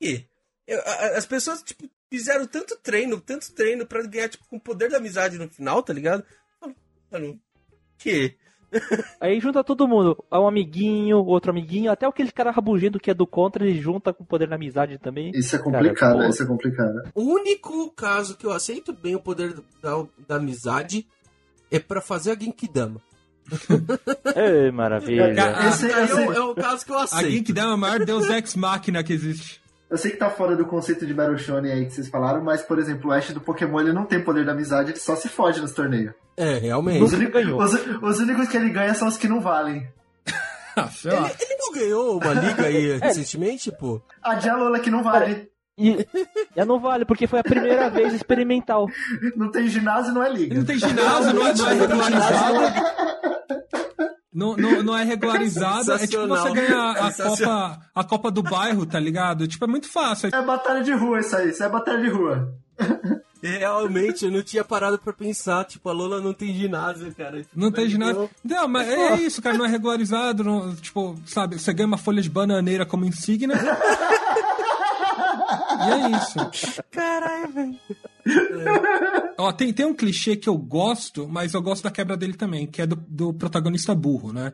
e 0.00 0.24
eu, 0.66 0.80
a- 0.80 1.16
as 1.16 1.26
pessoas 1.26 1.62
tipo 1.62 1.88
fizeram 2.10 2.44
tanto 2.46 2.76
treino, 2.82 3.20
tanto 3.20 3.52
treino 3.54 3.86
pra 3.86 4.02
ganhar 4.02 4.28
tipo 4.28 4.44
com 4.48 4.56
o 4.56 4.60
poder 4.60 4.90
da 4.90 4.96
amizade 4.98 5.38
no 5.38 5.48
final, 5.48 5.82
tá 5.82 5.92
ligado? 5.92 6.22
Eu 6.24 6.58
falo, 6.60 6.76
Mano, 7.10 7.40
que 7.98 8.34
Aí 9.20 9.38
junta 9.40 9.62
todo 9.64 9.86
mundo. 9.88 10.16
Um 10.32 10.46
amiguinho, 10.46 11.18
outro 11.24 11.50
amiguinho, 11.50 11.90
até 11.90 12.06
aquele 12.06 12.32
cara 12.32 12.50
rabugento 12.50 12.98
que 12.98 13.10
é 13.10 13.14
do 13.14 13.26
contra, 13.26 13.64
ele 13.66 13.80
junta 13.80 14.12
com 14.12 14.22
o 14.24 14.26
poder 14.26 14.48
da 14.48 14.56
amizade 14.56 14.98
também. 14.98 15.30
Isso 15.34 15.54
é 15.56 15.58
complicado, 15.58 16.16
Cara, 16.18 16.28
isso 16.28 16.42
é 16.42 16.46
complicado. 16.46 17.02
O 17.14 17.22
único 17.22 17.90
caso 17.92 18.36
que 18.36 18.46
eu 18.46 18.52
aceito 18.52 18.92
bem 18.92 19.14
o 19.14 19.20
poder 19.20 19.54
da, 19.82 20.04
da 20.28 20.36
amizade 20.36 21.06
é 21.70 21.78
pra 21.78 22.00
fazer 22.00 22.32
a 22.32 22.34
Genkidama. 22.38 23.00
Ei, 24.36 24.70
maravilha. 24.70 25.34
Cara, 25.34 25.68
Esse- 25.68 25.92
Aí 25.92 26.04
esse- 26.04 26.12
é, 26.20 26.26
o, 26.28 26.32
é 26.32 26.40
o 26.40 26.54
caso 26.54 26.84
que 26.84 26.92
eu 26.92 26.98
A 26.98 27.04
aceito. 27.04 27.30
Genkidama 27.30 27.70
é 27.70 27.74
a 27.74 27.76
maior 27.76 28.04
deus 28.04 28.28
ex 28.28 28.54
máquina 28.56 29.02
que 29.02 29.12
existe. 29.12 29.61
Eu 29.92 29.98
sei 29.98 30.10
que 30.10 30.16
tá 30.16 30.30
fora 30.30 30.56
do 30.56 30.64
conceito 30.64 31.06
de 31.06 31.12
Battle 31.12 31.36
Shonen 31.36 31.70
aí 31.70 31.84
que 31.84 31.92
vocês 31.92 32.08
falaram, 32.08 32.42
mas, 32.42 32.62
por 32.62 32.78
exemplo, 32.78 33.10
o 33.10 33.12
Ash 33.12 33.30
do 33.30 33.42
Pokémon 33.42 33.78
ele 33.78 33.92
não 33.92 34.06
tem 34.06 34.24
poder 34.24 34.42
da 34.42 34.52
amizade, 34.52 34.90
ele 34.90 34.98
só 34.98 35.14
se 35.14 35.28
fode 35.28 35.60
nos 35.60 35.74
torneios. 35.74 36.14
É, 36.34 36.54
realmente. 36.54 37.02
Os, 37.02 37.12
ganhou. 37.12 37.62
os, 37.62 37.74
os 37.74 38.18
únicos 38.20 38.48
que 38.48 38.56
ele 38.56 38.70
ganha 38.70 38.94
são 38.94 39.06
os 39.06 39.18
que 39.18 39.28
não 39.28 39.40
valem. 39.40 39.86
Ah. 40.74 40.88
Ele, 41.04 41.34
ele 41.38 41.56
não 41.58 41.72
ganhou 41.74 42.16
uma 42.16 42.32
liga 42.32 42.62
aí 42.64 42.96
recentemente, 43.04 43.70
pô? 43.78 44.00
A 44.22 44.36
Dialola 44.36 44.80
que 44.80 44.90
não 44.90 45.02
vale. 45.02 45.50
E, 45.76 46.08
e 46.56 46.64
não 46.64 46.80
vale, 46.80 47.04
porque 47.04 47.26
foi 47.26 47.40
a 47.40 47.44
primeira 47.44 47.90
vez 47.90 48.14
experimental. 48.14 48.88
Não 49.36 49.50
tem 49.50 49.68
ginásio, 49.68 50.14
não 50.14 50.24
é 50.24 50.32
liga. 50.32 50.54
Não 50.54 50.64
tem 50.64 50.78
ginásio, 50.78 51.34
não 51.34 51.46
é, 51.46 51.54
não 51.54 51.68
é 51.68 51.74
regularizado. 51.74 52.58
Não, 54.32 54.56
não, 54.56 54.82
não 54.82 54.96
é 54.96 55.04
regularizado. 55.04 55.92
É 55.92 56.06
tipo 56.06 56.26
você 56.26 56.50
ganhar 56.52 56.90
a. 56.92 57.12
Copa, 57.22 57.80
a 57.94 58.04
Copa 58.04 58.30
do 58.30 58.42
Bairro, 58.42 58.86
tá 58.86 58.98
ligado? 58.98 59.46
Tipo, 59.46 59.64
é 59.66 59.68
muito 59.68 59.88
fácil. 59.90 60.30
É 60.32 60.42
batalha 60.42 60.82
de 60.82 60.92
rua 60.92 61.20
isso 61.20 61.36
aí, 61.36 61.50
isso 61.50 61.62
é 61.62 61.68
batalha 61.68 62.00
de 62.00 62.08
rua. 62.08 62.54
Realmente, 63.42 64.24
eu 64.24 64.30
não 64.30 64.42
tinha 64.42 64.62
parado 64.64 64.98
pra 64.98 65.12
pensar. 65.12 65.64
Tipo, 65.64 65.88
a 65.88 65.92
Lola 65.92 66.20
não 66.20 66.32
tem 66.32 66.54
ginásio, 66.54 67.12
cara. 67.14 67.44
Não 67.54 67.70
tem 67.72 67.88
ginásio. 67.88 68.30
Não, 68.44 68.68
mas 68.68 68.88
é 68.88 69.16
isso, 69.16 69.42
cara. 69.42 69.58
Não 69.58 69.64
é 69.64 69.68
regularizado. 69.68 70.44
não- 70.44 70.74
tipo, 70.76 71.16
sabe, 71.26 71.58
você 71.58 71.72
ganha 71.72 71.88
uma 71.88 71.98
folha 71.98 72.22
de 72.22 72.30
bananeira 72.30 72.86
como 72.86 73.04
insígnia. 73.04 73.56
e 75.86 75.90
é 75.90 76.10
isso. 76.16 76.82
Caralho, 76.90 77.52
velho. 77.52 77.76
Ó, 79.38 79.52
tem, 79.52 79.72
tem 79.72 79.86
um 79.86 79.94
clichê 79.94 80.36
que 80.36 80.48
eu 80.48 80.56
gosto, 80.56 81.28
mas 81.28 81.54
eu 81.54 81.62
gosto 81.62 81.82
da 81.82 81.90
quebra 81.90 82.16
dele 82.16 82.34
também, 82.34 82.66
que 82.66 82.82
é 82.82 82.86
do, 82.86 82.96
do 83.08 83.32
protagonista 83.34 83.94
burro, 83.94 84.32
né? 84.32 84.52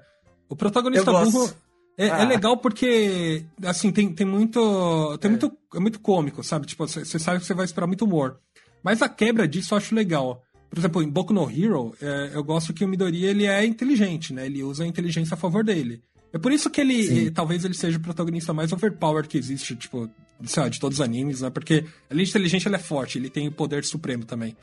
O 0.49 0.57
protagonista 0.57 1.13
burro 1.13 1.53
é, 1.97 2.07
é 2.07 2.11
Ah. 2.11 2.25
legal 2.25 2.57
porque, 2.57 3.45
assim, 3.65 3.91
tem, 3.91 4.13
tem 4.13 4.27
muito. 4.27 5.19
Tem 5.19 5.31
muito. 5.31 5.53
É 5.75 5.81
muito 5.81 6.01
cômico, 6.01 6.43
sabe? 6.43 6.67
Tipo, 6.67 6.87
você 6.87 7.05
você 7.05 7.19
sabe 7.19 7.41
que 7.41 7.47
você 7.47 7.55
vai 7.55 7.65
esperar 7.65 7.87
muito 7.87 8.05
humor. 8.05 8.39
Mas 8.83 9.03
a 9.03 9.09
quebra 9.09 9.47
disso 9.49 9.75
eu 9.75 9.79
acho 9.79 9.95
legal. 9.95 10.43
Por 10.71 10.79
exemplo, 10.79 11.03
em 11.03 11.09
Boku 11.09 11.33
no 11.33 11.51
Hero, 11.51 11.95
é, 12.01 12.31
eu 12.35 12.45
gosto 12.45 12.73
que 12.73 12.85
o 12.85 12.89
Midori 12.89 13.25
ele 13.25 13.47
é 13.47 13.65
inteligente, 13.65 14.33
né? 14.33 14.47
Ele 14.47 14.63
usa 14.63 14.85
a 14.85 14.87
inteligência 14.87 15.35
a 15.35 15.37
favor 15.39 15.65
dele. 15.65 16.03
É 16.33 16.39
por 16.39 16.53
isso 16.53 16.69
que 16.71 16.81
ele, 16.81 17.31
talvez 17.31 17.65
ele 17.65 17.75
seja 17.75 17.97
o 17.99 18.03
protagonista 18.03 18.53
mais 18.53 18.73
overpowered 18.73 19.29
que 19.29 19.39
existe, 19.39 19.75
tipo, 19.75 20.11
sei 20.45 20.63
lá, 20.63 20.69
de 20.69 20.79
todos 20.79 20.99
os 20.99 21.05
animes, 21.05 21.41
né? 21.41 21.49
Porque 21.51 21.87
além 22.11 22.25
de 22.25 22.31
inteligente, 22.31 22.67
ele 22.69 22.77
é 22.77 22.79
forte, 22.79 23.17
ele 23.19 23.31
tem 23.31 23.49
o 23.49 23.53
poder 23.53 23.85
supremo 23.85 24.25
também. 24.25 24.57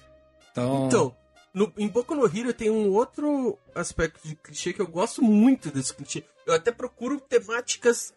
Então, 0.51 0.85
Então, 0.87 1.15
no, 1.53 1.73
em 1.77 1.87
Boku 1.87 2.13
no 2.13 2.25
Hero 2.25 2.53
tem 2.53 2.69
um 2.69 2.89
outro 2.91 3.57
aspecto 3.73 4.19
de 4.27 4.35
clichê 4.35 4.73
que 4.73 4.81
eu 4.81 4.87
gosto 4.87 5.23
muito 5.23 5.71
desse 5.71 5.93
clichê. 5.93 6.23
Eu 6.45 6.53
até 6.53 6.71
procuro 6.71 7.19
temáticas, 7.19 8.13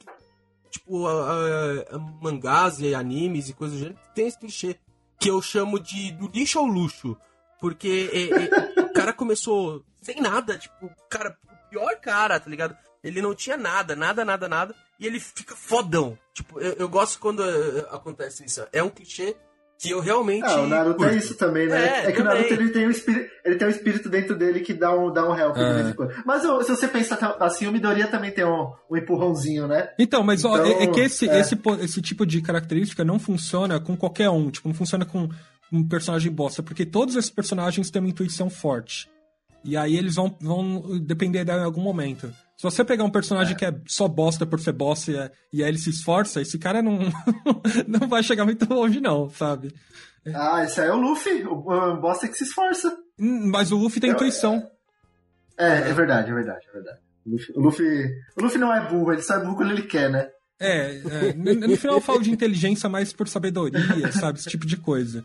tipo, 0.70 1.06
a, 1.06 1.12
a- 1.32 1.96
a 1.96 1.98
mangás 1.98 2.80
e 2.80 2.94
animes 2.94 3.48
e 3.48 3.54
coisas 3.54 3.78
do 3.78 3.80
gênero, 3.84 3.98
que 4.08 4.14
tem 4.14 4.26
esse 4.28 4.38
clichê. 4.38 4.76
Que 5.18 5.30
eu 5.30 5.40
chamo 5.42 5.80
de 5.80 6.12
do 6.12 6.28
lixo 6.28 6.58
ao 6.58 6.66
luxo. 6.66 7.16
Porque 7.60 8.08
é, 8.12 8.80
é, 8.80 8.82
o 8.82 8.92
cara 8.92 9.12
começou 9.12 9.82
sem 10.00 10.20
nada, 10.20 10.56
tipo, 10.58 10.86
o 10.86 10.90
cara, 11.08 11.36
o 11.66 11.70
pior 11.70 11.96
cara, 12.00 12.38
tá 12.38 12.48
ligado? 12.48 12.76
Ele 13.02 13.22
não 13.22 13.34
tinha 13.34 13.56
nada, 13.56 13.94
nada, 13.94 14.24
nada, 14.24 14.48
nada. 14.48 14.74
E 14.98 15.06
ele 15.06 15.20
fica 15.20 15.54
fodão. 15.54 16.18
Tipo, 16.34 16.60
eu, 16.60 16.72
eu 16.74 16.88
gosto 16.88 17.18
quando 17.18 17.42
é, 17.42 17.80
acontece 17.90 18.44
isso. 18.44 18.66
É 18.72 18.82
um 18.82 18.90
clichê 18.90 19.36
que 19.78 19.90
eu 19.90 20.00
realmente. 20.00 20.44
Ah, 20.44 20.60
o 20.60 20.66
Naruto 20.66 20.96
curto. 20.96 21.14
é 21.14 21.16
isso 21.16 21.36
também, 21.36 21.68
né? 21.68 21.76
É, 21.76 22.08
É, 22.08 22.12
que 22.12 22.20
o 22.20 22.24
também. 22.24 22.42
Naruto 22.42 22.54
ele 22.54 22.70
tem, 22.70 22.86
um 22.86 22.90
espírito, 22.90 23.30
ele 23.44 23.54
tem 23.54 23.68
um 23.68 23.70
espírito 23.70 24.08
dentro 24.08 24.36
dele 24.36 24.60
que 24.60 24.74
dá 24.74 24.92
um, 24.92 25.12
dá 25.12 25.28
um 25.28 25.38
help 25.38 25.54
de 25.54 25.74
vez 25.74 25.88
em 25.88 25.92
quando. 25.92 26.12
Mas 26.26 26.44
ó, 26.44 26.60
se 26.62 26.70
você 26.70 26.88
pensar 26.88 27.36
assim, 27.38 27.68
o 27.68 27.72
Midoriya 27.72 28.08
também 28.08 28.32
tem 28.32 28.44
um, 28.44 28.72
um 28.90 28.96
empurrãozinho, 28.96 29.68
né? 29.68 29.90
Então, 29.98 30.24
mas 30.24 30.44
ó, 30.44 30.56
Então, 30.56 30.80
é, 30.80 30.82
é 30.82 30.86
que 30.88 31.00
esse, 31.00 31.28
é. 31.28 31.38
Esse, 31.38 31.56
esse 31.80 32.02
tipo 32.02 32.26
de 32.26 32.42
característica 32.42 33.04
não 33.04 33.20
funciona 33.20 33.78
com 33.78 33.96
qualquer 33.96 34.28
um. 34.28 34.50
Tipo, 34.50 34.68
não 34.68 34.74
funciona 34.74 35.04
com 35.04 35.28
um 35.72 35.86
personagem 35.86 36.32
bosta, 36.32 36.62
porque 36.62 36.84
todos 36.84 37.14
esses 37.14 37.30
personagens 37.30 37.90
têm 37.90 38.02
uma 38.02 38.08
intuição 38.08 38.50
forte. 38.50 39.08
E 39.64 39.76
aí 39.76 39.96
eles 39.96 40.16
vão, 40.16 40.34
vão 40.40 40.98
depender 40.98 41.44
dela 41.44 41.62
em 41.62 41.66
algum 41.66 41.82
momento. 41.82 42.32
Se 42.58 42.64
você 42.64 42.84
pegar 42.84 43.04
um 43.04 43.10
personagem 43.10 43.56
que 43.56 43.64
é 43.64 43.72
só 43.86 44.06
bosta 44.08 44.44
por 44.44 44.58
ser 44.60 44.72
bosta 44.72 45.10
e, 45.12 45.16
é- 45.16 45.30
e 45.52 45.62
aí 45.62 45.70
ele 45.70 45.78
se 45.78 45.88
esforça, 45.90 46.42
esse 46.42 46.58
cara 46.58 46.82
não, 46.82 46.98
não 47.88 48.06
vai 48.08 48.22
chegar 48.22 48.44
muito 48.44 48.68
longe, 48.72 49.00
não, 49.00 49.30
sabe? 49.30 49.72
Ah, 50.34 50.64
esse 50.64 50.80
aí 50.80 50.88
é 50.88 50.92
o 50.92 50.96
Luffy, 51.00 51.44
o, 51.46 51.52
o 51.54 51.96
bosta 52.00 52.26
que 52.28 52.36
se 52.36 52.42
esforça. 52.44 52.94
Hum, 53.18 53.48
Mas 53.50 53.70
o 53.72 53.76
Luffy 53.78 54.00
tem 54.00 54.10
Eu- 54.10 54.14
intuição. 54.16 54.60
É, 55.56 55.88
é 55.88 55.92
verdade, 55.94 56.30
é 56.30 56.34
verdade, 56.34 56.66
é 56.68 56.72
verdade. 56.72 56.98
O 57.24 57.30
Luffy, 57.30 57.54
o 57.56 57.60
Luffy, 57.60 58.06
o 58.36 58.42
Luffy 58.42 58.58
não 58.58 58.74
é 58.74 58.88
burro, 58.88 59.12
ele 59.12 59.22
só 59.22 59.34
é 59.36 59.40
burro 59.40 59.56
quando 59.56 59.70
ele 59.72 59.82
quer, 59.82 60.10
né? 60.10 60.28
É, 60.60 60.96
é, 60.98 61.32
no, 61.34 61.54
no 61.68 61.76
final 61.76 61.96
eu 61.96 62.00
falo 62.00 62.20
de 62.20 62.30
inteligência 62.32 62.88
mais 62.88 63.12
por 63.12 63.28
sabedoria, 63.28 64.10
sabe? 64.12 64.38
Esse 64.40 64.48
tipo 64.48 64.66
de 64.66 64.76
coisa. 64.76 65.24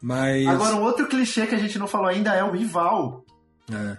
Mas. 0.00 0.46
Agora, 0.46 0.76
um 0.76 0.82
outro 0.82 1.06
clichê 1.06 1.46
que 1.46 1.54
a 1.54 1.58
gente 1.58 1.78
não 1.78 1.86
falou 1.86 2.06
ainda 2.08 2.34
é 2.34 2.42
o 2.42 2.50
rival. 2.52 3.22
é. 3.70 3.98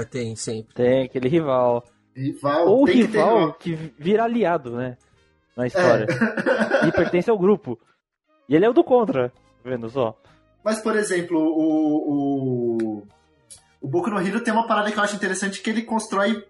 É, 0.00 0.04
tem, 0.04 0.34
sempre. 0.34 0.74
Tem 0.74 1.04
aquele 1.04 1.28
rival. 1.28 1.84
Rival. 2.14 2.66
Ou 2.68 2.84
tem 2.86 2.94
que 3.02 3.08
ter 3.08 3.18
rival 3.18 3.36
rival. 3.38 3.52
que 3.54 3.74
vira 3.98 4.24
aliado, 4.24 4.76
né? 4.76 4.96
Na 5.56 5.66
história. 5.66 6.06
É. 6.82 6.86
E 6.88 6.92
pertence 6.92 7.28
ao 7.30 7.38
grupo. 7.38 7.78
E 8.48 8.56
ele 8.56 8.64
é 8.64 8.68
o 8.70 8.72
do 8.72 8.82
contra, 8.82 9.28
tá 9.28 9.34
vendo 9.68 9.88
só? 9.90 10.16
Mas, 10.64 10.80
por 10.80 10.96
exemplo, 10.96 11.38
o, 11.38 12.10
o, 12.12 13.06
o 13.80 13.88
Boku 13.88 14.10
no 14.10 14.20
Hero 14.20 14.40
tem 14.42 14.52
uma 14.52 14.66
parada 14.66 14.90
que 14.90 14.98
eu 14.98 15.02
acho 15.02 15.16
interessante 15.16 15.60
que 15.60 15.70
ele 15.70 15.82
constrói 15.82 16.44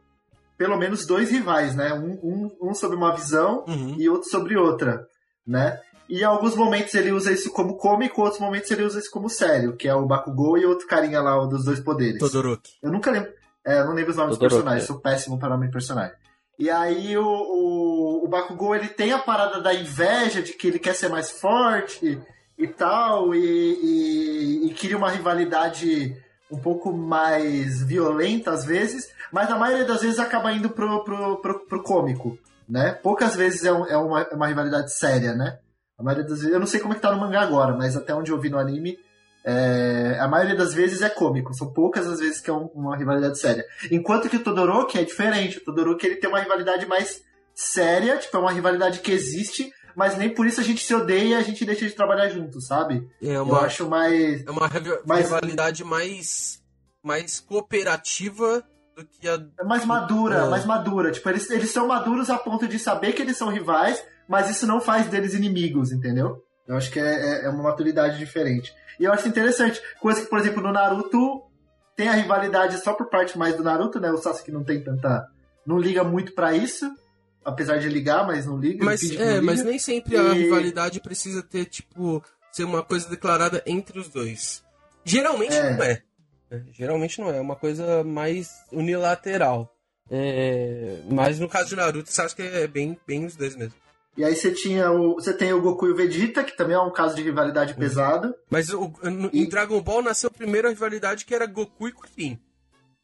pelo 0.57 0.77
menos 0.77 1.07
dois 1.07 1.31
rivais, 1.31 1.75
né? 1.75 1.93
Um, 1.95 2.13
um, 2.23 2.71
um 2.71 2.75
sobre 2.75 2.97
uma 2.97 3.15
visão 3.15 3.65
Uhum. 3.67 3.97
e 3.99 4.09
outro 4.09 4.29
sobre 4.29 4.57
outra, 4.57 5.07
né? 5.47 5.81
E 6.09 6.21
em 6.21 6.25
alguns 6.25 6.55
momentos 6.57 6.95
ele 6.95 7.13
usa 7.13 7.33
isso 7.33 7.51
como 7.53 7.77
cômico, 7.77 8.21
outros 8.23 8.41
momentos 8.41 8.71
ele 8.71 8.83
usa 8.83 8.99
isso 8.99 9.11
como 9.11 9.29
sério, 9.31 9.77
que 9.77 9.89
é 9.89 9.95
o 9.95 10.07
Bakugou 10.07 10.59
e 10.59 10.67
outro 10.67 10.87
carinha 10.87 11.21
lá, 11.21 11.41
o 11.41 11.47
dos 11.47 11.65
dois 11.65 11.81
poderes. 11.81 12.19
Todoroki. 12.19 12.73
Eu 12.83 12.91
nunca 12.93 13.11
lembro. 13.11 13.31
É, 13.67 13.81
eu 13.81 13.87
não 13.87 13.93
lembro 13.95 14.11
os 14.11 14.17
nomes 14.17 14.37
dos 14.39 14.39
personagens, 14.57 14.87
sou 14.87 15.01
péssimo 15.01 15.39
para 15.39 15.51
nome 15.51 15.67
de 15.67 15.73
personagem. 15.73 16.15
E 16.59 16.69
aí 16.71 17.17
o, 17.17 17.25
o, 17.27 18.25
o 18.25 18.29
Bakugou 18.29 18.75
ele 18.75 18.89
tem 18.89 19.13
a 19.13 19.19
parada 19.19 19.61
da 19.61 19.73
inveja 19.75 20.43
de 20.43 20.53
que 20.53 20.67
ele 20.67 20.79
quer 20.79 20.95
ser 20.95 21.09
mais 21.09 21.31
forte 21.31 22.21
e 22.59 22.67
tal, 22.67 23.35
e, 23.35 23.39
e, 23.43 24.67
e 24.67 24.75
cria 24.75 24.97
uma 24.97 25.11
rivalidade 25.11 26.15
um 26.51 26.59
pouco 26.59 26.93
mais 26.93 27.83
violenta 27.83 28.51
às 28.51 28.65
vezes, 28.65 29.09
mas 29.33 29.49
na 29.49 29.57
maioria 29.59 29.85
das 29.87 30.03
vezes 30.03 30.19
acaba 30.19 30.53
indo 30.53 30.69
pro, 30.71 31.03
pro, 31.05 31.37
pro, 31.41 31.61
pro 31.67 31.83
cômico, 31.83 32.39
né? 32.69 32.93
Poucas 32.93 33.35
vezes 33.37 33.65
é, 33.65 33.73
um- 33.73 33.87
é 33.87 33.97
uma, 33.97 34.21
é 34.23 34.35
uma 34.35 34.47
rivalidade 34.49 34.93
séria, 34.93 35.33
né? 35.35 35.59
A 35.99 36.03
maioria 36.03 36.27
das 36.29 36.39
vezes, 36.41 36.53
eu 36.53 36.61
não 36.61 36.67
sei 36.67 36.81
como 36.81 36.93
é 36.93 36.97
que 36.97 37.03
tá 37.03 37.13
no 37.13 37.21
mangá 37.21 37.41
agora, 37.41 37.75
mas 37.77 37.97
até 37.97 38.15
onde 38.15 38.31
eu 38.33 38.41
vi 38.41 38.51
no 38.51 38.59
anime, 38.59 38.99
é, 39.45 40.19
a 40.21 40.29
maioria 40.29 40.55
das 40.57 40.75
vezes 40.75 41.03
é 41.03 41.09
cômico. 41.09 41.55
São 41.55 41.73
poucas 41.73 42.07
as 42.07 42.21
vezes 42.21 42.41
que 42.41 42.51
é 42.51 42.53
um- 42.53 42.71
uma 42.75 42.97
rivalidade 42.97 43.39
séria. 43.39 43.65
Enquanto 43.91 44.29
que 44.29 44.37
o 44.37 44.43
Todoroki 44.45 44.99
é 44.99 45.05
diferente. 45.05 45.59
O 45.59 45.65
Todoroki 45.65 46.07
ele 46.07 46.17
tem 46.17 46.29
uma 46.29 46.41
rivalidade 46.41 46.87
mais 46.87 47.23
séria, 47.55 48.17
tipo, 48.19 48.37
é 48.37 48.41
uma 48.41 48.53
rivalidade 48.53 49.01
que 49.01 49.11
existe, 49.13 49.73
mas 49.97 50.17
nem 50.17 50.31
por 50.33 50.47
isso 50.47 50.61
a 50.61 50.65
gente 50.65 50.85
se 50.85 50.95
odeia 50.95 51.29
e 51.29 51.35
a 51.35 51.43
gente 51.43 51.65
deixa 51.65 51.87
de 51.87 51.93
trabalhar 51.93 52.29
junto, 52.29 52.61
sabe? 52.61 53.07
É 53.23 53.37
Eu 53.37 53.43
uma, 53.45 53.61
acho 53.61 53.89
mais. 53.89 54.47
é 54.47 54.51
uma 54.51 54.71
Mas- 55.05 55.25
rivalidade 55.27 55.85
mais, 55.85 56.63
mais 57.03 57.41
cooperativa 57.41 58.63
do 58.97 59.05
que 59.05 59.29
a. 59.29 59.39
É 59.59 59.65
mais 59.65 59.85
madura, 59.85 60.37
É. 60.45 60.49
mais 60.49 60.65
madura. 60.65 61.11
Tipo, 61.11 61.29
eles, 61.31 61.51
eles 61.51 61.71
são 61.71 61.87
maduros 61.87 62.31
a 62.31 62.39
ponto 62.39 62.67
de 62.69 62.79
saber 62.79 63.13
que 63.13 63.23
eles 63.23 63.37
são 63.37 63.49
rivais, 63.49 64.03
mas 64.29 64.49
isso 64.51 64.67
não 64.67 64.81
faz 64.81 65.07
deles 65.09 65.35
inimigos, 65.35 65.93
entendeu? 65.93 66.43
Eu 66.67 66.77
acho 66.77 66.91
que 66.91 67.01
é, 67.01 67.03
é- 67.43 67.45
é 67.47 67.49
uma 67.49 67.65
maturidade 67.65 68.19
diferente. 68.19 68.73
E 69.01 69.05
eu 69.05 69.13
acho 69.13 69.27
interessante. 69.27 69.81
Coisa 69.99 70.21
que, 70.21 70.27
por 70.29 70.39
exemplo, 70.39 70.63
no 70.63 70.71
Naruto 70.71 71.43
tem 71.97 72.09
a 72.09 72.13
rivalidade 72.13 72.77
só 72.79 72.93
por 72.93 73.09
parte 73.09 73.37
mais 73.39 73.57
do 73.57 73.65
Naruto, 73.65 73.99
né? 73.99 74.13
O 74.13 74.19
Sasuke 74.19 74.53
não 74.53 74.63
tem 74.63 74.85
tanta. 74.85 75.27
não 75.67 75.79
liga 75.79 76.05
muito 76.05 76.33
pra 76.35 76.55
isso. 76.55 76.89
Apesar 77.45 77.79
de 77.79 77.89
ligar, 77.89 78.27
mas 78.27 78.45
não 78.45 78.59
liga. 78.59 78.85
Mas, 78.85 79.03
é, 79.13 79.37
não 79.37 79.45
mas 79.45 79.59
liga. 79.61 79.71
nem 79.71 79.79
sempre 79.79 80.17
a 80.17 80.23
E- 80.35 80.43
rivalidade 80.43 81.01
precisa 81.01 81.43
ter, 81.43 81.65
tipo, 81.65 82.23
ser 82.53 82.65
uma 82.65 82.83
coisa 82.83 83.09
declarada 83.09 83.63
entre 83.67 83.99
os 83.99 84.09
dois. 84.09 84.63
Geralmente 85.05 85.55
É. 85.55 85.75
não 85.75 85.83
é. 85.85 86.03
É, 86.51 86.61
Geralmente 86.73 87.19
não 87.21 87.31
é. 87.31 87.39
É 87.39 87.41
uma 87.41 87.57
coisa 87.57 88.05
mais 88.05 88.51
unilateral. 88.71 89.75
É, 90.11 90.99
mas 91.09 91.39
no 91.39 91.49
caso 91.49 91.69
de 91.71 91.77
Naruto, 91.77 92.11
que 92.37 92.43
é 92.43 92.67
bem, 92.67 92.99
bem 93.07 93.25
os 93.25 93.37
dois 93.37 93.57
mesmo. 93.57 93.75
E 94.21 94.25
aí 94.25 94.37
você 94.37 94.51
tinha 94.53 94.91
o. 94.91 95.15
Você 95.15 95.33
tem 95.33 95.53
o 95.53 95.61
Goku 95.63 95.87
e 95.87 95.91
o 95.93 95.97
Vegeta, 95.97 96.45
que 96.45 96.57
também 96.57 96.77
é 96.77 96.81
um 96.81 96.93
caso 96.93 97.17
de 97.17 97.23
rivalidade 97.23 97.73
pesada. 97.75 98.35
Mas 98.51 98.69
o- 98.69 98.93
no- 99.03 99.31
E- 99.33 99.41
em 99.43 99.49
Dragon 99.49 99.81
Ball 99.81 100.03
nasceu 100.03 100.31
primeiro 100.31 100.67
a 100.69 100.71
rivalidade 100.71 101.25
que 101.25 101.35
era 101.35 101.47
Goku 101.47 101.89
e 101.89 101.93
Kuririn. 101.93 102.39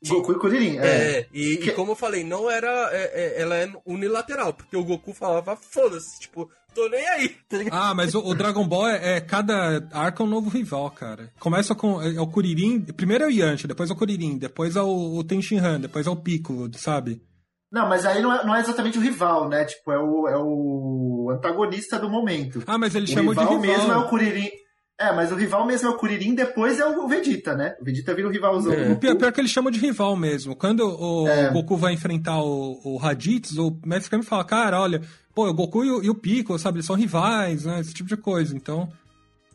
Goku 0.06 0.32
e 0.32 0.38
Kuririn. 0.38 0.78
É. 0.78 0.86
É, 0.86 1.26
e, 1.32 1.56
Que- 1.56 1.70
e 1.70 1.72
como 1.72 1.92
eu 1.92 1.96
falei, 1.96 2.22
não 2.22 2.50
era. 2.50 2.68
é- 2.92 3.12
é- 3.38 3.42
ela 3.42 3.56
é 3.56 3.72
unilateral, 3.86 4.52
porque 4.52 4.76
o 4.76 4.84
Goku 4.84 5.12
falava, 5.14 5.56
foda-se, 5.56 6.20
tipo, 6.20 6.50
tô 6.74 6.86
nem 6.90 7.08
aí, 7.08 7.28
tá? 7.48 7.56
Ah, 7.70 7.94
mas 7.94 8.14
o, 8.14 8.20
o 8.20 8.34
Dragon 8.34 8.68
Ball 8.68 8.88
é, 8.88 9.16
é 9.16 9.20
cada 9.22 9.88
arco 9.92 10.22
é 10.22 10.26
um 10.26 10.28
novo 10.28 10.50
rival, 10.50 10.90
cara. 10.90 11.32
Começa 11.40 11.74
com 11.74 12.00
é, 12.02 12.14
é 12.16 12.20
o 12.20 12.26
Kuririn, 12.26 12.80
primeiro 12.82 13.24
é 13.24 13.26
o 13.26 13.30
Yantia, 13.30 13.66
depois 13.66 13.88
é 13.88 13.94
o 13.94 13.96
Kuririn, 13.96 14.36
depois 14.36 14.76
é 14.76 14.82
o, 14.82 15.16
o 15.16 15.24
Tenshinhan, 15.24 15.80
depois 15.80 16.06
é 16.06 16.10
o 16.10 16.16
Piccolo, 16.16 16.70
sabe? 16.76 17.22
Não, 17.72 17.88
mas 17.88 18.06
aí 18.06 18.22
não 18.22 18.32
é, 18.32 18.44
não 18.46 18.54
é 18.54 18.60
exatamente 18.60 18.96
o 18.96 19.00
rival, 19.00 19.48
né? 19.48 19.64
Tipo, 19.64 19.90
é 19.90 19.98
o, 19.98 20.28
é 20.28 20.36
o 20.38 20.95
antagonista 21.30 21.98
do 21.98 22.08
momento. 22.10 22.62
Ah, 22.66 22.78
mas 22.78 22.94
ele 22.94 23.04
o 23.04 23.08
chamou 23.08 23.34
de 23.34 23.40
rival 23.40 23.60
rival. 23.60 23.76
mesmo 23.78 23.92
é 23.92 23.96
o 23.96 24.08
Kuririn. 24.08 24.48
É, 24.98 25.12
mas 25.14 25.30
o 25.30 25.34
rival 25.34 25.66
mesmo 25.66 25.88
é 25.88 25.90
o 25.90 25.96
Kuririn, 25.98 26.34
depois 26.34 26.80
é 26.80 26.86
o 26.86 27.06
Vegeta, 27.06 27.54
né? 27.54 27.74
O 27.80 27.84
Vegeta 27.84 28.14
vira 28.14 28.28
o 28.28 28.30
rivalzão. 28.30 28.72
É. 28.72 28.90
O 28.92 28.96
pior, 28.96 29.14
pior 29.16 29.30
que 29.30 29.38
ele 29.40 29.48
chama 29.48 29.70
de 29.70 29.78
rival 29.78 30.16
mesmo. 30.16 30.56
Quando 30.56 30.80
o 30.88 31.28
É. 31.28 31.50
Goku 31.52 31.76
vai 31.76 31.92
enfrentar 31.92 32.40
o, 32.42 32.80
o 32.82 32.96
Raditz, 32.96 33.58
o 33.58 33.78
Mestre 33.84 34.10
Kami 34.10 34.22
fala, 34.24 34.42
cara, 34.42 34.80
olha, 34.80 35.02
pô, 35.34 35.46
o 35.46 35.52
Goku 35.52 35.84
e 35.84 35.90
o, 35.90 36.02
e 36.04 36.08
o 36.08 36.14
Piccolo, 36.14 36.58
sabe, 36.58 36.78
eles 36.78 36.86
são 36.86 36.96
rivais, 36.96 37.66
né? 37.66 37.78
Esse 37.80 37.92
tipo 37.92 38.08
de 38.08 38.16
coisa. 38.16 38.56
Então, 38.56 38.88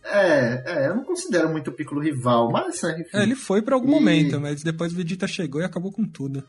É, 0.03 0.63
é, 0.65 0.87
eu 0.89 0.95
não 0.95 1.03
considero 1.03 1.49
muito 1.49 1.69
o 1.69 1.73
Piccolo 1.73 2.01
rival, 2.01 2.51
mas 2.51 2.79
né, 2.83 2.99
enfim. 3.01 3.09
é, 3.17 3.23
ele 3.23 3.35
foi 3.35 3.61
pra 3.63 3.73
algum 3.75 3.87
E- 3.87 3.91
momento, 3.91 4.39
mas 4.39 4.61
depois 4.63 4.93
o 4.93 4.95
Vegeta 4.95 5.27
chegou 5.27 5.59
e 5.61 5.63
acabou 5.63 5.91
com 5.91 6.05
tudo. 6.05 6.43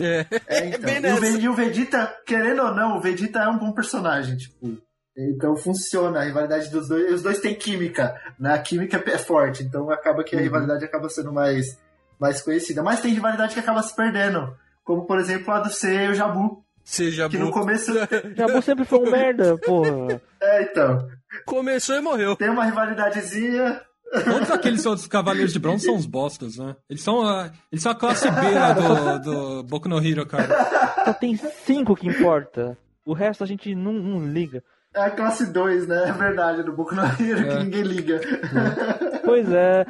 É, 0.00 0.26
É, 0.46 0.66
então. 0.68 0.80
bem 0.80 1.00
e, 1.02 1.38
o 1.38 1.40
e 1.40 1.48
o 1.48 1.54
Vegeta, 1.54 2.14
querendo 2.26 2.62
ou 2.62 2.74
não, 2.74 2.96
o 2.96 3.00
Vegeta 3.00 3.40
é 3.40 3.48
um 3.48 3.58
bom 3.58 3.72
personagem, 3.72 4.36
tipo. 4.36 4.78
Então 5.16 5.56
funciona, 5.56 6.20
a 6.20 6.24
rivalidade 6.24 6.70
dos 6.70 6.88
dois. 6.88 7.12
Os 7.14 7.22
dois 7.22 7.40
têm 7.40 7.54
química, 7.54 8.14
né? 8.38 8.54
A 8.54 8.58
química 8.58 9.02
é 9.06 9.18
forte, 9.18 9.64
então 9.64 9.90
acaba 9.90 10.22
que 10.22 10.34
a 10.36 10.38
Uhum. 10.38 10.44
rivalidade 10.44 10.84
acaba 10.84 11.08
sendo 11.08 11.32
mais, 11.32 11.76
mais 12.20 12.40
conhecida. 12.40 12.82
Mas 12.84 13.00
tem 13.00 13.12
rivalidade 13.12 13.52
que 13.54 13.58
acaba 13.60 13.82
se 13.82 13.94
perdendo. 13.96 14.54
Como, 14.84 15.04
por 15.06 15.18
exemplo, 15.18 15.52
a 15.52 15.58
do 15.60 15.70
C 15.70 16.04
e 16.04 16.08
o 16.10 16.14
Jabu. 16.14 16.62
seja 16.84 17.28
Que 17.28 17.36
no 17.36 17.50
começo. 17.50 17.92
Jabu 18.36 18.62
sempre 18.62 18.84
foi 18.84 19.00
um 19.00 19.10
merda, 19.10 19.58
porra. 19.58 20.20
É, 20.40 20.62
então. 20.62 21.08
Começou 21.44 21.96
e 21.96 22.00
morreu. 22.00 22.36
Tem 22.36 22.48
uma 22.48 22.64
rivalidadezinha. 22.64 23.82
Todos 24.24 24.50
aqueles 24.50 24.86
outros 24.86 25.06
Cavaleiros 25.06 25.52
de 25.52 25.58
Bronze 25.58 25.84
são 25.84 25.94
os 25.96 26.06
bostas, 26.06 26.56
né? 26.56 26.74
Eles 26.88 27.02
são 27.02 27.22
a, 27.26 27.50
eles 27.70 27.82
são 27.82 27.92
a 27.92 27.94
classe 27.94 28.30
B 28.30 28.50
lá 28.50 28.72
do, 28.72 29.18
do 29.20 29.62
Boku 29.64 29.88
no 29.88 29.98
Hero, 30.04 30.24
cara. 30.26 30.48
Só 31.04 31.12
tem 31.12 31.36
cinco 31.36 31.94
que 31.94 32.08
importa. 32.08 32.76
O 33.04 33.12
resto 33.12 33.44
a 33.44 33.46
gente 33.46 33.74
não, 33.74 33.92
não 33.92 34.26
liga. 34.26 34.62
É 34.94 35.00
a 35.02 35.10
classe 35.10 35.46
2, 35.52 35.86
né? 35.86 36.08
É 36.08 36.12
verdade, 36.12 36.62
do 36.62 36.72
Boku 36.72 36.94
no 36.94 37.02
Hero, 37.02 37.40
É. 37.40 37.48
que 37.58 37.64
ninguém 37.64 37.82
liga. 37.82 38.20
Pois 39.24 39.50
é. 39.52 39.84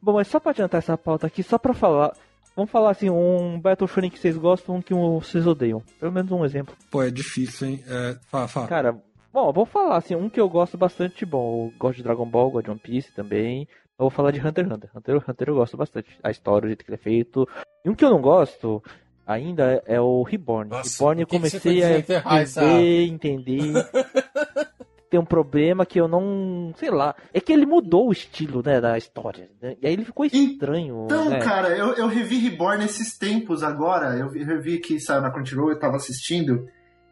Bom, 0.00 0.14
mas 0.14 0.28
só 0.28 0.40
pra 0.40 0.50
adiantar 0.52 0.78
essa 0.78 0.96
pauta 0.96 1.26
aqui, 1.26 1.42
só 1.42 1.58
pra 1.58 1.74
falar. 1.74 2.12
Vamos 2.56 2.70
falar 2.70 2.90
assim, 2.90 3.08
um 3.10 3.60
Battle 3.60 3.86
Shonen 3.86 4.10
que 4.10 4.18
vocês 4.18 4.36
gostam, 4.36 4.76
um 4.76 4.82
que 4.82 4.92
vocês 4.94 5.46
odeiam. 5.46 5.82
Pelo 6.00 6.10
menos 6.10 6.32
um 6.32 6.44
exemplo. 6.44 6.74
Pô, 6.90 7.02
é 7.02 7.10
difícil, 7.10 7.68
hein? 7.68 7.84
É, 7.86 8.16
fala, 8.30 8.48
fala. 8.48 8.66
Cara, 8.66 8.96
bom, 9.32 9.52
vou 9.52 9.64
falar 9.66 9.96
assim, 9.96 10.14
um 10.14 10.28
que 10.28 10.40
eu 10.40 10.48
gosto 10.48 10.76
bastante, 10.76 11.24
bom, 11.26 11.66
eu 11.66 11.78
gosto 11.78 11.96
de 11.98 12.02
Dragon 12.02 12.26
Ball, 12.26 12.50
gosto 12.50 12.64
de 12.66 12.70
One 12.70 12.80
Piece 12.80 13.12
também. 13.12 13.68
Eu 13.98 14.04
vou 14.04 14.10
falar 14.10 14.30
de 14.30 14.38
Hunter 14.40 14.64
x 14.64 14.72
Hunter. 14.74 14.90
Hunter 14.94 15.16
x 15.16 15.28
Hunter 15.28 15.48
eu 15.48 15.54
gosto 15.56 15.76
bastante. 15.76 16.18
A 16.22 16.30
história, 16.30 16.66
o 16.66 16.68
jeito 16.68 16.84
que 16.84 16.90
ele 16.90 16.96
é 17.00 17.02
feito. 17.02 17.48
E 17.84 17.90
um 17.90 17.94
que 17.94 18.04
eu 18.04 18.10
não 18.10 18.20
gosto 18.20 18.82
ainda 19.26 19.82
é 19.86 20.00
o 20.00 20.22
Reborn. 20.22 20.70
Nossa, 20.70 20.90
Reborn 20.98 21.20
eu 21.22 21.26
comecei 21.26 21.82
a 21.82 21.98
entender, 21.98 23.06
entender. 23.08 23.72
Tem 25.10 25.18
um 25.18 25.24
problema 25.24 25.86
que 25.86 25.98
eu 25.98 26.06
não. 26.06 26.72
Sei 26.76 26.90
lá. 26.90 27.14
É 27.32 27.40
que 27.40 27.52
ele 27.52 27.64
mudou 27.64 28.08
o 28.08 28.12
estilo, 28.12 28.62
né, 28.64 28.78
da 28.80 28.96
história. 28.98 29.50
né? 29.60 29.74
E 29.82 29.86
aí 29.86 29.92
ele 29.94 30.04
ficou 30.04 30.24
estranho. 30.26 31.06
Então, 31.06 31.30
né? 31.30 31.38
cara, 31.40 31.70
eu, 31.70 31.94
eu 31.94 32.06
revi 32.06 32.36
Reborn 32.38 32.84
esses 32.84 33.16
tempos 33.16 33.62
agora. 33.62 34.16
Eu 34.16 34.28
vi- 34.30 34.44
revi 34.44 34.78
que 34.78 35.00
saiu 35.00 35.22
na 35.22 35.30
Crunchyroll, 35.30 35.70
eu 35.70 35.78
tava 35.78 35.96
assistindo. 35.96 36.68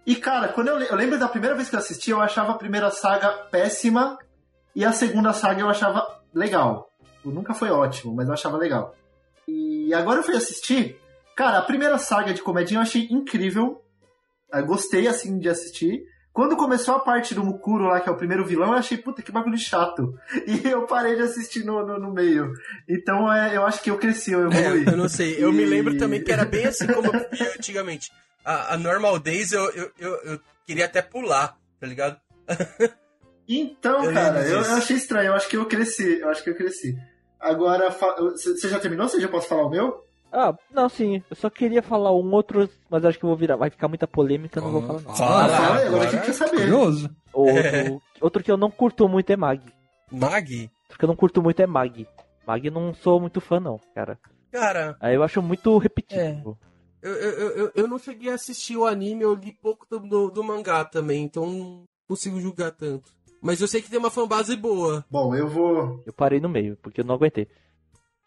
E, 0.07 0.15
cara, 0.15 0.49
quando 0.49 0.69
eu, 0.69 0.79
eu 0.81 0.95
lembro 0.95 1.19
da 1.19 1.27
primeira 1.27 1.57
vez 1.57 1.69
que 1.69 1.75
eu 1.75 1.81
assisti, 1.81 2.11
eu 2.11 2.21
achava 2.21 2.53
a 2.53 2.59
primeira 2.59 2.91
saga 2.91 3.29
péssima. 3.51 4.17
E 4.75 4.85
a 4.85 4.93
segunda 4.93 5.33
saga 5.33 5.61
eu 5.61 5.69
achava 5.69 6.07
legal. 6.33 6.89
Nunca 7.25 7.55
foi 7.55 7.71
ótimo, 7.71 8.15
mas 8.15 8.29
eu 8.29 8.35
achava 8.35 8.57
legal. 8.57 8.95
E 9.49 9.93
agora 9.93 10.21
eu 10.21 10.23
fui 10.23 10.37
assistir. 10.37 11.01
Cara, 11.35 11.59
a 11.59 11.63
primeira 11.63 11.99
saga 11.99 12.33
de 12.33 12.41
comédia 12.41 12.77
eu 12.77 12.81
achei 12.81 13.09
incrível. 13.11 13.83
Eu 14.53 14.65
gostei, 14.65 15.09
assim, 15.09 15.39
de 15.39 15.49
assistir. 15.49 16.03
Quando 16.33 16.57
começou 16.57 16.95
a 16.95 17.01
parte 17.01 17.35
do 17.35 17.43
Mukuro 17.43 17.87
lá, 17.87 17.99
que 17.99 18.09
é 18.09 18.13
o 18.13 18.17
primeiro 18.17 18.45
vilão, 18.45 18.69
eu 18.69 18.79
achei, 18.79 18.99
puta, 18.99 19.23
que 19.23 19.33
bagulho 19.33 19.59
chato. 19.59 20.15
E 20.47 20.69
eu 20.69 20.87
parei 20.87 21.17
de 21.17 21.23
assistir 21.23 21.65
no, 21.65 21.85
no, 21.85 21.99
no 21.99 22.13
meio. 22.13 22.53
Então, 22.89 23.33
é, 23.33 23.57
eu 23.57 23.65
acho 23.65 23.83
que 23.83 23.91
eu 23.91 23.99
cresci, 23.99 24.33
eu 24.33 24.51
evoluí. 24.51 24.85
É, 24.87 24.93
eu 24.93 24.97
não 24.97 25.09
sei. 25.09 25.43
Eu 25.43 25.51
e... 25.51 25.57
me 25.57 25.65
lembro 25.65 25.97
também 25.97 26.23
que 26.23 26.31
era 26.31 26.45
bem 26.45 26.67
assim 26.67 26.87
como 26.87 27.07
eu 27.07 27.27
via 27.33 27.55
antigamente. 27.59 28.13
A, 28.47 28.74
a 28.74 28.78
Normal 28.78 29.18
Days 29.18 29.51
eu, 29.51 29.64
eu, 29.72 29.90
eu, 29.99 30.14
eu, 30.22 30.40
queria 30.64 30.84
até 30.84 31.03
pular, 31.03 31.59
tá 31.80 31.86
ligado? 31.86 32.16
Então, 33.49 34.05
eu 34.05 34.12
cara, 34.12 34.40
eu, 34.40 34.61
eu, 34.61 34.74
achei 34.74 34.97
estranho. 34.97 35.28
Eu 35.28 35.34
acho 35.34 35.49
que 35.49 35.57
eu 35.57 35.66
cresci. 35.66 36.18
Eu 36.18 36.28
acho 36.30 36.42
que 36.42 36.51
eu 36.51 36.57
cresci. 36.57 36.99
Agora, 37.38 37.90
você 37.90 38.68
já 38.68 38.80
terminou? 38.80 39.09
Você 39.09 39.20
já 39.20 39.28
posso 39.28 39.47
falar 39.47 39.66
o 39.66 39.70
meu? 39.70 40.05
Ah, 40.32 40.53
não, 40.72 40.88
sim. 40.88 41.22
Eu 41.30 41.36
só 41.36 41.49
queria 41.49 41.80
falar 41.80 42.12
um 42.12 42.32
outro, 42.32 42.68
mas 42.90 43.05
acho 43.05 43.18
que 43.18 43.24
eu 43.24 43.28
vou 43.28 43.36
virar. 43.36 43.55
Vai 43.55 43.70
ficar 43.70 43.86
muita 43.86 44.09
polêmica, 44.09 44.61
não 44.61 44.72
vou 44.72 44.82
falar 44.82 45.01
não. 45.01 45.14
Fala, 45.14 45.44
ah, 45.44 45.49
fala 45.49 45.86
agora 45.86 46.09
a 46.09 46.11
gente 46.11 46.26
quer 46.26 46.32
saber. 46.32 46.57
Curioso. 46.57 47.16
Outro, 47.32 47.59
é. 47.59 47.99
outro 48.20 48.42
que 48.42 48.51
eu 48.51 48.57
não 48.57 48.70
curto 48.70 49.09
muito 49.09 49.32
é 49.32 49.36
Mag. 49.36 49.62
Mag? 50.11 50.70
Outro 50.82 50.99
que 50.99 51.05
eu 51.05 51.09
não 51.09 51.16
curto 51.16 51.40
muito 51.40 51.62
é 51.62 51.66
Mag. 51.66 52.09
Mag 52.44 52.70
não 52.70 52.94
sou 52.94 53.20
muito 53.20 53.40
fã, 53.40 53.61
não, 53.61 53.80
cara. 53.94 54.18
Cara. 54.51 54.97
Aí 55.01 55.14
eu 55.14 55.22
acho 55.22 55.40
muito 55.40 55.78
repetitivo. 55.78 56.59
É. 56.61 56.66
Eu, 57.03 57.12
eu, 57.12 57.51
eu, 57.51 57.72
eu 57.74 57.88
não 57.88 57.99
cheguei 57.99 58.30
a 58.30 58.34
assistir 58.34 58.76
o 58.76 58.86
anime, 58.86 59.22
eu 59.22 59.34
li 59.34 59.53
pouco 59.53 59.86
do, 59.88 60.01
do, 60.01 60.30
do 60.30 60.44
mangá 60.44 60.84
também, 60.84 61.24
então 61.24 61.47
não 61.47 61.84
consigo 62.09 62.40
julgar 62.40 62.72
tanto. 62.72 63.11
Mas 63.40 63.61
eu 63.61 63.68
sei 63.68 63.82
que 63.82 63.90
tem 63.90 63.99
uma 63.99 64.11
fanbase 64.11 64.57
boa. 64.57 65.05
Bom, 65.11 65.34
eu 65.34 65.49
vou. 65.49 66.03
Eu 66.07 66.12
parei 66.12 66.40
no 66.40 66.49
meio, 66.49 66.76
porque 66.82 67.01
eu 67.01 67.05
não 67.05 67.14
aguentei. 67.14 67.49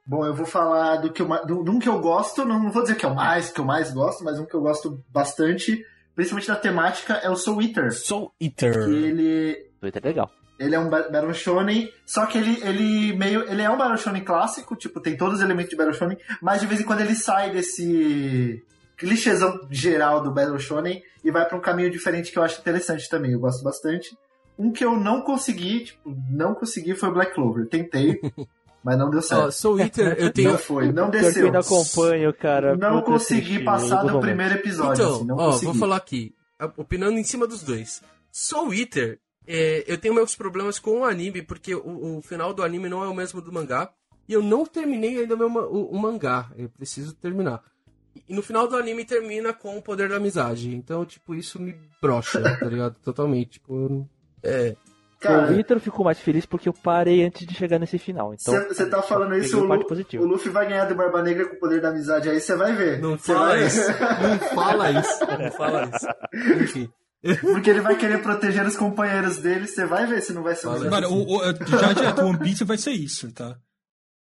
Bom, 0.06 0.26
eu 0.26 0.34
vou 0.34 0.46
falar 0.46 0.98
do 0.98 1.12
que 1.12 1.22
eu, 1.22 1.28
do, 1.46 1.64
de 1.64 1.70
um 1.70 1.78
que 1.78 1.90
eu 1.90 2.00
gosto, 2.00 2.46
não 2.46 2.72
vou 2.72 2.82
dizer 2.82 2.96
que 2.96 3.06
é 3.06 3.10
o 3.10 3.16
mais, 3.16 3.52
que 3.52 3.60
eu 3.60 3.66
mais 3.66 3.92
gosto, 3.92 4.24
mas 4.24 4.40
um 4.40 4.46
que 4.46 4.56
eu 4.56 4.62
gosto 4.62 5.04
bastante, 5.10 5.86
principalmente 6.16 6.48
da 6.48 6.56
temática, 6.56 7.14
é 7.16 7.30
o 7.30 7.36
Soul 7.36 7.62
Eater. 7.62 7.94
Soul 7.94 8.34
Eater. 8.42 8.86
Que 8.86 8.92
ele. 8.92 9.54
Soul 9.80 9.88
Eater 9.88 10.02
é 10.04 10.08
legal. 10.08 10.32
Ele 10.60 10.76
é 10.76 10.80
um 10.80 10.90
Battle 10.90 11.34
Shonen, 11.34 11.92
só 12.06 12.26
que 12.26 12.38
ele, 12.38 12.60
ele 12.62 13.18
meio. 13.18 13.50
Ele 13.50 13.62
é 13.62 13.70
um 13.70 13.78
Battle 13.78 13.98
Shonen 13.98 14.24
clássico, 14.24 14.76
tipo, 14.76 15.00
tem 15.00 15.16
todos 15.16 15.36
os 15.36 15.42
elementos 15.42 15.70
de 15.70 15.78
Battle 15.78 15.96
Shonen, 15.96 16.18
mas 16.42 16.60
de 16.60 16.68
vez 16.68 16.82
em 16.82 16.84
quando 16.84 17.00
ele 17.00 17.16
sai 17.16 17.52
desse 17.52 18.64
clichêzão 18.98 19.68
geral 19.72 20.22
do 20.22 20.32
Battle 20.32 20.60
Shonen 20.60 21.02
e 21.24 21.32
vai 21.32 21.46
para 21.48 21.58
um 21.58 21.62
caminho 21.62 21.90
diferente 21.90 22.32
que 22.32 22.38
eu 22.38 22.44
acho 22.44 22.60
interessante 22.60 23.10
também. 23.10 23.32
Eu 23.32 23.40
gosto 23.40 23.64
bastante. 23.64 24.16
Um 24.58 24.74
que 24.74 24.84
eu 24.84 25.00
não 25.00 25.22
consegui, 25.22 25.86
tipo, 25.86 26.14
não 26.30 26.54
consegui 26.54 26.94
foi 26.94 27.08
o 27.08 27.14
Black 27.14 27.34
Clover. 27.34 27.66
Tentei, 27.68 28.20
Mas 28.84 28.98
não 28.98 29.10
deu 29.10 29.22
certo. 29.22 29.48
Oh, 29.48 29.52
Soul 29.52 29.80
Eater, 29.82 30.16
eu 30.18 30.32
tenho. 30.32 30.52
Não 30.52 30.58
foi, 30.58 30.92
não 30.92 31.10
desceu. 31.10 31.48
Eu 31.48 31.54
não 31.54 31.60
acompanho, 31.60 32.34
cara. 32.34 32.78
Não 32.78 33.02
consegui 33.02 33.64
passar 33.64 34.04
do 34.04 34.20
primeiro 34.20 34.56
episódio. 34.56 35.04
Então, 35.04 35.16
assim, 35.16 35.26
não 35.26 35.36
ó, 35.36 35.46
consegui. 35.52 35.66
vou 35.66 35.76
falar 35.76 35.98
aqui, 35.98 36.36
opinando 36.78 37.18
em 37.18 37.24
cima 37.24 37.46
dos 37.46 37.62
dois. 37.62 38.02
Soul 38.32 38.74
Eater, 38.74 39.20
é, 39.52 39.84
eu 39.88 39.98
tenho 39.98 40.14
meus 40.14 40.36
problemas 40.36 40.78
com 40.78 41.00
o 41.00 41.04
anime, 41.04 41.42
porque 41.42 41.74
o, 41.74 42.18
o, 42.18 42.22
final 42.22 42.54
do 42.54 42.62
anime 42.62 42.88
não 42.88 43.04
é 43.04 43.08
o 43.08 43.16
mesmo 43.16 43.42
do 43.42 43.52
mangá. 43.52 43.90
E 44.28 44.34
eu 44.34 44.44
não 44.44 44.64
terminei 44.64 45.18
ainda 45.18 45.36
meu, 45.36 45.48
o, 45.48 45.90
o 45.90 45.98
mangá. 45.98 46.52
Eu 46.56 46.70
preciso 46.70 47.16
terminar. 47.16 47.64
E 48.28 48.36
no 48.36 48.44
final 48.44 48.68
do 48.68 48.78
anime 48.78 49.04
termina 49.04 49.52
com 49.52 49.76
o 49.76 49.82
poder 49.82 50.08
da 50.08 50.18
amizade. 50.18 50.76
Então, 50.76 51.04
tipo, 51.04 51.34
isso 51.34 51.60
me 51.60 51.76
brocha, 52.00 52.40
tá 52.60 52.68
ligado? 52.68 52.96
Totalmente. 53.04 53.54
Tipo, 53.54 54.08
é. 54.44 54.76
Cara, 55.20 55.52
o 55.52 55.56
Vitor 55.56 55.80
ficou 55.80 56.06
mais 56.06 56.20
feliz 56.20 56.46
porque 56.46 56.70
eu 56.70 56.74
parei 56.74 57.26
antes 57.26 57.48
de 57.48 57.56
chegar 57.56 57.80
nesse 57.80 57.98
final. 57.98 58.36
Então, 58.36 58.54
você 58.68 58.86
tá 58.86 59.02
falando 59.02 59.36
isso, 59.36 59.60
o, 59.60 59.66
Lu, 59.66 59.84
o, 60.20 60.26
Luffy 60.26 60.52
vai 60.52 60.68
ganhar 60.68 60.86
do 60.86 60.94
Barba 60.94 61.24
Negra 61.24 61.48
com 61.48 61.56
o 61.56 61.60
poder 61.60 61.82
da 61.82 61.90
amizade, 61.90 62.30
aí 62.30 62.40
você 62.40 62.56
vai 62.56 62.74
ver. 62.74 63.02
Não 63.02 63.18
fala 63.18 63.48
vai... 63.48 63.66
isso. 63.66 63.82
Não 63.82 64.40
fala 64.56 64.92
isso. 64.92 65.20
Não 65.26 65.52
fala 65.52 65.90
isso. 65.92 66.08
Enfim. 66.64 66.90
Porque 67.42 67.70
ele 67.70 67.82
vai 67.82 67.98
querer 67.98 68.22
proteger 68.22 68.66
os 68.66 68.78
companheiros 68.78 69.38
dele, 69.38 69.68
você 69.68 69.86
vai 69.86 70.06
ver 70.06 70.22
se 70.22 70.32
não 70.32 70.42
vai 70.42 70.56
ser 70.56 70.68
Mano, 70.68 70.90
Mano, 70.90 71.10
o, 71.10 71.38
o, 71.38 71.42
já 71.66 72.24
One 72.24 72.40
Piece 72.40 72.64
vai 72.64 72.78
ser 72.78 72.92
isso, 72.92 73.32
tá? 73.34 73.60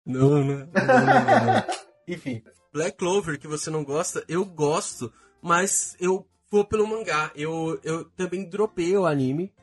Não, 0.05 0.29
não, 0.29 0.43
não, 0.43 0.45
não, 0.45 0.65
não. 0.65 1.63
Enfim, 2.07 2.43
Black 2.73 2.97
Clover, 2.97 3.39
que 3.39 3.47
você 3.47 3.69
não 3.69 3.83
gosta, 3.83 4.23
eu 4.27 4.43
gosto, 4.43 5.13
mas 5.41 5.95
eu 5.99 6.27
vou 6.51 6.65
pelo 6.65 6.87
mangá. 6.87 7.31
Eu, 7.35 7.79
eu 7.83 8.05
também 8.11 8.49
dropei 8.49 8.97
o 8.97 9.05
anime, 9.05 9.53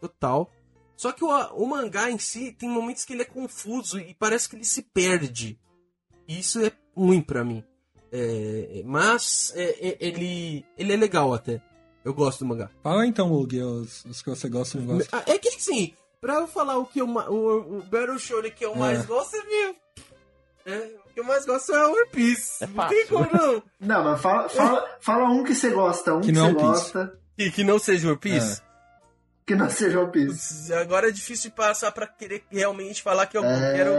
total. 0.00 0.50
Só 0.96 1.10
que 1.10 1.24
o, 1.24 1.28
o 1.28 1.66
mangá 1.66 2.10
em 2.10 2.18
si 2.18 2.52
tem 2.52 2.68
momentos 2.68 3.04
que 3.04 3.12
ele 3.12 3.22
é 3.22 3.26
confuso 3.26 3.98
e 3.98 4.14
parece 4.14 4.48
que 4.48 4.56
ele 4.56 4.64
se 4.64 4.82
perde. 4.82 5.58
E 6.28 6.38
isso 6.38 6.64
é 6.64 6.70
ruim 6.96 7.20
para 7.20 7.44
mim. 7.44 7.64
É, 8.12 8.82
mas 8.84 9.52
é, 9.56 9.88
é, 9.88 9.96
ele, 9.98 10.64
ele 10.78 10.92
é 10.92 10.96
legal 10.96 11.34
até. 11.34 11.60
Eu 12.04 12.12
gosto 12.12 12.40
do 12.40 12.46
mangá. 12.46 12.70
Fala 12.82 13.06
então, 13.06 13.32
Hugo, 13.32 13.56
os, 13.56 14.04
os 14.04 14.22
que 14.22 14.30
você 14.30 14.48
gosta 14.48 14.76
e 14.76 14.80
não 14.80 14.98
gosta. 14.98 15.24
É 15.26 15.38
que 15.38 15.48
assim, 15.48 15.94
pra 16.20 16.34
eu 16.34 16.46
falar 16.46 16.76
o 16.78 16.86
que 16.86 17.00
eu, 17.00 17.06
o, 17.06 17.78
o 17.78 17.82
Battle 17.82 18.18
Shonen 18.18 18.50
que 18.50 18.64
eu 18.64 18.74
mais 18.74 19.00
é. 19.00 19.02
gosto 19.04 19.36
é 19.36 19.42
meu. 19.44 19.76
É, 20.66 20.90
o 21.06 21.14
que 21.14 21.20
eu 21.20 21.24
mais 21.24 21.44
gosto 21.46 21.74
é 21.74 21.86
One 21.86 22.08
Piece. 22.10 22.64
É. 22.64 22.66
Não 22.66 22.88
tem 22.88 23.06
como 23.06 23.28
não. 23.32 23.62
Não, 23.80 24.04
mas 24.04 24.20
fala, 24.20 24.48
fala, 24.48 24.96
fala 25.00 25.30
um 25.30 25.44
que 25.44 25.54
você 25.54 25.70
gosta, 25.70 26.14
um 26.14 26.20
que, 26.20 26.26
que 26.26 26.32
não 26.32 26.52
você 26.52 26.60
gosta. 26.60 27.18
E 27.36 27.50
que 27.50 27.64
não 27.64 27.78
seja 27.78 28.08
One 28.08 28.18
Piece? 28.18 28.60
É 28.60 28.74
que 29.46 29.54
não 29.54 29.68
seja 29.68 30.00
One 30.00 30.10
Piece. 30.10 30.72
Agora 30.72 31.08
é 31.08 31.12
difícil 31.12 31.50
de 31.50 31.56
passar 31.56 31.92
pra 31.92 32.06
querer 32.06 32.44
realmente 32.50 33.02
falar 33.02 33.26
que 33.26 33.36
eu 33.36 33.44
é... 33.44 33.74
quero 33.74 33.90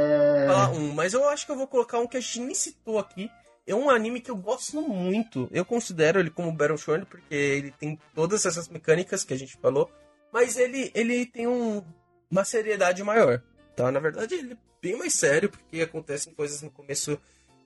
falar 0.48 0.72
um. 0.72 0.94
Mas 0.94 1.14
eu 1.14 1.28
acho 1.30 1.46
que 1.46 1.52
eu 1.52 1.56
vou 1.56 1.68
colocar 1.68 2.00
um 2.00 2.08
que 2.08 2.18
a 2.18 2.20
gente 2.20 2.40
nem 2.40 2.56
citou 2.56 2.98
aqui. 2.98 3.30
É 3.68 3.74
um 3.74 3.90
anime 3.90 4.22
que 4.22 4.30
eu 4.30 4.36
gosto 4.36 4.82
muito. 4.82 5.50
Eu 5.52 5.66
considero 5.66 6.20
ele 6.20 6.30
como 6.30 6.52
Battle 6.52 6.78
Shonen 6.78 7.06
porque 7.06 7.34
ele 7.34 7.72
tem 7.72 8.00
todas 8.14 8.46
essas 8.46 8.68
mecânicas 8.70 9.24
que 9.24 9.34
a 9.34 9.38
gente 9.38 9.58
falou. 9.58 9.90
Mas 10.32 10.58
ele, 10.58 10.92
ele 10.94 11.26
tem 11.26 11.48
um, 11.48 11.84
uma 12.30 12.44
seriedade 12.44 13.04
maior. 13.04 13.42
Tá? 13.76 13.92
Na 13.92 14.00
verdade, 14.00 14.36
ele 14.36 14.54
é 14.54 14.58
bem 14.82 14.98
mais 14.98 15.14
sério 15.14 15.50
porque 15.50 15.82
acontecem 15.82 16.34
coisas 16.34 16.62
no 16.62 16.70
começo 16.70 17.20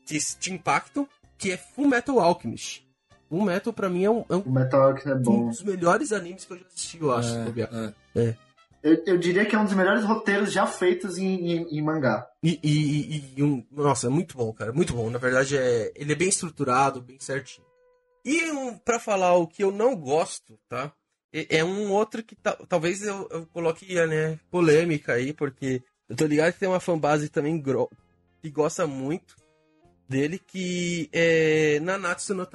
que 0.05 0.17
te 0.17 0.53
impactam. 0.53 1.07
Que 1.37 1.51
é 1.51 1.57
Full 1.57 1.87
Metal 1.87 2.19
Alchemist. 2.19 2.87
O 3.29 3.43
Metal, 3.43 3.71
pra 3.71 3.89
mim, 3.89 4.03
é 4.03 4.09
um, 4.09 4.25
é 4.27 4.35
um, 4.35 4.43
Metal 4.51 4.81
Alchemist 4.81 5.09
é 5.09 5.15
bom. 5.15 5.45
um 5.45 5.49
dos 5.49 5.63
melhores 5.63 6.11
animes 6.11 6.45
que 6.45 6.53
eu 6.53 6.57
já 6.57 6.65
assisti, 6.65 6.99
eu 6.99 7.11
acho. 7.11 7.29
É, 7.35 7.93
é. 8.15 8.21
é. 8.21 8.35
Eu, 8.81 9.03
eu, 9.05 9.17
diria 9.17 9.45
que 9.45 9.55
é 9.55 9.59
um 9.59 9.65
dos 9.65 9.73
melhores 9.73 10.03
roteiros 10.03 10.53
já 10.53 10.65
feitos 10.65 11.17
em, 11.17 11.25
em, 11.25 11.77
em 11.77 11.81
mangá. 11.81 12.27
E, 12.41 12.59
e, 12.63 13.33
e, 13.35 13.43
um, 13.43 13.65
nossa, 13.71 14.07
é 14.07 14.09
muito 14.09 14.37
bom, 14.37 14.53
cara. 14.53 14.71
Muito 14.71 14.93
bom. 14.93 15.09
Na 15.09 15.17
verdade, 15.17 15.57
é, 15.57 15.91
ele 15.95 16.13
é 16.13 16.15
bem 16.15 16.29
estruturado, 16.29 17.01
bem 17.01 17.19
certinho. 17.19 17.67
E 18.23 18.51
um, 18.51 18.77
pra 18.77 18.99
falar 18.99 19.35
o 19.35 19.47
que 19.47 19.63
eu 19.63 19.71
não 19.71 19.95
gosto, 19.95 20.57
tá? 20.69 20.93
É, 21.33 21.57
é 21.59 21.63
um 21.63 21.91
outro 21.91 22.23
que 22.23 22.35
talvez 22.67 23.03
eu, 23.03 23.27
eu 23.31 23.45
coloque 23.47 23.93
né, 24.07 24.39
polêmica 24.49 25.13
aí, 25.13 25.33
porque 25.33 25.83
eu 26.07 26.15
tô 26.15 26.25
ligado 26.25 26.53
que 26.53 26.59
tem 26.59 26.69
uma 26.69 26.79
fanbase 26.79 27.29
também 27.29 27.61
que 28.41 28.49
gosta 28.49 28.87
muito 28.87 29.35
dele, 30.07 30.39
que 30.39 31.09
é 31.13 31.79
Nanatsu 31.81 32.33
no 32.33 32.47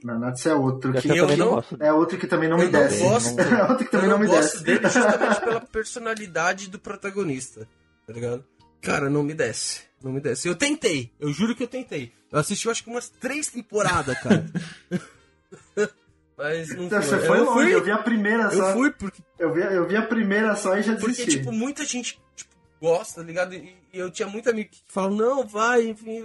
Taisai. 0.00 0.18
Nanatsu 0.18 0.48
é 0.48 0.54
outro 0.54 0.92
que, 0.92 1.08
eu 1.08 1.36
não, 1.36 1.64
é 1.80 1.92
outro 1.92 2.18
que 2.18 2.26
também 2.26 2.48
não 2.48 2.56
me 2.56 2.68
desce. 2.68 3.00
Gosto, 3.00 3.40
é 3.40 3.62
outro 3.64 3.84
que 3.84 3.90
também 3.90 4.08
não, 4.08 4.18
não 4.18 4.24
me 4.24 4.26
gosto 4.26 4.52
desce. 4.52 4.64
dele 4.64 4.88
justamente 4.88 5.40
pela 5.42 5.60
personalidade 5.60 6.70
do 6.70 6.78
protagonista, 6.78 7.68
tá 8.06 8.12
ligado? 8.12 8.44
Cara, 8.80 9.10
não 9.10 9.22
me 9.22 9.34
desce. 9.34 9.82
Não 10.02 10.12
me 10.12 10.20
desce. 10.20 10.46
Eu 10.46 10.54
tentei, 10.54 11.10
eu 11.18 11.32
juro 11.32 11.54
que 11.56 11.64
eu 11.64 11.68
tentei. 11.68 12.12
Eu 12.30 12.38
assisti, 12.38 12.66
eu 12.66 12.72
acho 12.72 12.84
que 12.84 12.90
umas 12.90 13.08
três 13.08 13.48
temporadas, 13.48 14.16
cara. 14.20 14.46
Mas 16.38 16.68
não 16.68 16.84
então, 16.84 17.02
foi. 17.02 17.18
Você 17.18 17.26
foi 17.26 17.38
eu 17.38 17.44
longe, 17.44 17.60
fui, 17.60 17.74
eu 17.74 17.84
vi 17.84 17.90
a 17.90 17.98
primeira 17.98 18.50
só. 18.50 18.68
Eu 18.68 18.72
fui 18.74 18.92
porque. 18.92 19.20
Eu 19.36 19.52
vi, 19.52 19.60
eu 19.60 19.88
vi 19.88 19.96
a 19.96 20.06
primeira 20.06 20.54
só 20.54 20.76
e 20.76 20.82
já 20.82 20.94
desisti. 20.94 21.22
Porque, 21.24 21.38
tipo, 21.38 21.50
muita 21.50 21.84
gente 21.84 22.20
tipo, 22.36 22.54
gosta, 22.80 23.20
tá 23.22 23.26
ligado? 23.26 23.54
E, 23.54 23.76
e 23.92 23.98
eu 23.98 24.08
tinha 24.08 24.28
muito 24.28 24.48
amigo 24.48 24.70
que 24.70 24.80
falam, 24.86 25.16
não, 25.16 25.44
vai, 25.44 25.88
enfim. 25.88 26.22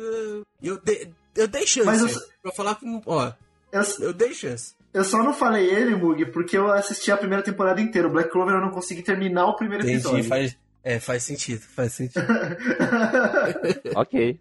Eu, 0.61 0.77
de, 0.77 1.09
eu 1.35 1.47
dei 1.47 1.65
chance. 1.65 1.87
Mas 1.87 2.01
eu, 2.01 2.21
pra 2.43 2.51
falar 2.51 2.75
que. 2.75 2.85
Ó, 3.07 3.33
eu, 3.73 4.07
eu 4.07 4.13
dei 4.13 4.33
chance. 4.33 4.75
Eu 4.93 5.03
só 5.03 5.23
não 5.23 5.33
falei 5.33 5.69
ele, 5.69 5.95
Mug, 5.95 6.27
porque 6.27 6.55
eu 6.55 6.71
assisti 6.71 7.11
a 7.11 7.17
primeira 7.17 7.43
temporada 7.43 7.81
inteira. 7.81 8.07
O 8.07 8.11
Black 8.11 8.29
Clover 8.29 8.55
eu 8.55 8.61
não 8.61 8.69
consegui 8.69 9.01
terminar 9.01 9.47
o 9.47 9.55
primeiro 9.55 9.83
Entendi, 9.83 9.97
episódio. 9.97 10.23
Faz, 10.25 10.55
é, 10.83 10.99
faz 10.99 11.23
sentido, 11.23 11.61
faz 11.61 11.93
sentido. 11.93 12.25
ok. 13.95 14.39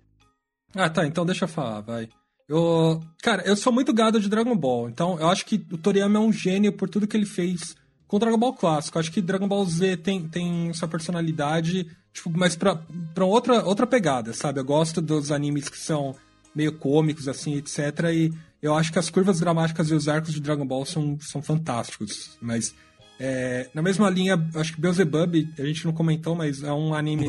Ah, 0.75 0.91
tá, 0.91 1.07
então 1.07 1.25
deixa 1.25 1.45
eu 1.45 1.49
falar, 1.49 1.81
vai. 1.81 2.09
Eu, 2.47 3.01
cara, 3.23 3.43
eu 3.47 3.57
sou 3.57 3.73
muito 3.73 3.95
gado 3.95 4.21
de 4.21 4.29
Dragon 4.29 4.55
Ball, 4.55 4.91
então 4.91 5.19
eu 5.19 5.29
acho 5.29 5.47
que 5.47 5.65
o 5.73 5.79
Toriyama 5.79 6.19
é 6.19 6.21
um 6.21 6.33
gênio 6.33 6.73
por 6.73 6.89
tudo 6.89 7.07
que 7.07 7.17
ele 7.17 7.25
fez 7.25 7.75
com 8.07 8.19
Dragon 8.19 8.37
Ball 8.37 8.53
clássico. 8.53 8.99
Eu 8.99 9.01
acho 9.01 9.13
que 9.13 9.23
Dragon 9.23 9.49
Ball 9.49 9.65
Z 9.65 9.97
tem, 9.99 10.29
tem 10.29 10.71
sua 10.75 10.87
personalidade, 10.87 11.87
tipo, 12.13 12.31
mas 12.31 12.55
pra, 12.55 12.79
pra 13.15 13.25
outra, 13.25 13.65
outra 13.65 13.87
pegada, 13.87 14.35
sabe? 14.35 14.61
Eu 14.61 14.65
gosto 14.67 15.01
dos 15.01 15.33
animes 15.33 15.71
que 15.71 15.79
são 15.79 16.15
meio 16.55 16.73
cômicos, 16.73 17.27
assim, 17.27 17.57
etc. 17.57 17.79
E 18.13 18.33
eu 18.63 18.75
acho 18.75 18.93
que 18.93 18.99
as 18.99 19.11
curvas 19.11 19.41
dramáticas 19.41 19.91
e 19.91 19.95
os 19.95 20.09
arcos 20.09 20.33
de 20.33 20.41
Dragon 20.41 20.67
Ball 20.67 20.87
são, 20.87 21.19
são 21.21 21.43
fantásticos. 21.43 22.39
Mas 22.41 22.75
É, 23.19 23.69
na 23.75 23.83
mesma 23.83 24.09
linha, 24.09 24.35
acho 24.55 24.75
que 24.75 24.81
Beelzebub, 24.81 25.49
a 25.59 25.65
gente 25.65 25.85
não 25.85 25.93
comentou, 25.93 26.35
mas 26.35 26.63
é 26.63 26.73
um 26.73 26.95
anime. 26.95 27.27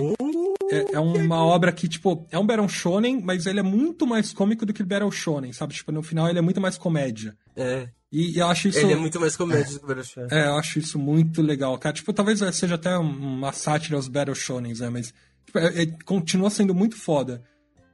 É, 0.72 0.96
é 0.96 1.00
uma 1.00 1.44
obra 1.44 1.72
que, 1.72 1.88
tipo, 1.88 2.26
é 2.32 2.40
um 2.40 2.46
Battle 2.46 2.68
Shonen, 2.70 3.22
mas 3.22 3.46
ele 3.46 3.60
é 3.60 3.64
muito 3.64 4.08
mais 4.08 4.34
cômico 4.34 4.66
do 4.66 4.74
que 4.74 4.82
o 4.82 4.86
Battle 4.86 5.12
Shonen, 5.12 5.54
sabe? 5.54 5.74
Tipo, 5.74 5.92
no 5.92 6.02
final 6.02 6.28
ele 6.30 6.40
é 6.40 6.42
muito 6.42 6.60
mais 6.62 6.78
comédia. 6.78 7.36
É. 7.56 7.90
E, 8.12 8.36
e 8.36 8.40
eu 8.40 8.48
acho 8.48 8.70
isso. 8.70 8.80
Ele 8.80 8.94
é 8.94 8.96
muito 8.96 9.20
mais 9.20 9.36
comédia 9.36 9.74
do 9.74 9.80
que 9.82 9.86
Battle 9.86 10.04
Shonen. 10.06 10.30
É, 10.32 10.48
eu 10.48 10.56
acho 10.56 10.80
isso 10.80 10.98
muito 10.98 11.42
legal, 11.42 11.78
cara. 11.78 11.94
Tipo, 11.94 12.14
talvez 12.14 12.40
seja 12.56 12.76
até 12.76 12.98
uma 12.98 13.52
sátira 13.52 13.96
aos 13.96 14.08
Battle 14.08 14.36
Shonens, 14.36 14.80
né? 14.80 14.90
Mas 14.90 15.14
tipo, 15.46 15.60
é, 15.60 15.84
é, 15.84 15.86
continua 16.06 16.50
sendo 16.50 16.74
muito 16.74 16.96
foda. 16.96 17.44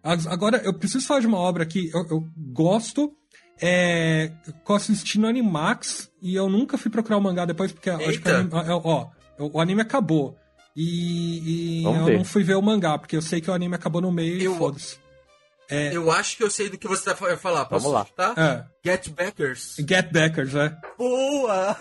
Agora, 0.02 0.62
eu 0.64 0.74
preciso 0.74 1.06
falar 1.06 1.20
de 1.20 1.28
uma 1.28 1.38
obra 1.38 1.66
que 1.66 1.90
eu, 1.94 2.06
eu 2.10 2.28
gosto. 2.38 3.14
É, 3.62 4.32
eu 4.68 4.76
assisti 4.76 5.20
no 5.20 5.28
Animax 5.28 6.10
e 6.22 6.36
eu 6.36 6.48
nunca 6.50 6.78
fui 6.78 6.90
procurar 6.90 7.18
o 7.18 7.22
mangá 7.22 7.46
depois, 7.46 7.72
porque 7.72 7.90
eu 7.90 7.96
acho 7.96 8.04
que 8.06 8.08
o 8.08 8.12
Eita. 8.32 8.36
anime, 8.38 8.52
é, 8.54 8.72
ó, 8.74 9.08
o 9.38 9.60
anime 9.60 9.82
acabou. 9.82 10.38
E, 10.76 11.82
e 11.82 11.84
eu 11.84 12.06
ver. 12.06 12.18
não 12.18 12.24
fui 12.24 12.44
ver 12.44 12.56
o 12.56 12.62
mangá, 12.62 12.98
porque 12.98 13.18
eu 13.18 13.22
sei 13.22 13.42
que 13.42 13.50
o 13.50 13.54
anime 13.54 13.76
acabou 13.76 14.02
no 14.02 14.12
meio 14.12 14.42
Eu- 14.42 14.56
e 14.56 14.58
foda-se. 14.58 14.98
É. 15.72 15.96
Eu 15.96 16.10
acho 16.10 16.36
que 16.36 16.44
eu 16.44 16.50
sei 16.50 16.68
do 16.68 16.80
que 16.80 16.88
você 16.88 17.14
vai 17.14 17.38
falar. 17.38 17.66
Posso 17.66 17.84
Vamos 17.84 18.00
lá. 18.00 18.06
chutar? 18.06 18.34
É, 18.36 18.66
Get 18.84 19.10
Backers. 19.10 19.76
Get 19.88 20.12
Backers, 20.12 20.56
é. 20.56 20.76
Boa! 20.98 21.78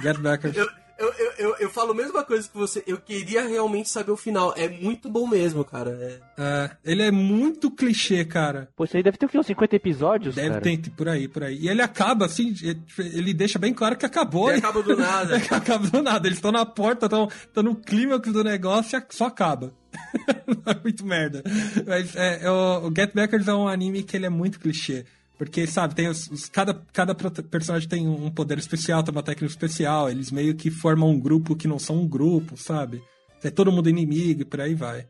Get 0.00 0.18
Backers. 0.18 0.56
Eu, 0.56 0.68
eu, 1.02 1.12
eu, 1.14 1.32
eu, 1.38 1.56
eu 1.60 1.70
falo 1.70 1.92
a 1.92 1.94
mesma 1.94 2.22
coisa 2.24 2.48
que 2.48 2.56
você. 2.56 2.82
Eu 2.86 2.98
queria 2.98 3.46
realmente 3.46 3.88
saber 3.88 4.10
o 4.10 4.16
final. 4.16 4.54
É 4.56 4.68
muito 4.68 5.10
bom 5.10 5.26
mesmo, 5.26 5.64
cara. 5.64 5.90
É... 5.90 6.42
É, 6.42 6.70
ele 6.84 7.02
é 7.02 7.10
muito 7.10 7.70
clichê, 7.70 8.24
cara. 8.24 8.68
Pô, 8.76 8.84
isso 8.84 8.96
aí 8.96 9.02
deve 9.02 9.18
ter 9.18 9.26
o 9.26 9.28
quê? 9.28 9.38
Uns 9.38 9.46
50 9.46 9.76
episódios, 9.76 10.34
Deve 10.34 10.48
cara? 10.48 10.60
ter 10.60 10.90
por 10.90 11.08
aí, 11.08 11.28
por 11.28 11.42
aí. 11.42 11.58
E 11.58 11.68
ele 11.68 11.82
acaba 11.82 12.26
assim, 12.26 12.54
ele 12.98 13.34
deixa 13.34 13.58
bem 13.58 13.74
claro 13.74 13.96
que 13.96 14.06
acabou. 14.06 14.48
Ele 14.48 14.58
e- 14.58 14.60
acaba 14.60 14.82
do 14.82 14.96
nada. 14.96 15.36
acaba 15.50 15.86
do 15.88 16.02
nada. 16.02 16.28
Eles 16.28 16.38
estão 16.38 16.52
na 16.52 16.64
porta, 16.64 17.06
estão 17.06 17.62
no 17.62 17.74
clímax 17.74 18.32
do 18.32 18.44
negócio 18.44 18.96
e 18.98 19.14
só 19.14 19.26
acaba. 19.26 19.72
é 20.66 20.82
muito 20.82 21.04
merda. 21.04 21.42
Mas 21.86 22.14
é, 22.16 22.50
o, 22.50 22.88
o 22.88 22.92
Get 22.94 23.12
Backers 23.14 23.48
é 23.48 23.54
um 23.54 23.68
anime 23.68 24.02
que 24.02 24.16
ele 24.16 24.26
é 24.26 24.30
muito 24.30 24.58
clichê. 24.58 25.04
Porque, 25.44 25.66
sabe, 25.66 25.94
tem 25.96 26.06
os, 26.08 26.30
os- 26.30 26.48
cada, 26.48 26.72
cada 26.92 27.14
personagem 27.16 27.88
tem 27.88 28.06
um 28.06 28.30
poder 28.30 28.58
especial, 28.58 29.02
tem 29.02 29.10
uma 29.12 29.24
técnica 29.24 29.50
especial. 29.52 30.08
Eles 30.08 30.30
meio 30.30 30.54
que 30.54 30.70
formam 30.70 31.10
um 31.10 31.18
grupo 31.18 31.56
que 31.56 31.66
não 31.66 31.80
são 31.80 31.96
um 32.00 32.06
grupo, 32.08 32.56
sabe? 32.56 33.02
É 33.42 33.50
todo 33.50 33.72
mundo 33.72 33.88
inimigo 33.90 34.42
e 34.42 34.44
por 34.44 34.60
aí 34.60 34.72
vai. 34.72 35.04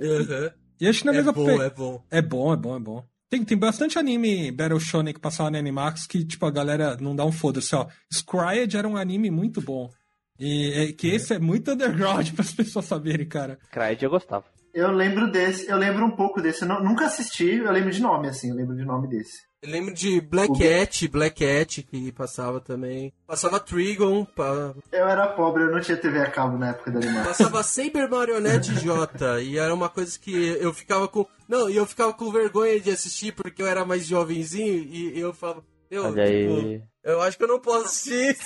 Uhum. 0.00 0.50
E 0.80 0.88
acho 0.88 1.00
que 1.00 1.04
na 1.06 1.12
É 1.12 1.16
mesma 1.16 1.32
bom, 1.32 1.44
pe- 1.44 1.62
é 1.62 1.68
bom. 1.70 2.02
é 2.10 2.22
bom, 2.22 2.52
é 2.52 2.56
bom, 2.56 2.76
é 2.76 2.80
bom. 2.80 3.04
Tem, 3.28 3.44
tem 3.44 3.58
bastante 3.58 3.98
anime 3.98 4.50
Battle 4.50 4.80
Shonen 4.80 5.12
que 5.12 5.20
passava 5.20 5.50
no 5.50 5.58
Animax 5.58 6.06
que, 6.06 6.24
tipo, 6.24 6.46
a 6.46 6.50
galera 6.50 6.96
não 6.98 7.14
dá 7.14 7.24
um 7.26 7.32
foda-se, 7.32 7.74
ó. 7.74 7.86
Scryed 8.10 8.76
era 8.78 8.88
um 8.88 8.96
anime 8.96 9.30
muito 9.30 9.60
bom. 9.60 9.90
E 10.38 10.72
é, 10.72 10.92
que 10.92 11.08
esse 11.08 11.34
é 11.34 11.38
muito 11.38 11.70
underground 11.72 12.30
para 12.32 12.42
as 12.44 12.52
pessoas 12.52 12.86
saberem, 12.86 13.26
cara. 13.28 13.58
Cryde 13.70 14.04
eu 14.06 14.10
gostava. 14.10 14.44
Eu 14.72 14.90
lembro 14.90 15.30
desse, 15.30 15.68
eu 15.68 15.76
lembro 15.76 16.04
um 16.04 16.10
pouco 16.16 16.40
desse. 16.40 16.62
Eu 16.62 16.68
não- 16.68 16.82
nunca 16.84 17.06
assisti, 17.06 17.56
eu 17.56 17.72
lembro 17.72 17.90
de 17.90 18.00
nome, 18.00 18.28
assim, 18.28 18.50
eu 18.50 18.54
lembro 18.56 18.74
de 18.76 18.84
nome 18.84 19.08
desse. 19.08 19.38
Eu 19.66 19.72
lembro 19.72 19.92
de 19.94 20.20
Black 20.20 20.52
Cat, 20.58 21.08
Black 21.08 21.44
Cat 21.44 21.82
que 21.82 22.12
passava 22.12 22.60
também. 22.60 23.12
Passava 23.26 23.58
Trigon, 23.58 24.24
pa- 24.24 24.74
Eu 24.92 25.08
era 25.08 25.26
pobre, 25.28 25.64
eu 25.64 25.72
não 25.72 25.80
tinha 25.80 25.96
TV 25.96 26.20
a 26.20 26.30
cabo 26.30 26.56
na 26.56 26.68
época 26.70 26.90
da 26.92 26.98
animação. 27.00 27.24
passava 27.24 27.62
Saber 27.62 28.08
Marionette 28.08 28.72
J. 28.76 29.40
E 29.42 29.58
era 29.58 29.74
uma 29.74 29.88
coisa 29.88 30.18
que 30.18 30.32
eu 30.60 30.72
ficava 30.72 31.08
com. 31.08 31.26
Não, 31.48 31.68
e 31.68 31.76
eu 31.76 31.84
ficava 31.86 32.12
com 32.12 32.30
vergonha 32.30 32.80
de 32.80 32.90
assistir 32.90 33.32
porque 33.32 33.60
eu 33.60 33.66
era 33.66 33.84
mais 33.84 34.06
jovenzinho 34.06 34.84
e 34.90 35.18
eu 35.18 35.34
falava. 35.34 35.64
Eu, 35.90 36.04
Olha 36.06 36.26
tipo, 36.26 36.82
eu 37.04 37.20
acho 37.22 37.36
que 37.38 37.44
eu 37.44 37.48
não 37.48 37.60
posso 37.60 37.86
assistir. 37.86 38.36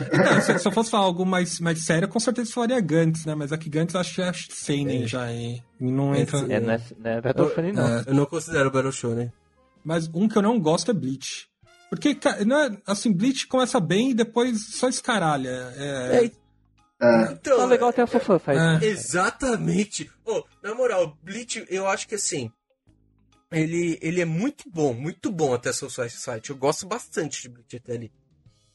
Então, 0.00 0.40
se, 0.40 0.58
se 0.60 0.68
eu 0.68 0.70
fosse 0.70 0.90
falar 0.90 1.04
algo 1.04 1.26
mais, 1.26 1.58
mais 1.58 1.80
sério, 1.84 2.06
com 2.06 2.20
certeza 2.20 2.52
falaria 2.52 2.80
Gantz, 2.80 3.24
né? 3.26 3.34
Mas 3.34 3.52
aqui 3.52 3.68
Gantz 3.68 3.94
eu 3.94 4.00
acho 4.00 4.14
que 4.14 4.22
é 4.22 4.32
Seinen 4.32 5.08
já, 5.08 5.30
e 5.32 5.60
e 5.80 5.90
não 5.90 6.14
É, 6.14 6.20
entra... 6.20 6.38
É, 6.48 6.60
não 6.60 6.72
é, 6.72 6.80
não 6.98 7.10
é 7.10 7.20
Battle 7.20 7.52
Shonen, 7.52 7.72
não. 7.72 7.88
É. 7.98 8.04
Eu 8.06 8.14
não 8.14 8.26
considero 8.26 8.70
Battle 8.70 8.92
Shonen. 8.92 9.32
Mas 9.84 10.08
um 10.12 10.28
que 10.28 10.36
eu 10.36 10.42
não 10.42 10.60
gosto 10.60 10.90
é 10.90 10.94
Bleach. 10.94 11.48
Porque, 11.88 12.18
não 12.46 12.58
é, 12.60 12.78
assim, 12.86 13.12
Bleach 13.12 13.46
começa 13.46 13.80
bem 13.80 14.10
e 14.10 14.14
depois 14.14 14.74
só 14.74 14.88
escaralha. 14.88 15.72
É, 15.76 16.24
É, 16.24 16.30
É, 17.00 17.32
então, 17.32 17.58
Tá 17.58 17.64
legal 17.64 17.90
até 17.90 18.02
a 18.02 18.06
Sofã 18.06 18.38
faz. 18.38 18.58
É. 18.82 18.86
Exatamente. 18.86 20.10
Oh, 20.24 20.42
na 20.62 20.74
moral, 20.74 21.16
Bleach, 21.22 21.64
eu 21.68 21.86
acho 21.86 22.08
que 22.08 22.16
assim. 22.16 22.50
Ele, 23.50 23.98
ele 24.02 24.20
é 24.20 24.26
muito 24.26 24.64
bom, 24.68 24.92
muito 24.92 25.30
bom 25.32 25.54
até 25.54 25.72
seu 25.72 25.88
site. 25.88 26.50
Eu 26.50 26.56
gosto 26.56 26.86
bastante 26.86 27.40
de 27.40 27.48
Bleach 27.48 27.76
até 27.76 27.94
ali. 27.94 28.12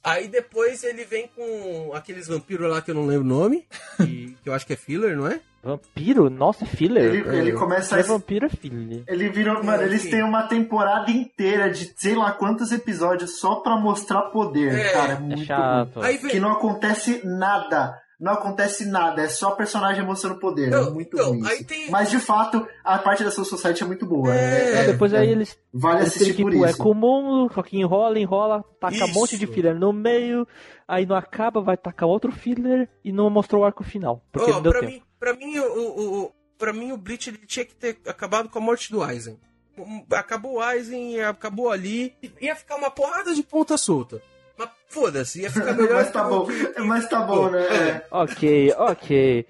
Aí 0.03 0.27
depois 0.27 0.83
ele 0.83 1.05
vem 1.05 1.29
com 1.35 1.91
aqueles 1.93 2.27
vampiros 2.27 2.69
lá 2.69 2.81
que 2.81 2.91
eu 2.91 2.95
não 2.95 3.05
lembro 3.05 3.23
o 3.25 3.39
nome. 3.39 3.65
Que, 3.97 4.35
que 4.43 4.49
eu 4.49 4.53
acho 4.53 4.65
que 4.65 4.73
é 4.73 4.75
filler, 4.75 5.15
não 5.15 5.27
é? 5.27 5.39
Vampiro? 5.63 6.29
Nossa, 6.29 6.65
é 6.65 6.67
filler. 6.67 7.03
ele, 7.15 7.37
ele 7.37 7.51
começa 7.53 7.95
É 7.97 8.01
a. 8.01 8.03
vampiro 8.03 8.45
é 8.47 8.49
filler. 8.49 9.03
Ele 9.07 9.29
virou. 9.29 9.63
Mano, 9.63 9.83
eles 9.83 10.01
Sim. 10.01 10.09
têm 10.09 10.21
uma 10.23 10.43
temporada 10.43 11.09
inteira 11.09 11.69
de 11.71 11.93
sei 11.95 12.15
lá 12.15 12.33
quantos 12.33 12.73
episódios 12.73 13.39
só 13.39 13.55
pra 13.55 13.77
mostrar 13.77 14.23
poder, 14.23 14.73
É, 14.77 14.89
cara. 14.91 15.13
É 15.13 15.15
É 15.15 15.19
muito 15.19 15.45
chato. 15.45 16.01
Aí 16.01 16.17
vem. 16.17 16.31
Que 16.31 16.39
não 16.41 16.51
acontece 16.51 17.21
nada. 17.23 17.97
Não 18.24 18.34
acontece 18.34 18.86
nada, 18.86 19.21
é 19.21 19.28
só 19.28 19.51
personagem 19.51 20.05
mostrando 20.05 20.39
poder. 20.39 20.67
é 20.67 20.71
Não, 20.71 20.93
muito 20.93 21.13
então, 21.17 21.32
ruim. 21.32 21.63
tem- 21.65 21.89
Mas 21.91 22.09
de 22.09 22.19
fato, 22.19 22.65
a 22.84 22.97
parte 22.97 23.21
da 23.21 23.30
Soul 23.30 23.43
Society 23.45 23.84
é 23.84 23.86
muito 23.86 24.05
boa. 24.05 24.34
É, 24.34 24.78
Não, 24.86 24.91
depois 24.93 25.13
aí 25.13 25.30
eles, 25.30 25.57
Vale 25.74 25.99
eles 25.99 26.07
assistir 26.15 26.34
têm, 26.36 26.45
por 26.45 26.51
tipo, 26.53 26.65
é 26.65 26.69
isso. 26.69 26.78
comum, 26.78 27.49
só 27.53 27.61
que 27.61 27.78
enrola, 27.78 28.17
enrola, 28.17 28.63
taca 28.80 28.95
um 28.95 29.05
Isso. 29.07 29.13
monte 29.13 29.38
de 29.38 29.45
filler 29.45 29.76
no 29.78 29.91
meio, 29.91 30.47
aí 30.88 31.05
não 31.05 31.17
acaba, 31.17 31.61
vai 31.61 31.76
tacar 31.76 32.07
outro 32.07 32.32
filler 32.32 32.89
e 33.03 33.11
não 33.11 33.30
mostrou 33.30 33.63
o 33.63 33.65
arco 33.65 33.84
final. 33.84 34.24
Porque 34.32 34.49
Ó, 34.51 34.53
não 34.53 34.61
deu 34.61 34.71
pra, 34.71 34.80
tempo. 34.82 34.93
mim, 34.93 35.01
pra, 35.19 35.34
mim, 35.36 35.59
o, 35.59 35.65
o, 35.80 36.24
o- 36.24 36.32
pra 36.57 36.71
mim, 36.71 36.93
o 36.93 36.97
Bleach 36.97 37.30
ele 37.30 37.39
tinha 37.45 37.65
que 37.65 37.76
ter 37.76 37.97
acabado 38.07 38.47
com 38.47 38.57
a 38.57 38.61
morte 38.61 38.89
do 38.89 39.03
Aizen. 39.03 39.38
Um, 39.78 40.05
Acabou 40.13 40.53
o 40.53 40.61
Aizen, 40.61 41.19
acabou 41.24 41.69
ali. 41.69 42.13
Ia 42.39 42.55
ficar 42.55 42.76
uma 42.78 42.89
porrada 42.91 43.34
de 43.36 43.43
ponta 43.43 43.76
solta. 43.76 44.21
Mas 44.57 44.69
foda-se, 44.89 45.41
ia 45.41 45.51
ficar 45.51 45.73
melhor. 45.77 45.93
Mas 45.95 46.11
tá 46.11 46.23
bom, 46.23 46.45
que- 46.45 46.67
que- 46.73 46.81
mas 46.81 47.09
tá 47.09 47.21
bom, 47.21 47.49
né? 47.49 47.61
É. 47.67 47.87
É. 47.89 48.05
Ok, 48.11 48.73
ok. 48.77 49.45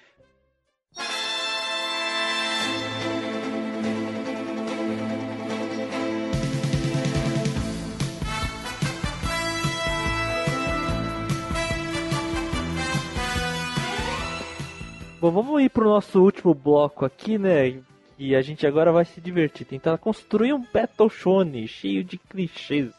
Bom, 15.19 15.31
vamos 15.31 15.61
ir 15.61 15.69
pro 15.69 15.85
nosso 15.85 16.21
último 16.21 16.53
bloco 16.53 17.05
aqui, 17.05 17.37
né? 17.37 17.81
E 18.19 18.35
a 18.35 18.41
gente 18.41 18.67
agora 18.67 18.91
vai 18.91 19.05
se 19.05 19.21
divertir, 19.21 19.65
tentar 19.65 19.97
construir 19.97 20.53
um 20.53 20.65
Battle 20.73 21.09
Shonen 21.09 21.65
cheio 21.65 22.03
de 22.03 22.17
clichês. 22.17 22.91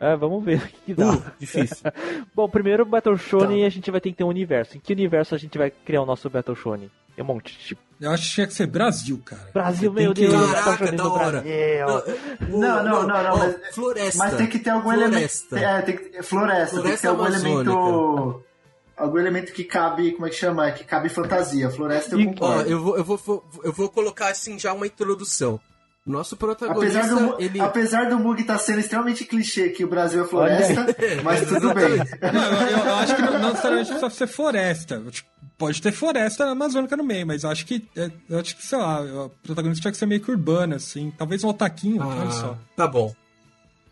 Ah, 0.00 0.16
vamos 0.16 0.42
ver 0.42 0.56
o 0.58 0.60
que, 0.66 0.76
que 0.86 0.94
dá. 0.94 1.10
Uh, 1.12 1.22
difícil. 1.38 1.76
Bom, 2.34 2.48
primeiro 2.48 2.86
Battle 2.86 3.18
Shonen 3.18 3.60
Tá. 3.60 3.66
a 3.66 3.70
gente 3.70 3.90
vai 3.90 4.00
ter 4.00 4.10
que 4.10 4.16
ter 4.16 4.24
um 4.24 4.28
universo. 4.28 4.76
Em 4.76 4.80
que 4.80 4.92
universo 4.94 5.34
a 5.34 5.38
gente 5.38 5.58
vai 5.58 5.70
criar 5.70 6.00
o 6.02 6.06
nosso 6.06 6.28
Battle 6.30 6.56
Shonen? 6.56 6.90
Tem 7.14 7.22
um 7.22 7.26
monte, 7.28 7.58
tipo, 7.58 7.82
Eu 8.00 8.10
acho 8.12 8.28
que 8.28 8.34
tinha 8.34 8.46
que 8.46 8.54
ser 8.54 8.66
Brasil, 8.66 9.20
cara. 9.24 9.50
Brasil, 9.52 9.92
meu 9.92 10.14
tem 10.14 10.24
que- 10.24 10.30
Deus, 10.30 10.52
Caraca, 10.52 10.92
da 10.92 11.06
hora. 11.08 11.40
Brasil. 11.42 12.18
Não, 12.48 12.82
não, 12.82 13.06
não, 13.06 13.22
não, 13.22 13.38
mas- 13.38 13.74
floresta. 13.74 14.18
Mas 14.18 14.36
tem 14.36 14.46
que 14.46 14.58
ter 14.58 14.70
algum 14.70 14.90
Floresta. 14.90 15.56
elemento. 15.56 15.70
É, 15.78 15.82
tem 15.82 15.96
que 15.96 16.04
ter, 16.04 16.22
floresta, 16.22 16.82
tem 16.82 16.92
que 16.92 16.96
ter 16.96 17.08
Floresta 17.08 17.08
algum 17.10 17.26
elemento. 17.26 18.44
Algum 18.96 19.18
elemento 19.18 19.52
que 19.52 19.64
cabe, 19.64 20.12
como 20.12 20.26
é 20.26 20.30
que 20.30 20.36
chama? 20.36 20.70
Que 20.72 20.84
cabe 20.84 21.08
fantasia. 21.08 21.68
Floresta 21.70 22.14
eu 22.14 22.20
E- 22.20 22.26
Ó, 22.26 22.30
concordo. 22.30 22.70
eu 22.70 22.82
vou, 22.82 22.96
eu, 22.96 23.04
vou, 23.04 23.44
eu 23.64 23.72
vou 23.72 23.88
colocar 23.88 24.28
assim 24.28 24.58
já 24.58 24.72
uma 24.72 24.86
introdução. 24.86 25.58
Nosso 26.06 26.34
protagonista, 26.36 26.98
Apesar 27.00 27.14
do, 27.14 27.40
ele. 27.42 27.60
apesar 27.60 28.08
do 28.08 28.18
Mug 28.18 28.40
estar 28.40 28.56
sendo 28.58 28.80
extremamente 28.80 29.24
clichê 29.26 29.68
que 29.68 29.84
o 29.84 29.88
Brasil 29.88 30.24
é 30.24 30.26
floresta, 30.26 30.86
mas 31.22 31.46
tudo 31.46 31.74
bem. 31.74 31.98
Não, 32.32 32.52
eu, 32.68 32.78
eu 32.78 32.94
acho 32.96 33.16
que 33.16 33.22
não, 33.22 33.32
não 33.38 33.48
necessariamente 33.50 33.88
precisa 33.90 34.10
ser 34.10 34.26
floresta. 34.26 35.02
Tipo, 35.10 35.28
Pode 35.58 35.82
ter 35.82 35.92
floresta 35.92 36.46
amazônica 36.46 36.96
no 36.96 37.04
meio, 37.04 37.26
mas 37.26 37.44
eu 37.44 37.50
acho 37.50 37.66
que. 37.66 37.86
é, 37.94 38.10
Eu 38.30 38.38
acho 38.40 38.56
que, 38.56 38.64
sei 38.64 38.78
lá, 38.78 39.02
o 39.02 39.28
protagonista 39.42 39.82
tinha 39.82 39.92
que 39.92 39.98
ser 39.98 40.06
meio 40.06 40.22
que 40.22 40.30
urbano, 40.30 40.74
assim. 40.74 41.12
Talvez 41.18 41.44
um 41.44 41.48
otaquinho, 41.48 42.02
olha 42.02 42.30
só. 42.30 42.52
Ah, 42.58 42.58
tá 42.74 42.86
bom. 42.86 43.14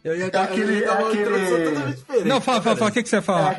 Eu 0.03 0.17
ia, 0.17 0.31
É 0.33 0.37
aquele- 0.39 0.63
eu 0.73 0.79
ia 0.79 0.87
dar 0.87 0.99
uma 0.99 1.09
aquele- 1.09 1.23
introdução 1.25 1.65
totalmente 1.65 1.97
diferente. 1.99 2.27
Não, 2.29 2.41
fala, 2.41 2.63
fala, 2.63 2.77
fala, 2.77 2.91
o 2.91 2.95
que, 2.95 3.03
que 3.03 3.09
você 3.11 3.17
É 3.17 3.21
fala? 3.21 3.41
Eu 3.41 3.45
ia, 3.45 3.51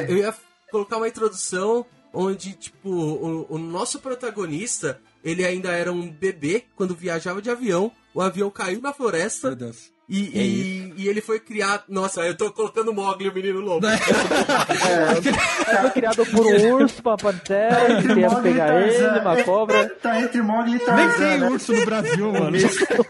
aquele. 0.00 0.12
eu 0.12 0.16
ia 0.18 0.34
colocar 0.72 0.96
uma 0.96 1.06
introdução 1.06 1.86
onde, 2.12 2.52
tipo, 2.54 2.88
o, 2.90 3.46
o 3.48 3.58
nosso 3.58 4.00
protagonista, 4.00 4.98
ele 5.26 5.44
ainda 5.44 5.72
era 5.72 5.92
um 5.92 6.08
bebê 6.10 6.64
quando 6.74 6.94
viajava 6.94 7.42
de 7.42 7.50
avião. 7.50 7.92
o 8.14 8.22
avião 8.22 8.48
caiu 8.50 8.80
na 8.80 8.92
floresta 8.94 9.48
Meu 9.48 9.56
Deus. 9.56 9.90
e, 10.08 10.26
É 10.38 10.42
e, 10.42 10.94
e 10.98 11.08
ele 11.08 11.20
foi 11.20 11.38
criado. 11.40 11.82
Nossa, 11.88 12.20
eu 12.22 12.34
tô 12.36 12.50
colocando 12.52 12.90
o 12.92 12.94
Mogli, 12.94 13.28
o 13.28 13.34
menino 13.34 13.60
lobo. 13.60 13.86
Ele 13.86 13.96
foi 15.82 15.90
criado 15.90 16.24
por 16.26 16.46
um 16.46 16.72
urso, 16.74 17.00
uma 17.04 17.16
pantera, 17.16 17.90
Entre 17.90 18.02
que 18.02 18.08
queria 18.08 18.28
Mogli 18.30 18.48
e 18.48 18.52
pegar 18.52 18.66
Tarzan. 18.68 19.10
ele, 19.10 19.18
uma 19.20 19.42
cobra. 19.42 19.88
Tá 20.00 20.20
entre 20.20 20.42
Mogli 20.42 20.70
e 20.70 20.76
Nem 20.76 20.86
Tarzan, 20.86 21.16
tem 21.18 21.38
né? 21.40 21.48
urso 21.50 21.72
no 21.72 21.84
Brasil, 21.84 22.32
mano. 22.32 22.50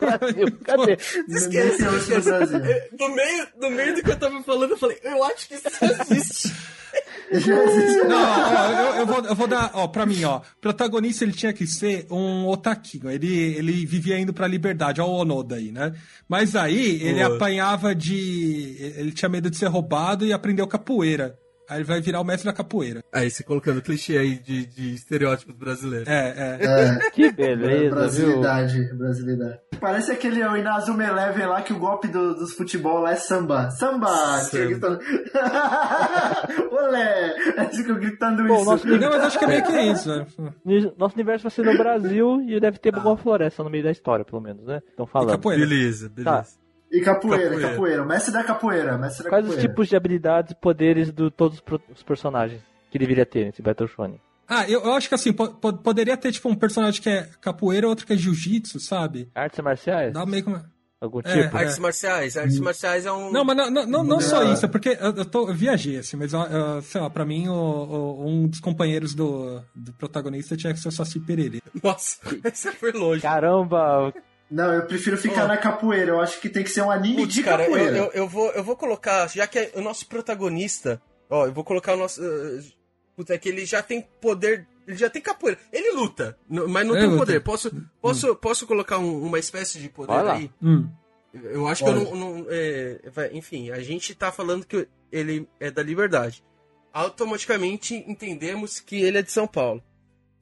Brasil, 0.01 0.59
Cadê? 0.65 0.93
Esquece, 1.29 1.69
Nem 1.69 1.77
tem 1.77 1.89
urso 1.89 2.15
no. 2.15 2.23
Brasil. 2.23 2.59
No 2.99 3.09
meio, 3.15 3.47
no 3.61 3.71
meio 3.71 3.95
do 3.95 4.03
que 4.03 4.11
eu 4.11 4.17
tava 4.19 4.43
falando, 4.43 4.71
eu 4.73 4.79
falei, 4.79 4.99
eu 5.05 5.23
acho 5.25 5.49
que 5.49 5.55
isso 5.55 5.69
existe. 5.83 6.55
Não, 8.09 8.17
ó, 8.17 8.71
eu, 8.71 9.01
eu 9.01 9.07
vou, 9.07 9.25
eu 9.25 9.35
vou 9.35 9.47
dar, 9.47 9.71
ó, 9.75 9.89
pra 9.89 10.07
mim, 10.07 10.23
ó. 10.25 10.41
Protagonista 10.61 11.25
ele 11.25 11.33
tinha 11.33 11.53
que 11.53 11.67
ser 11.67 12.07
um 12.11 12.47
otaquinho. 12.47 13.11
Ele, 13.11 13.33
ele 13.57 13.85
vivia 13.85 14.19
indo 14.19 14.33
pra 14.33 14.47
liberdade, 14.47 15.01
ó, 15.01 15.07
o 15.07 15.21
Onoda 15.21 15.57
aí, 15.57 15.73
né? 15.73 15.93
Mas 16.29 16.55
aí 16.55 17.03
ele 17.03 17.23
Boa. 17.25 17.37
apanhava 17.37 17.95
de. 17.95 18.77
Ele 18.97 19.13
tinha 19.13 19.29
medo 19.29 19.51
de 19.51 19.57
ser 19.57 19.67
roubado 19.67 20.25
e 20.25 20.33
aprendeu 20.33 20.67
capoeira. 20.67 21.37
Aí 21.69 21.79
ele 21.79 21.85
vai 21.85 22.01
virar 22.01 22.21
o 22.21 22.25
mestre 22.25 22.47
da 22.49 22.53
capoeira. 22.57 23.03
Aí 23.13 23.31
você 23.31 23.43
colocando 23.43 23.83
clichê 23.83 24.17
aí 24.19 24.37
de, 24.39 24.67
de 24.67 24.95
estereótipos 24.95 25.55
brasileiros. 25.57 26.07
É, 26.09 26.59
é. 26.61 26.67
É. 27.07 27.11
Que 27.11 27.33
beleza, 27.33 27.81
viu? 27.81 27.91
Brasilidade, 27.91 28.95
brasilidade. 28.95 29.59
Parece 29.81 30.13
aquele 30.13 30.43
o 30.45 30.57
Inazuma 30.57 31.05
Eleven 31.05 31.47
lá 31.47 31.63
que 31.63 31.73
o 31.73 31.79
golpe 31.79 32.09
do- 32.09 32.35
dos 32.35 32.53
futebol 32.53 33.01
lá 33.01 33.13
é 33.13 33.17
samba. 33.17 33.71
Samba! 33.71 34.09
Samba. 34.41 34.65
Gritando. 34.67 35.01
Olé! 36.71 37.35
Aí 37.59 37.69
ficam 37.75 37.97
gritando 37.97 38.47
Pô, 38.47 38.55
isso. 38.57 38.65
nosso 38.65 38.87
Não, 38.87 39.11
mas 39.11 39.23
acho 39.25 39.39
que 39.39 39.45
é 39.45 39.49
meio 39.49 39.65
que 39.65 39.81
isso, 39.81 40.09
né? 40.09 40.27
Nosso 40.97 41.15
universo 41.15 41.43
vai 41.45 41.51
ser 41.51 41.65
no 41.65 41.77
Brasil 41.77 42.41
e 42.49 42.61
deve 42.61 42.79
ter 42.79 42.95
alguma 42.95 43.17
floresta 43.17 43.63
no 43.63 43.71
meio 43.71 43.85
da 43.85 43.91
história, 43.91 44.25
pelo 44.25 44.41
menos, 44.41 44.65
né? 44.67 44.81
Estão 44.89 45.07
E 45.07 45.09
falando. 45.09 45.31
capoeira. 45.31 45.67
Beleza, 45.67 46.09
beleza. 46.09 46.47
E 46.91 47.01
capoeira, 47.01 47.45
Capoeira. 47.51 47.71
capoeira, 47.71 48.03
O 48.03 48.07
mestre 48.07 48.33
da 48.33 48.45
capoeira, 48.45 48.97
mestre 48.99 49.25
da 49.25 49.29
Quais 49.31 49.45
os 49.45 49.51
capoeira. 49.51 49.69
tipos 49.71 49.89
de 49.89 49.97
habilidades 49.97 50.53
e 50.53 50.55
poderes 50.55 51.13
de 51.13 51.31
todos 51.31 51.59
os 51.59 51.81
os 51.97 52.03
personagens 52.03 52.61
que 52.91 52.99
deveria 52.99 53.27
ter 53.27 53.47
nesse 53.47 53.61
Battle 53.63 53.89
Shonen? 53.89 54.21
Ah, 54.49 54.69
eu, 54.71 54.81
eu 54.85 54.93
acho 54.93 55.09
que 55.09 55.15
assim, 55.17 55.33
po- 55.33 55.53
po- 55.55 55.73
poderia 55.79 56.17
ter 56.17 56.31
tipo 56.31 56.49
um 56.49 56.55
personagem 56.55 57.03
que 57.03 57.09
é 57.11 57.29
capoeira, 57.41 57.89
outro 57.89 58.07
que 58.07 58.13
é 58.13 58.17
jiu-jitsu, 58.17 58.79
sabe? 58.79 59.29
Artes 59.35 59.59
marciais? 59.61 60.13
Dá 60.13 60.25
meio 60.25 60.45
como. 60.45 60.61
Algum 61.01 61.19
É, 61.19 61.23
tipo? 61.43 61.57
é. 61.57 61.61
Artes 61.61 61.79
marciais. 61.81 62.37
Artes 62.37 62.61
marciais 62.61 63.05
é 63.05 63.11
um. 63.13 63.31
Não, 63.33 63.45
mas 63.45 63.57
não, 63.57 63.71
não, 63.71 63.87
não, 63.87 64.05
não 64.05 64.21
só 64.21 64.45
isso, 64.45 64.65
é 64.65 64.69
porque 64.69 64.91
eu, 65.01 65.13
eu, 65.17 65.25
tô, 65.25 65.49
eu 65.49 65.55
viajei, 65.55 65.99
assim, 65.99 66.17
mas, 66.17 66.33
uh, 66.33 66.81
sei 66.83 67.01
lá, 67.01 67.11
pra 67.11 67.25
mim, 67.27 67.49
o- 67.49 67.53
o- 67.53 68.27
um 68.29 68.47
dos 68.47 68.61
companheiros 68.61 69.13
do, 69.15 69.61
do 69.75 69.93
protagonista 69.95 70.57
tinha 70.57 70.73
que 70.73 70.79
ser 70.79 70.89
o 70.89 70.93
Saci 70.93 71.19
Pererê. 71.21 71.61
Nossa, 71.83 72.19
esse 72.45 72.71
foi 72.73 72.93
longe. 72.93 73.21
Caramba, 73.21 74.15
Não, 74.51 74.73
eu 74.73 74.87
prefiro 74.87 75.17
ficar 75.19 75.45
Ó. 75.45 75.49
na 75.49 75.57
capoeira. 75.57 76.13
Eu 76.13 76.21
acho 76.21 76.41
que 76.41 76.49
tem 76.49 76.63
que 76.63 76.71
ser 76.71 76.83
um 76.83 76.91
anime 76.91 77.23
Putz, 77.23 77.35
de 77.35 77.43
cara, 77.43 77.65
eu, 77.65 77.71
capoeira. 77.73 77.97
eu, 77.97 78.11
eu 78.13 78.29
vou, 78.29 78.51
eu 78.53 78.63
vou 78.63 78.77
colocar, 78.77 79.29
já 79.29 79.47
que 79.47 79.59
é 79.59 79.73
o 79.75 79.81
nosso 79.81 80.07
protagonista, 80.07 81.03
ó, 81.29 81.47
eu 81.47 81.53
vou 81.53 81.65
colocar 81.65 81.95
o 81.95 81.97
nosso. 81.97 82.23
Uh, 82.23 82.63
puta, 83.17 83.35
é 83.35 83.39
que 83.39 83.49
ele 83.49 83.65
já 83.67 83.83
tem 83.83 84.03
poder. 84.21 84.67
Ele 84.87 84.97
já 84.97 85.11
tem 85.11 85.21
capoeira. 85.21 85.59
Ele 85.73 85.91
luta, 85.93 86.39
mas 86.49 86.87
não 86.87 86.95
tem 86.95 87.07
luta. 87.07 87.17
poder. 87.19 87.41
Posso, 87.41 87.73
posso, 88.01 88.37
posso 88.37 88.67
colocar 88.69 88.99
um- 88.99 89.21
uma 89.25 89.39
espécie 89.41 89.81
de 89.81 89.89
poder 89.89 90.13
aí? 90.31 90.51
Hum. 90.63 90.89
Eu 91.35 91.67
acho 91.67 91.83
que 91.83 91.91
eu 91.91 91.95
não. 91.95 92.15
não- 92.15 92.47
é, 92.49 93.01
enfim, 93.33 93.71
a 93.71 93.81
gente 93.81 94.15
tá 94.15 94.31
falando 94.31 94.65
que 94.65 94.87
ele 95.11 95.49
é 95.59 95.73
da 95.73 95.83
liberdade. 95.83 96.43
Automaticamente 96.93 97.95
entendemos 98.09 98.81
que 98.81 99.03
ele 99.03 99.19
é 99.19 99.23
de 99.23 99.31
São 99.31 99.47
Paulo. 99.47 99.83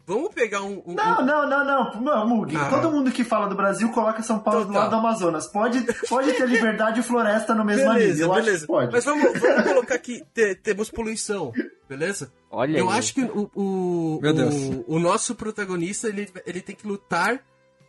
Vamos 0.07 0.35
pegar 0.35 0.61
um. 0.63 0.83
um- 0.87 0.95
Não, 0.95 1.25
não, 1.25 1.49
não, 1.49 1.65
não. 1.65 2.01
Não, 2.01 2.29
Mug, 2.29 2.55
Ah. 2.57 2.69
todo 2.69 2.91
mundo 2.93 3.11
que 3.11 3.25
fala 3.25 3.49
do 3.49 3.55
Brasil 3.55 3.91
coloca 3.91 4.23
São 4.23 4.39
Paulo 4.39 4.61
Então 4.61 4.73
do 4.73 4.79
lado 4.79 4.91
tá. 4.91 4.97
do 4.97 5.01
Amazonas. 5.01 5.47
Pode, 5.47 5.83
pode 6.09 6.33
ter 6.35 6.47
liberdade 6.47 7.01
e 7.01 7.03
floresta 7.03 7.55
no 7.55 7.65
mesmo 7.65 7.89
anime. 7.91 8.01
Beleza, 8.07 8.23
Eu 8.25 8.33
acho 8.33 8.45
beleza. 8.45 8.61
que 8.61 8.67
pode. 8.67 8.93
Mas 8.93 9.05
vamos, 9.05 9.41
vamos 9.41 9.63
colocar 9.65 9.99
que 9.99 10.23
te- 10.35 10.55
temos 10.57 10.91
poluição, 10.91 11.53
beleza? 11.89 12.31
olha 12.51 12.79
Eu 12.79 12.91
aí. 12.91 12.99
acho 12.99 13.15
que 13.15 13.23
o, 13.23 13.51
o, 13.55 14.19
Meu 14.21 14.35
Deus. 14.35 14.55
o, 14.55 14.85
o 14.97 14.99
nosso 14.99 15.35
protagonista 15.35 16.07
ele, 16.09 16.29
ele 16.47 16.61
tem 16.61 16.77
que 16.77 16.87
lutar 16.87 17.41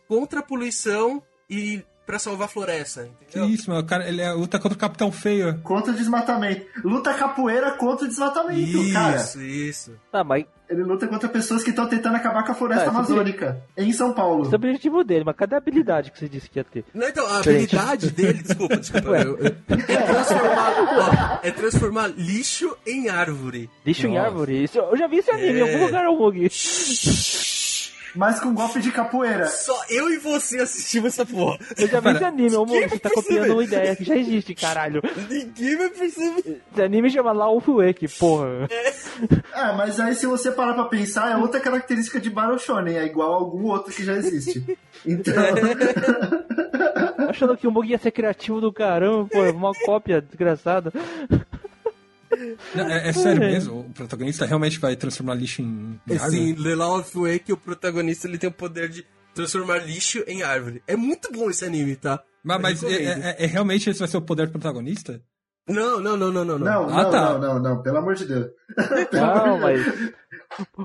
contra 0.08 0.40
a 0.40 0.42
poluição 0.42 1.22
e 1.50 1.84
pra 2.06 2.18
salvar 2.20 2.46
a 2.46 2.48
floresta, 2.48 3.08
Que 3.28 3.38
entendeu? 3.38 3.48
isso, 3.50 3.68
meu, 3.68 3.80
o 3.80 3.84
cara, 3.84 4.08
ele 4.08 4.22
é, 4.22 4.30
luta 4.32 4.58
contra 4.60 4.76
o 4.76 4.80
Capitão 4.80 5.10
Feio. 5.10 5.58
Contra 5.62 5.92
o 5.92 5.94
desmatamento. 5.96 6.64
Luta 6.84 7.12
capoeira 7.12 7.72
contra 7.72 8.04
o 8.06 8.08
desmatamento, 8.08 8.92
cara. 8.92 9.16
Isso, 9.16 9.42
isso. 9.42 9.92
Tá, 10.12 10.22
mas 10.22 10.44
Ele 10.68 10.82
luta 10.82 11.06
contra 11.06 11.28
pessoas 11.28 11.62
que 11.62 11.70
estão 11.70 11.86
tentando 11.88 12.16
acabar 12.16 12.44
com 12.44 12.50
a 12.50 12.54
floresta 12.54 12.86
Ah, 12.86 12.88
amazônica. 12.88 13.62
Em 13.76 13.92
São 13.92 14.12
Paulo. 14.12 14.42
esse 14.42 14.50
é 14.50 14.52
o 14.52 14.56
objetivo 14.56 15.04
dele, 15.04 15.22
mas 15.24 15.36
cadê 15.36 15.54
a 15.54 15.58
habilidade 15.58 16.10
que 16.10 16.18
você 16.18 16.28
disse 16.28 16.50
que 16.50 16.58
ia 16.58 16.64
ter? 16.64 16.84
Não, 16.92 17.06
então, 17.08 17.24
a 17.24 17.40
Gente. 17.42 17.76
habilidade 17.76 18.10
dele, 18.10 18.42
desculpa, 18.42 18.76
desculpa, 18.76 19.08
eu- 19.10 19.38
eu- 19.38 19.46
é, 19.46 20.02
transformar, 20.02 20.74
ó, 20.98 21.46
é 21.46 21.50
transformar 21.52 22.06
lixo 22.08 22.76
em 22.84 23.08
árvore. 23.08 23.70
Lixo 23.86 24.08
em 24.08 24.14
Nossa. 24.14 24.26
árvore? 24.26 24.64
Isso, 24.64 24.78
eu 24.78 24.96
já 24.96 25.06
vi 25.06 25.18
esse 25.18 25.30
anime 25.30 25.52
em 25.52 25.60
É. 25.60 25.72
algum 25.72 25.86
lugar, 25.86 26.04
o 26.08 26.16
Mug. 26.16 26.48
Mas 28.16 28.40
com 28.40 28.54
golpe 28.54 28.80
de 28.80 28.90
capoeira. 28.90 29.46
Só 29.46 29.78
eu 29.90 30.10
e 30.10 30.18
você 30.18 30.58
assistimos 30.60 31.12
essa 31.12 31.26
porra. 31.26 31.58
Eu 31.76 31.86
já 31.86 32.00
vi 32.00 32.08
esse 32.10 32.24
anime, 32.24 32.56
ô 32.56 32.64
Mug. 32.64 32.78
Quem 32.78 32.88
Você 32.88 32.98
tá 32.98 33.10
copiando 33.10 33.52
uma 33.52 33.64
ideia 33.64 33.94
que 33.94 34.04
já 34.04 34.16
existe, 34.16 34.54
caralho. 34.54 35.02
Ninguém 35.28 35.76
vai 35.76 35.88
perceber. 35.90 36.62
Esse 36.72 36.82
anime 36.82 37.10
chama 37.10 37.32
Lauf 37.32 37.70
Wake, 37.70 38.08
porra. 38.08 38.68
É, 39.54 39.76
mas 39.76 40.00
aí 40.00 40.14
se 40.14 40.26
você 40.26 40.50
parar 40.50 40.74
pra 40.74 40.84
pensar, 40.84 41.30
é 41.30 41.36
outra 41.36 41.60
característica 41.60 42.20
de 42.20 42.30
Battle 42.30 42.58
Shonen. 42.58 42.96
É 42.96 43.04
igual 43.04 43.32
a 43.32 43.36
algum 43.36 43.64
outro 43.64 43.92
que 43.92 44.04
já 44.04 44.14
existe. 44.14 44.64
Então, 45.04 45.34
Achando 47.28 47.56
que 47.56 47.66
o 47.66 47.70
Mug 47.70 47.88
ia 47.88 47.98
ser 47.98 48.10
criativo 48.10 48.60
do 48.60 48.72
caramba, 48.72 49.28
pô, 49.30 49.42
uma 49.50 49.72
cópia 49.84 50.20
desgraçada. 50.20 50.92
Não, 52.74 52.88
É, 52.88 53.08
é 53.08 53.12
sério 53.12 53.40
mesmo, 53.40 53.80
o 53.80 53.84
protagonista 53.92 54.44
realmente 54.46 54.78
vai 54.78 54.96
transformar 54.96 55.34
lixo 55.34 55.62
em. 55.62 56.00
em 56.08 56.16
árvore? 56.18 56.54
The 56.62 56.74
Law 56.74 56.98
of 57.00 57.10
Wake, 57.18 57.52
o 57.52 57.56
protagonista, 57.56 58.26
ele 58.26 58.38
tem 58.38 58.48
o 58.48 58.52
poder 58.52 58.88
de 58.88 59.06
transformar 59.34 59.78
lixo 59.78 60.22
em 60.26 60.42
árvore. 60.42 60.82
É 60.86 60.96
muito 60.96 61.30
bom 61.32 61.50
esse 61.50 61.64
anime, 61.64 61.96
tá? 61.96 62.22
Mas, 62.42 62.60
mas 62.62 62.82
é, 62.84 62.88
recomendo. 62.88 63.24
é- 63.24 63.36
é- 63.38 63.46
realmente 63.46 63.90
esse 63.90 63.98
vai 63.98 64.08
ser 64.08 64.16
o 64.16 64.22
poder 64.22 64.46
do 64.46 64.52
protagonista? 64.52 65.20
Não, 65.68 65.98
não, 66.00 66.16
não, 66.16 66.30
não, 66.32 66.44
não. 66.44 66.58
não, 66.60 66.88
Ah, 66.88 67.02
não, 67.02 67.10
tá. 67.10 67.20
não, 67.32 67.40
não, 67.40 67.58
não, 67.60 67.82
pelo 67.82 67.98
amor 67.98 68.14
de 68.14 68.24
Deus. 68.24 68.46
Não, 69.12 69.58
mas. 69.58 69.80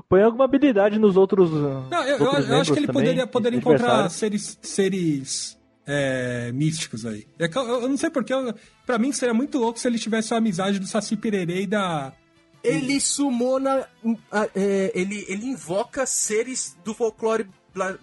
Põe 0.08 0.22
alguma 0.22 0.44
habilidade 0.44 0.98
nos 0.98 1.16
outros. 1.16 1.50
Não, 1.52 2.02
eu, 2.04 2.18
eu, 2.18 2.24
outros 2.26 2.48
eu 2.48 2.56
acho 2.56 2.72
que 2.72 2.80
ele 2.80 2.86
poderia, 2.88 3.12
também, 3.22 3.26
poderia 3.28 3.58
encontrar 3.58 3.86
adversários. 4.06 4.12
seres, 4.14 4.58
seres 4.60 5.58
é, 5.86 6.52
místicos 6.52 7.04
aí. 7.04 7.26
É 7.38 7.48
que 7.48 7.58
eu, 7.58 7.62
eu 7.62 7.88
não 7.88 7.96
sei 7.96 8.10
porque, 8.10 8.32
eu, 8.32 8.54
pra 8.86 8.98
mim 8.98 9.12
seria 9.12 9.34
muito 9.34 9.58
louco 9.58 9.78
se 9.78 9.86
ele 9.86 9.98
tivesse 9.98 10.32
a 10.34 10.38
amizade 10.38 10.78
do 10.78 10.86
Saci 10.86 11.16
Pererê 11.16 11.62
e 11.62 11.66
da. 11.66 12.12
Ele 12.62 13.00
sumona. 13.00 13.88
é, 14.54 14.92
ele, 14.94 15.24
ele 15.28 15.46
invoca 15.46 16.06
seres 16.06 16.76
do 16.84 16.94
folclore 16.94 17.48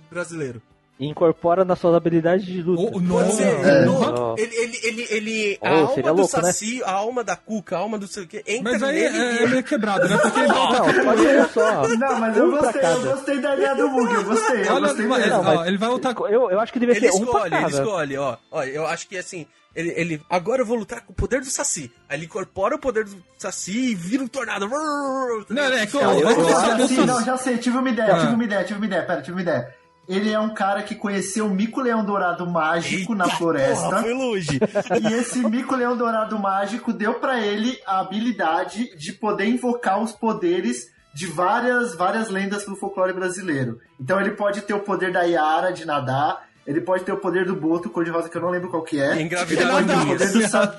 brasileiro. 0.10 0.62
E 1.00 1.08
incorpora 1.08 1.64
nas 1.64 1.80
suas 1.80 1.96
habilidades 1.96 2.46
de 2.46 2.62
luta. 2.62 2.82
O- 2.82 2.88
o 2.88 2.92
Pode 2.92 3.06
Não, 3.08 3.32
ser. 3.32 3.44
é. 3.66 3.86
no- 3.86 4.00
Não. 4.02 4.36
ele, 4.38 4.54
ele, 4.54 4.80
ele, 4.84 5.08
ele- 5.10 5.60
Oh, 5.62 5.66
a 5.66 5.70
alma 5.70 5.88
seria 5.94 6.12
do 6.12 6.18
louco, 6.20 6.36
né? 6.38 6.44
Saci, 6.44 6.84
a 6.84 6.92
alma 6.92 7.24
da 7.24 7.38
Cuca, 7.38 7.78
a 7.78 7.80
alma 7.80 7.98
do 7.98 8.06
sei 8.06 8.24
o 8.24 8.28
que, 8.28 8.44
entra 8.46 8.64
Mas 8.74 8.84
aí 8.84 8.96
nele 9.04 9.18
é, 9.18 9.34
e 9.34 9.38
é 9.44 9.48
meio 9.48 9.64
quebrado, 9.64 10.10
né? 10.10 10.18
Porque 10.18 10.40
ele 10.42 10.48
volta. 10.54 10.92
Não, 10.92 11.06
pode 11.06 11.22
ser 11.22 11.42
um 11.42 11.48
só. 11.48 11.88
Não, 11.88 12.20
mas 12.20 12.38
eu 12.38 12.46
Um 12.48 12.52
gostei, 12.52 12.82
eu 12.82 12.82
cada. 12.82 13.14
gostei 13.16 13.40
da 13.40 13.56
ideia 13.56 13.76
do 13.76 13.90
Mug, 13.90 14.14
eu 14.14 14.24
gostei, 14.26 14.62
eu 14.68 14.74
Olha, 14.74 14.88
gostei 14.88 15.08
mas-. 15.08 15.28
Não, 15.30 15.44
mas- 15.44 15.58
ó, 15.60 15.66
ele 15.66 15.78
vai 15.78 15.90
lutar. 15.90 16.16
Eu, 16.30 16.52
eu 16.52 16.60
acho 16.60 16.74
que 16.74 16.80
devia 16.80 16.98
Ele 16.98 17.10
ser 17.10 17.16
um 17.16 17.26
pra 17.26 17.26
escolhe, 17.28 17.56
ele 17.56 17.64
cada. 17.64 17.78
escolhe, 17.84 18.18
ó. 18.18 18.38
ó. 18.52 18.64
Eu 18.66 18.86
acho 18.86 19.08
que 19.08 19.18
assim, 19.18 19.46
ele, 19.74 19.94
ele. 19.96 20.22
Agora 20.30 20.64
eu 20.64 20.66
vou 20.66 20.76
lutar 20.78 21.00
com 21.06 21.14
o 21.14 21.16
poder 21.16 21.40
do 21.40 21.46
Saci. 21.50 21.90
Aí 22.10 22.18
ele 22.18 22.26
incorpora 22.26 22.76
o 22.76 22.80
poder 22.80 23.06
do 23.06 23.16
Saci 23.38 23.92
e 23.92 23.96
vira 23.96 24.22
um 24.22 24.28
tornado. 24.28 24.68
Não, 24.68 25.46
não, 25.50 25.64
é 25.64 25.86
que 25.86 25.96
eu, 25.96 26.02
eu- 26.02 26.10
eu, 26.12 26.30
eu 26.30 26.40
eu- 26.50 26.58
acho 26.58 26.82
eu- 26.82 26.88
Sim, 26.90 27.06
não, 27.06 27.24
já 27.24 27.38
sei, 27.38 27.58
tive 27.58 27.78
uma 27.78 27.90
ideia, 27.90 28.14
Ah. 28.16 28.20
tive 28.20 28.34
uma 28.34 28.44
ideia, 28.44 28.64
tive 28.66 28.80
uma 28.80 28.86
ideia, 28.86 29.04
pera, 29.04 29.22
tive 29.22 29.32
uma 29.38 29.42
ideia. 29.42 29.79
Ele 30.10 30.32
é 30.32 30.40
um 30.40 30.56
cara 30.56 30.82
que 30.82 30.96
conheceu 30.96 31.46
o 31.46 31.54
mico-leão 31.54 32.04
dourado 32.04 32.50
mágico 32.50 33.14
na 33.14 33.30
floresta. 33.30 33.90
Porra, 33.90 34.02
foi 34.02 34.14
longe. 34.14 34.60
E 35.04 35.14
esse 35.14 35.38
mico-leão 35.48 35.96
dourado 35.96 36.40
mágico 36.40 36.92
deu 36.92 37.20
pra 37.20 37.40
ele 37.40 37.80
a 37.86 38.00
habilidade 38.00 38.98
de 38.98 39.14
poder 39.14 39.46
invocar 39.46 40.02
os 40.02 40.12
poderes 40.12 40.92
de 41.14 41.28
várias, 41.28 41.96
várias 41.96 42.28
lendas 42.30 42.66
do 42.66 42.76
folclore 42.76 43.14
brasileiro. 43.14 43.80
Então 44.00 44.20
ele 44.20 44.32
pode 44.32 44.62
ter 44.62 44.74
o 44.74 44.80
poder 44.80 45.12
da 45.12 45.22
Yara 45.22 45.72
de 45.72 45.86
nadar, 45.86 46.49
ele 46.70 46.82
pode 46.82 47.04
ter 47.04 47.12
o 47.12 47.18
poder 47.18 47.46
do 47.46 47.56
Boto 47.56 47.90
cor-de-rosa, 47.90 48.30
que 48.30 48.38
eu 48.38 48.42
não 48.44 48.52
lembro 48.52 48.70
qual 48.70 48.84
que 48.84 49.02
é. 49.02 49.16
E 49.16 49.24
engravidar 49.24 49.64
ele 49.64 49.72
pode 49.72 49.88
ter 49.88 49.98
o 49.98 50.06
poder 50.06 50.32
do 50.32 50.48
Sa... 50.48 50.78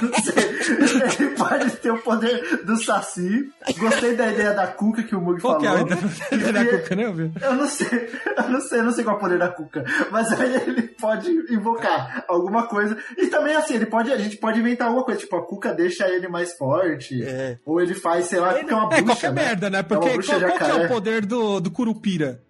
não 0.00 0.12
sei. 0.22 1.18
Ele 1.18 1.30
pode 1.36 1.70
ter 1.76 1.90
o 1.90 1.98
poder 1.98 2.64
do 2.64 2.82
Saci. 2.82 3.50
Gostei 3.76 4.16
da 4.16 4.32
ideia 4.32 4.54
da 4.54 4.66
Cuca 4.66 5.02
que 5.02 5.14
o 5.14 5.20
Mug 5.20 5.42
Qual 5.42 5.60
falou. 5.60 5.84
que 5.84 5.92
é 5.92 5.96
a 6.30 6.34
ideia 6.34 6.52
da 6.52 6.78
Cuca, 6.78 6.96
né, 6.96 7.12
viu? 7.12 7.32
eu 7.42 7.54
não 7.54 7.68
sei, 7.68 8.10
eu 8.34 8.48
não 8.48 8.60
sei, 8.62 8.78
eu 8.78 8.84
não 8.84 8.92
sei 8.92 9.04
qual 9.04 9.16
é 9.16 9.18
o 9.18 9.20
poder 9.20 9.38
da 9.38 9.48
Cuca. 9.48 9.84
Mas 10.10 10.32
aí 10.32 10.54
ele 10.54 10.82
pode 10.98 11.30
invocar 11.52 12.24
alguma 12.26 12.66
coisa. 12.66 12.96
E 13.18 13.26
também 13.26 13.54
assim, 13.56 13.74
ele 13.74 13.86
pode, 13.86 14.10
a 14.10 14.16
gente 14.16 14.38
pode 14.38 14.58
inventar 14.58 14.86
alguma 14.88 15.04
coisa, 15.04 15.20
tipo, 15.20 15.36
a 15.36 15.46
Cuca 15.46 15.74
deixa 15.74 16.08
ele 16.08 16.28
mais 16.28 16.56
forte. 16.56 17.22
É. 17.22 17.58
Ou 17.66 17.78
ele 17.78 17.92
faz, 17.92 18.24
sei 18.24 18.40
lá, 18.40 18.54
porque 18.54 18.72
é 18.72 18.76
uma 18.76 18.88
bruxa. 18.88 19.02
É, 19.02 19.04
qualquer 19.04 19.32
né? 19.34 19.42
merda, 19.42 19.68
né? 19.68 19.78
É 19.80 19.82
Porque 19.82 20.08
bruxa 20.08 20.40
qual, 20.40 20.52
qual 20.52 20.58
que 20.58 20.80
é 20.80 20.86
o 20.86 20.88
poder 20.88 21.26
do, 21.26 21.60
do 21.60 21.70
Curupira? 21.70 22.47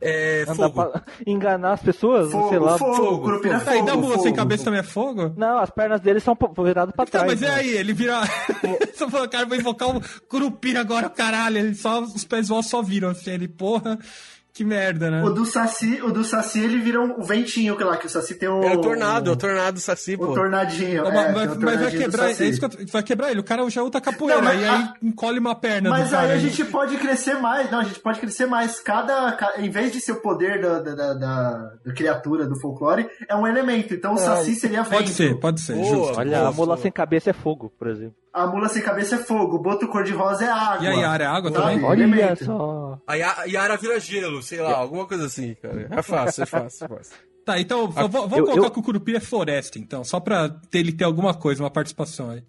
É 0.00 0.44
Não 0.46 0.54
fogo. 0.54 0.68
dá 0.82 0.88
pra 0.90 1.02
enganar 1.26 1.72
as 1.72 1.82
pessoas, 1.82 2.30
Fogo, 2.30 2.48
sei 2.50 2.58
lá. 2.60 2.78
fogo, 2.78 2.94
fogo, 2.94 3.18
Curupira 3.22 3.54
é 3.56 3.58
fogo. 3.58 3.70
Tá, 3.70 3.76
e 3.76 3.82
da 3.84 3.92
fogo, 3.94 4.06
mula 4.06 4.18
sem 4.20 4.32
cabeça 4.32 4.64
também 4.64 4.78
é 4.80 4.84
fogo? 4.84 5.32
Não, 5.36 5.58
as 5.58 5.70
pernas 5.70 6.00
dele 6.00 6.20
são 6.20 6.36
viradas 6.64 6.94
pra 6.94 7.04
Tá, 7.04 7.10
trás. 7.10 7.26
mas 7.26 7.42
e 7.42 7.44
né? 7.44 7.50
aí? 7.54 7.68
Ele 7.70 7.92
vira. 7.92 8.20
Só 8.94 9.10
falou, 9.10 9.28
cara, 9.28 9.44
vou 9.46 9.56
invocar 9.56 9.88
o 9.96 10.00
Curupira 10.28 10.80
agora, 10.80 11.10
caralho. 11.10 11.58
Ele 11.58 11.74
só, 11.74 12.00
os 12.00 12.24
pés 12.24 12.46
voos 12.48 12.66
só 12.66 12.80
viram 12.80 13.08
assim. 13.10 13.30
Ele, 13.32 13.48
porra, 13.48 13.98
que 14.58 14.64
merda, 14.64 15.08
né? 15.10 15.22
O 15.22 15.30
do 15.30 15.46
Saci, 15.46 16.00
o 16.02 16.10
do 16.10 16.24
Saci, 16.24 16.58
ele 16.60 16.78
vira 16.78 17.00
um 17.00 17.22
ventinho 17.22 17.76
que 17.76 17.84
lá, 17.84 17.96
que 17.96 18.06
o 18.06 18.10
Saci 18.10 18.34
tem 18.34 18.48
um... 18.48 18.62
É 18.64 18.74
o 18.76 18.80
tornado, 18.80 19.30
é 19.30 19.32
o 19.32 19.36
tornado 19.36 19.78
saci, 19.78 20.14
O 20.16 20.18
pô. 20.18 20.34
tornadinho. 20.34 21.04
Mas, 21.04 21.14
é, 21.14 21.14
mas- 21.14 21.28
o 21.28 21.34
mas 21.34 21.46
vai 21.46 21.56
tornadinho 21.58 22.02
quebrar, 22.02 22.28
é 22.28 22.32
isso 22.32 22.58
que 22.58 22.64
eu- 22.82 22.86
vai 22.92 23.02
quebrar 23.02 23.30
ele. 23.30 23.40
O 23.40 23.44
cara 23.44 23.70
já 23.70 23.82
luta 23.82 24.00
capoeira, 24.00 24.40
Não, 24.40 24.44
mas 24.48 24.60
e 24.60 24.64
aí 24.64 24.70
a- 24.70 24.94
encolhe 25.02 25.38
uma 25.38 25.54
perna 25.54 25.90
Mas 25.90 26.08
do 26.08 26.10
cara. 26.10 26.26
aí 26.26 26.32
a 26.32 26.38
gente 26.38 26.64
pode 26.64 26.96
crescer 26.96 27.34
mais. 27.34 27.70
Não, 27.70 27.78
a 27.80 27.84
gente 27.84 28.00
pode 28.00 28.18
crescer 28.18 28.46
mais. 28.46 28.80
Cada. 28.80 29.30
ca- 29.32 29.54
Em 29.58 29.70
vez 29.70 29.92
de 29.92 30.00
ser 30.00 30.12
o 30.12 30.16
poder 30.20 30.60
da, 30.60 30.80
da, 30.80 30.94
da, 30.94 31.14
da- 31.14 31.72
da 31.86 31.92
criatura 31.94 32.46
do 32.46 32.58
folclore, 32.60 33.08
é 33.28 33.36
um 33.36 33.46
elemento. 33.46 33.94
Então 33.94 34.14
o 34.14 34.18
Saci 34.18 34.54
seria 34.56 34.82
vento. 34.82 34.90
Pode 34.94 35.10
ser, 35.10 35.34
pode 35.38 35.60
ser, 35.60 35.74
Boa. 35.74 35.86
justo. 35.86 36.18
Olha, 36.18 36.46
a 36.48 36.52
mula 36.52 36.76
sem 36.76 36.90
cabeça 36.90 37.30
é 37.30 37.32
fogo, 37.32 37.72
por 37.78 37.86
exemplo. 37.86 38.16
A 38.38 38.46
mula 38.46 38.68
sem 38.68 38.82
cabeça 38.82 39.16
é 39.16 39.18
fogo. 39.18 39.56
O 39.56 39.58
boto 39.58 39.88
cor-de-rosa 39.88 40.44
é 40.44 40.48
água. 40.48 40.84
E 40.84 40.88
a 40.88 40.92
Yara 40.92 41.24
é 41.24 41.26
água 41.26 41.50
Sabe? 41.50 41.62
também? 41.74 41.84
Olha 41.84 42.02
Elemento. 42.02 42.44
só. 42.44 42.98
A 43.06 43.14
Ya- 43.14 43.44
Yara 43.46 43.76
vira 43.76 43.98
gelo, 44.00 44.42
sei 44.42 44.60
lá, 44.60 44.76
alguma 44.76 45.06
coisa 45.06 45.26
assim, 45.26 45.54
cara. 45.54 45.88
É 45.90 46.02
fácil, 46.02 46.42
é 46.42 46.46
fácil, 46.46 46.84
é 46.84 46.88
fácil. 46.88 47.16
Tá, 47.44 47.58
então, 47.58 47.84
Ah, 47.96 48.06
vamos 48.06 48.30
colocar 48.30 48.66
eu- 48.66 48.70
que 48.70 48.78
o 48.78 48.82
Curupira 48.82 49.18
é 49.18 49.20
floresta, 49.22 49.78
então, 49.78 50.04
só 50.04 50.20
pra 50.20 50.48
ter, 50.50 50.80
ele 50.80 50.92
ter 50.92 51.04
alguma 51.04 51.32
coisa, 51.32 51.62
uma 51.62 51.70
participação 51.70 52.30
aí. 52.30 52.42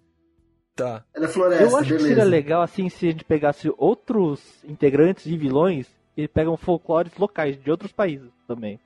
Tá. 0.76 1.02
Ela 1.14 1.24
é 1.26 1.28
floresta, 1.28 1.64
Eu 1.64 1.76
acho 1.76 1.88
beleza. 1.88 1.96
que 1.96 2.08
seria 2.08 2.24
legal 2.24 2.62
assim 2.62 2.88
se 2.88 3.06
a 3.08 3.10
gente 3.10 3.24
pegasse 3.24 3.72
outros 3.78 4.40
integrantes 4.64 5.24
de 5.24 5.36
vilões 5.36 5.86
e 6.16 6.28
pegam 6.28 6.56
folclores 6.56 7.12
locais 7.18 7.56
de 7.62 7.70
outros 7.70 7.92
países 7.92 8.30
também. 8.46 8.78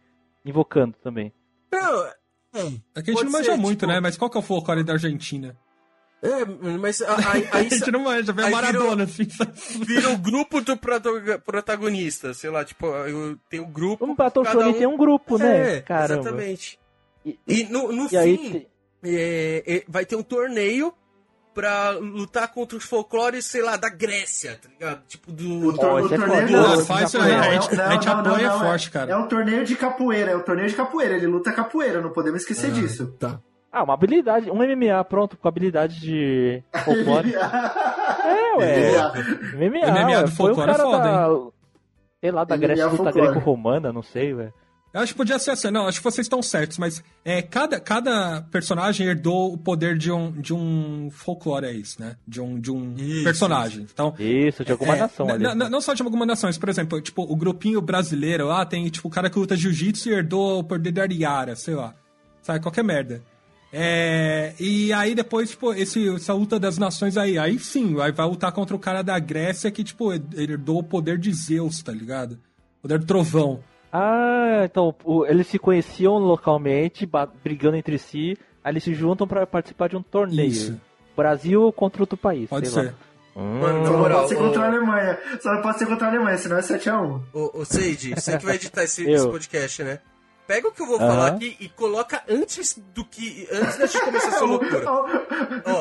Invocando 0.44 0.94
também. 1.02 1.32
Não, 1.72 2.04
é, 2.04 2.14
É 2.94 3.02
que 3.02 3.10
a 3.10 3.12
gente 3.12 3.14
Pode 3.14 3.24
não 3.24 3.32
manja 3.32 3.52
ser, 3.52 3.56
muito, 3.58 3.80
tipo- 3.80 3.92
né? 3.92 3.98
Mas 4.00 4.16
qual 4.16 4.30
que 4.30 4.36
é 4.36 4.40
o 4.40 4.42
folclore 4.42 4.84
da 4.84 4.92
Argentina? 4.92 5.56
É, 6.24 6.76
mas 6.78 7.00
a- 7.02 7.16
aí, 7.32 7.48
A 7.52 7.56
aí 7.58 7.68
gente 7.70 7.90
não 7.90 8.00
manja, 8.00 8.32
vê 8.32 8.42
a 8.42 8.46
aí 8.46 8.52
Maradona, 8.52 9.04
assim. 9.04 9.26
vira 9.84 10.10
o 10.10 10.18
grupo 10.18 10.60
do 10.60 10.76
protagonista, 11.44 12.32
sei 12.34 12.50
lá, 12.50 12.64
tipo, 12.64 12.86
eu 12.86 13.36
tenho 13.48 13.64
o 13.64 13.68
grupo. 13.68 14.04
Um 14.06 14.14
Battle 14.14 14.44
cada 14.44 14.68
um- 14.68 14.72
tem 14.72 14.86
um 14.86 14.96
grupo, 14.96 15.38
né? 15.38 15.76
É, 15.76 15.80
Caramba. 15.80 16.20
exatamente. 16.22 16.78
E, 17.24 17.38
E 17.46 17.64
no, 17.64 17.92
no 17.92 18.06
e 18.06 18.08
fim, 18.10 18.16
aí 18.16 18.66
é, 19.04 19.62
é, 19.66 19.84
vai 19.88 20.04
ter 20.04 20.16
um 20.16 20.22
torneio 20.22 20.92
pra 21.54 21.90
lutar 21.90 22.48
contra 22.48 22.76
os 22.76 22.84
folclores, 22.84 23.44
sei 23.46 23.62
lá, 23.62 23.76
da 23.76 23.88
Grécia, 23.88 24.58
tá 24.60 24.68
ligado? 24.68 25.06
Tipo 25.06 25.30
do. 25.30 25.68
O, 25.68 25.72
tor 25.72 26.12
é 26.12 26.16
torneio 26.16 26.48
Pô, 26.64 26.74
esse 26.74 26.84
faz 26.86 27.08
isso 27.08 27.20
aí, 27.20 27.32
a 27.32 27.46
É- 27.46 27.60
gente- 27.62 27.74
não, 27.76 27.84
a 27.84 27.90
gente 27.92 28.06
não, 28.06 28.18
apoia 28.20 28.48
não, 28.48 28.58
forte, 28.60 28.88
é, 28.88 28.90
cara. 28.90 29.12
É 29.12 29.16
um 29.16 29.28
torneio 29.28 29.64
de 29.64 29.76
capoeira, 29.76 30.32
é 30.32 30.36
um 30.36 30.40
torneio 30.42 30.68
de 30.68 30.74
capoeira. 30.74 31.14
Ele 31.16 31.26
luta 31.28 31.52
capoeira, 31.52 32.00
não 32.00 32.10
podemos 32.10 32.40
esquecer 32.40 32.72
disso. 32.72 33.06
Tá. 33.20 33.38
Ah, 33.76 33.82
uma 33.82 33.94
habilidade, 33.94 34.50
um 34.50 34.54
MMA 34.56 35.02
pronto 35.04 35.36
com 35.36 35.48
habilidade 35.48 36.00
de 36.00 36.62
folclore. 36.84 37.34
é, 37.34 38.56
ué. 38.56 38.92
MMA, 39.56 39.90
MMA 39.90 40.06
ué. 40.10 40.22
do 40.22 40.30
Foi 40.30 40.52
o 40.52 40.54
folclore 40.54 40.70
é 40.70 40.74
cara 40.76 40.84
foda, 40.84 40.98
da... 41.02 41.50
Sei 42.20 42.30
lá, 42.30 42.44
da 42.44 42.56
MMA 42.56 42.66
Grécia 42.66 42.86
luta 42.86 43.10
greco-romana, 43.12 43.92
não 43.92 44.02
sei, 44.02 44.32
velho. 44.32 44.52
Eu 44.92 45.00
acho 45.00 45.12
que 45.12 45.16
podia 45.16 45.40
ser 45.40 45.50
assim, 45.50 45.72
não, 45.72 45.88
acho 45.88 45.98
que 45.98 46.04
vocês 46.04 46.24
estão 46.24 46.40
certos, 46.40 46.78
mas 46.78 47.02
é, 47.24 47.42
cada, 47.42 47.80
cada 47.80 48.42
personagem 48.42 49.08
herdou 49.08 49.52
o 49.52 49.58
poder 49.58 49.98
de 49.98 50.12
um, 50.12 50.30
de 50.30 50.54
um 50.54 51.08
folclore, 51.10 51.66
é 51.66 51.72
isso, 51.72 52.00
né? 52.00 52.14
De 52.28 52.40
um, 52.40 52.60
de 52.60 52.70
um 52.70 52.94
Isso, 52.96 53.24
personagem. 53.24 53.88
Então, 53.92 54.14
Isso, 54.20 54.64
de 54.64 54.70
alguma 54.70 54.94
É, 54.94 55.00
nação 55.00 55.28
ali. 55.28 55.44
n- 55.44 55.68
Não 55.68 55.80
só 55.80 55.94
de 55.94 56.02
alguma 56.04 56.24
nação, 56.24 56.46
mas, 56.48 56.56
por 56.56 56.68
exemplo, 56.68 57.00
tipo, 57.00 57.22
o 57.24 57.34
grupinho 57.34 57.80
brasileiro 57.80 58.46
lá 58.46 58.64
tem, 58.64 58.88
tipo, 58.88 59.08
o 59.08 59.10
cara 59.10 59.28
que 59.28 59.36
luta 59.36 59.56
jiu-jitsu 59.56 60.10
e 60.10 60.12
herdou 60.12 60.60
o 60.60 60.64
poder 60.64 60.92
da 60.92 61.02
Ariara, 61.02 61.56
sei 61.56 61.74
lá. 61.74 61.92
Sabe, 62.40 62.60
qualquer 62.60 62.84
merda. 62.84 63.20
É, 63.76 64.54
e 64.60 64.92
aí 64.92 65.16
depois, 65.16 65.50
tipo, 65.50 65.72
esse, 65.74 66.08
essa 66.14 66.32
luta 66.32 66.60
das 66.60 66.78
nações 66.78 67.16
aí, 67.16 67.36
aí 67.36 67.58
sim, 67.58 68.00
aí 68.00 68.12
vai 68.12 68.24
lutar 68.26 68.52
contra 68.52 68.76
o 68.76 68.78
cara 68.78 69.02
da 69.02 69.18
Grécia 69.18 69.68
que, 69.70 69.82
tipo, 69.82 70.12
herdou 70.12 70.78
o 70.78 70.84
poder 70.84 71.18
de 71.18 71.32
Zeus, 71.32 71.82
tá 71.82 71.90
ligado? 71.90 72.38
O 72.78 72.82
poder 72.82 73.00
do 73.00 73.06
trovão. 73.06 73.58
Ah, 73.92 74.62
então 74.64 74.94
o- 75.04 75.26
eles 75.26 75.48
se 75.48 75.58
conheciam 75.58 76.18
localmente, 76.18 77.08
brigando 77.42 77.76
entre 77.76 77.98
si, 77.98 78.36
aí 78.62 78.72
eles 78.72 78.84
se 78.84 78.94
juntam 78.94 79.26
pra 79.26 79.44
participar 79.44 79.88
de 79.88 79.96
um 79.96 80.02
torneio. 80.02 80.48
Isso. 80.48 80.80
Brasil 81.16 81.72
contra 81.72 82.02
outro 82.02 82.16
país. 82.16 82.48
Pode 82.48 82.68
sei 82.68 82.82
ser. 82.84 82.88
Lá. 82.90 82.94
Hum, 83.36 83.58
Mano, 83.60 83.78
Só 83.78 83.82
Na 83.84 83.90
não 83.90 83.98
moral, 83.98 84.18
pode 84.20 84.28
ser 84.28 84.36
contra 84.36 84.62
a 84.62 84.66
Alemanha. 84.68 85.18
Só 85.40 85.52
não 85.52 85.62
pode 85.62 85.78
ser 85.78 85.86
contra 85.86 86.06
a 86.06 86.10
Alemanha, 86.10 86.38
senão 86.38 86.56
é 86.56 86.60
7x1. 86.62 87.20
Ô, 87.32 87.60
ô 87.60 87.64
você 87.64 88.38
que 88.38 88.44
vai 88.44 88.54
editar 88.54 88.84
esse, 88.84 89.02
esse 89.10 89.26
podcast, 89.28 89.82
né? 89.82 89.98
Pega 90.46 90.68
o 90.68 90.72
que 90.72 90.82
eu 90.82 90.86
vou 90.86 90.98
falar 90.98 91.28
aqui 91.28 91.56
e 91.58 91.68
coloca 91.70 92.22
antes 92.28 92.78
do 92.94 93.04
que. 93.04 93.48
Antes 93.50 93.78
da 93.78 93.86
gente 93.86 94.04
começar 94.04 94.28
essa 94.28 94.44
loucura. 94.46 94.84
Ó, 94.90 95.06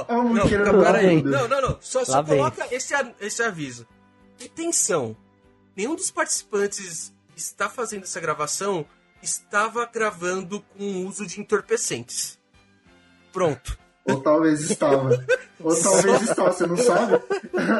É 0.07 0.15
não, 0.33 0.47
queira 0.47 0.65
não, 0.65 0.77
do 0.79 0.83
pera 0.85 0.97
aí. 0.99 1.15
mundo. 1.17 1.29
Não, 1.31 1.47
não, 1.49 1.61
não. 1.61 1.77
Só, 1.81 2.05
só 2.05 2.23
coloca 2.23 2.65
esse, 2.73 2.93
a- 2.95 3.11
esse 3.19 3.43
aviso. 3.43 3.85
Atenção. 4.43 5.15
Nenhum 5.75 5.95
dos 5.95 6.11
participantes 6.11 7.13
está 7.35 7.67
fazendo 7.69 8.03
essa 8.03 8.19
gravação 8.19 8.85
estava 9.21 9.85
gravando 9.85 10.61
com 10.77 10.83
o 10.83 11.07
uso 11.07 11.25
de 11.25 11.39
entorpecentes. 11.41 12.37
Pronto. 13.31 13.77
Ou 14.05 14.19
talvez 14.21 14.69
estava. 14.69 15.09
Ou 15.63 15.73
talvez 15.81 16.21
estava, 16.23 16.51
você 16.51 16.67
não 16.67 16.75
sabe? 16.75 17.13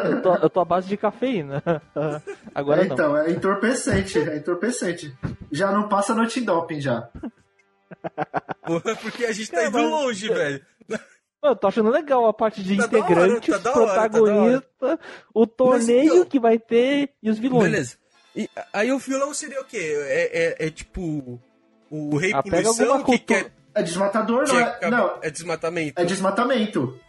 eu, 0.09 0.21
tô, 0.21 0.35
eu 0.35 0.49
tô 0.49 0.59
à 0.61 0.65
base 0.65 0.87
de 0.87 0.95
cafeína. 0.95 1.61
Agora 2.55 2.83
É, 2.83 2.85
não. 2.87 2.93
então, 2.93 3.17
é 3.17 3.29
entorpecente, 3.29 4.17
é 4.19 4.37
entorpecente. 4.37 5.13
Já 5.53 5.71
não 5.71 5.87
passa 5.87 6.13
no 6.15 6.23
antidoping 6.23 6.81
já. 6.81 7.07
Porque 9.01 9.25
a 9.25 9.31
gente 9.31 9.51
tá 9.51 9.65
indo 9.65 9.73
mas- 9.77 9.89
longe, 9.91 10.27
velho. 10.27 10.65
Eu 11.43 11.55
tô 11.57 11.67
achando 11.67 11.89
legal 11.89 12.25
a 12.25 12.33
parte 12.33 12.63
de 12.63 12.77
Tá 12.77 12.83
hora, 12.85 12.97
integrantes, 12.97 13.59
tá 13.61 13.69
hora, 13.71 13.85
tá 13.93 14.09
protagonista, 14.09 14.99
o 15.33 15.45
torneio 15.45 16.15
eu- 16.15 16.25
que 16.25 16.39
vai 16.39 16.57
ter 16.57 17.09
e 17.21 17.29
os 17.29 17.37
vilões. 17.37 17.63
Beleza. 17.69 17.97
E, 18.35 18.49
aí 18.71 18.91
o 18.93 18.97
vilão 18.97 19.33
seria 19.33 19.59
o 19.61 19.65
quê? 19.65 19.77
É, 20.07 20.63
é, 20.63 20.67
é 20.67 20.69
tipo. 20.71 21.39
O 21.89 22.17
rei 22.17 22.33
Ah, 22.33 22.41
pega 22.41 22.63
punição 22.63 22.85
alguma 22.93 23.05
que 23.05 23.17
cultura- 23.19 23.43
quer. 23.43 23.51
É 23.75 23.83
desmatador, 23.83 24.45
que 24.45 24.53
não 24.53 24.59
é? 24.59 24.63
acaba- 24.63 24.97
Não, 24.97 25.19
é 25.21 25.29
desmatamento. 25.29 26.01
é 26.01 26.05
desmatamento. 26.05 26.99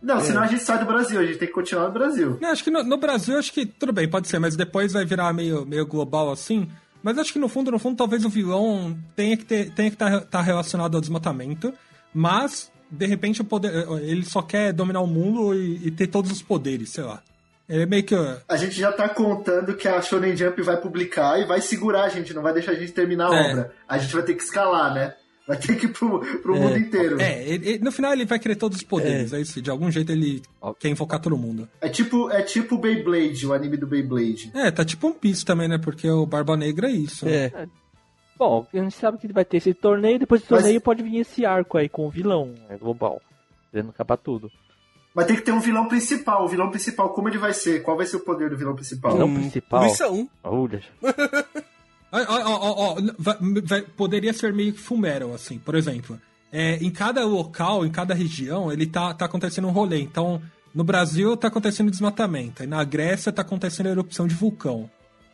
Não, 0.00 0.20
senão 0.20 0.42
a 0.42 0.46
gente 0.46 0.62
sai 0.62 0.78
do 0.78 0.84
Brasil, 0.86 1.18
a 1.18 1.24
gente 1.26 1.38
tem 1.38 1.48
que 1.48 1.54
continuar 1.54 1.86
no 1.86 1.92
Brasil. 1.92 2.38
Não, 2.40 2.50
acho 2.50 2.62
que 2.62 2.70
no, 2.70 2.82
no 2.84 2.96
Brasil, 2.98 3.38
acho 3.38 3.52
que 3.52 3.64
tudo 3.66 3.92
bem, 3.92 4.08
pode 4.08 4.28
ser, 4.28 4.38
mas 4.38 4.54
depois 4.54 4.92
vai 4.92 5.04
virar 5.04 5.32
meio, 5.32 5.64
meio 5.66 5.86
global 5.86 6.30
assim. 6.30 6.70
Mas 7.04 7.18
acho 7.18 7.32
que 7.34 7.38
no 7.38 7.48
fundo, 7.48 7.70
no 7.70 7.78
fundo, 7.78 7.96
talvez 7.98 8.24
o 8.24 8.30
vilão 8.30 8.98
tenha 9.14 9.36
que 9.36 9.44
ter, 9.44 9.70
tenha 9.74 9.90
que 9.90 10.02
estar 10.02 10.40
relacionado 10.40 10.94
ao 10.94 11.00
desmatamento, 11.02 11.72
mas 12.14 12.72
de 12.90 13.06
repente 13.06 13.42
o 13.42 13.44
poder, 13.44 13.86
ele 14.00 14.24
só 14.24 14.40
quer 14.40 14.72
dominar 14.72 15.02
o 15.02 15.06
mundo 15.06 15.54
e, 15.54 15.88
e 15.88 15.90
ter 15.90 16.06
todos 16.06 16.30
os 16.32 16.40
poderes, 16.40 16.88
sei 16.88 17.04
lá. 17.04 17.22
Ele 17.68 17.82
é 17.82 17.86
meio 17.86 18.04
que 18.04 18.14
A 18.48 18.56
gente 18.56 18.74
já 18.74 18.90
tá 18.92 19.08
contando 19.08 19.74
que 19.74 19.86
a 19.86 20.00
Shonen 20.00 20.36
Jump 20.36 20.60
vai 20.62 20.78
publicar 20.78 21.38
e 21.40 21.44
vai 21.44 21.60
segurar 21.60 22.04
a 22.04 22.08
gente, 22.08 22.32
não 22.34 22.42
vai 22.42 22.52
deixar 22.54 22.72
a 22.72 22.74
gente 22.74 22.92
terminar 22.92 23.30
a 23.30 23.36
É. 23.36 23.50
obra. 23.50 23.72
A 23.88 23.98
gente 23.98 24.14
vai 24.14 24.22
ter 24.22 24.34
que 24.34 24.42
escalar, 24.42 24.94
né? 24.94 25.14
Vai 25.46 25.58
ter 25.58 25.76
que 25.76 25.84
ir 25.84 25.88
pro, 25.90 26.20
pro 26.40 26.56
É. 26.56 26.58
mundo 26.60 26.78
inteiro. 26.78 27.20
é, 27.20 27.46
ele- 27.46 27.68
ele- 27.68 27.78
no 27.84 27.92
final 27.92 28.12
ele 28.14 28.24
vai 28.24 28.38
querer 28.38 28.56
todos 28.56 28.78
os 28.78 28.82
poderes, 28.84 29.32
é. 29.32 29.40
isso, 29.40 29.60
de 29.60 29.70
algum 29.70 29.90
jeito 29.90 30.10
ele 30.10 30.40
quer 30.80 30.88
invocar 30.88 31.20
todo 31.20 31.36
mundo. 31.36 31.68
É 31.82 31.88
tipo, 31.88 32.30
é 32.30 32.40
tipo 32.42 32.78
Beyblade, 32.78 33.46
o 33.46 33.52
anime 33.52 33.76
do 33.76 33.86
Beyblade. 33.86 34.50
É, 34.54 34.70
tá 34.70 34.84
tipo 34.84 35.06
um 35.06 35.12
Piece 35.12 35.44
também, 35.44 35.68
né? 35.68 35.76
Porque 35.76 36.08
o 36.08 36.24
Barba 36.24 36.56
Negra 36.56 36.88
é 36.88 36.92
isso. 36.92 37.28
É. 37.28 37.68
Bom, 38.38 38.66
a 38.72 38.76
gente 38.78 38.96
sabe 38.96 39.18
que 39.18 39.32
vai 39.32 39.44
ter 39.44 39.58
esse 39.58 39.74
torneio, 39.74 40.18
depois 40.18 40.40
do 40.40 40.46
Mas- 40.50 40.60
torneio 40.62 40.80
pode 40.80 41.02
vir 41.02 41.18
esse 41.18 41.44
arco 41.44 41.76
aí 41.78 41.88
com 41.90 42.06
o 42.06 42.10
vilão 42.10 42.54
né, 42.68 42.76
global. 42.78 43.20
Querendo 43.70 43.90
acabar 43.90 44.16
tudo. 44.16 44.50
Mas 45.14 45.26
tem 45.26 45.36
que 45.36 45.42
ter 45.42 45.52
um 45.52 45.60
vilão 45.60 45.86
principal. 45.86 46.44
O 46.44 46.48
vilão 46.48 46.70
principal, 46.70 47.10
como 47.10 47.28
ele 47.28 47.38
vai 47.38 47.52
ser? 47.52 47.82
Qual 47.82 47.96
vai 47.96 48.06
ser 48.06 48.16
o 48.16 48.20
poder 48.20 48.50
do 48.50 48.56
vilão 48.56 48.74
principal? 48.74 49.12
Vilão 49.12 49.28
Hum, 49.28 49.34
principal. 49.34 49.84
Missão. 49.84 50.28
Olha. 50.42 50.82
Ó, 52.14 52.46
ó, 52.46 52.96
ó, 52.96 53.82
poderia 53.96 54.32
ser 54.32 54.52
meio 54.52 54.72
que 54.72 54.78
Fullmetal, 54.78 55.34
assim, 55.34 55.58
por 55.58 55.74
exemplo. 55.74 56.20
É, 56.52 56.76
em 56.76 56.90
cada 56.90 57.24
local, 57.24 57.84
em 57.84 57.90
cada 57.90 58.14
região, 58.14 58.70
ele 58.70 58.86
tá, 58.86 59.12
tá 59.12 59.24
acontecendo 59.24 59.66
um 59.66 59.72
rolê. 59.72 59.98
Então, 59.98 60.40
no 60.72 60.84
Brasil 60.84 61.36
tá 61.36 61.48
acontecendo 61.48 61.90
desmatamento. 61.90 62.62
Aí 62.62 62.68
na 62.68 62.82
Grécia 62.84 63.32
tá 63.32 63.42
acontecendo 63.42 63.88
erupção 63.88 64.26
de 64.26 64.34
vulcão, 64.34 64.88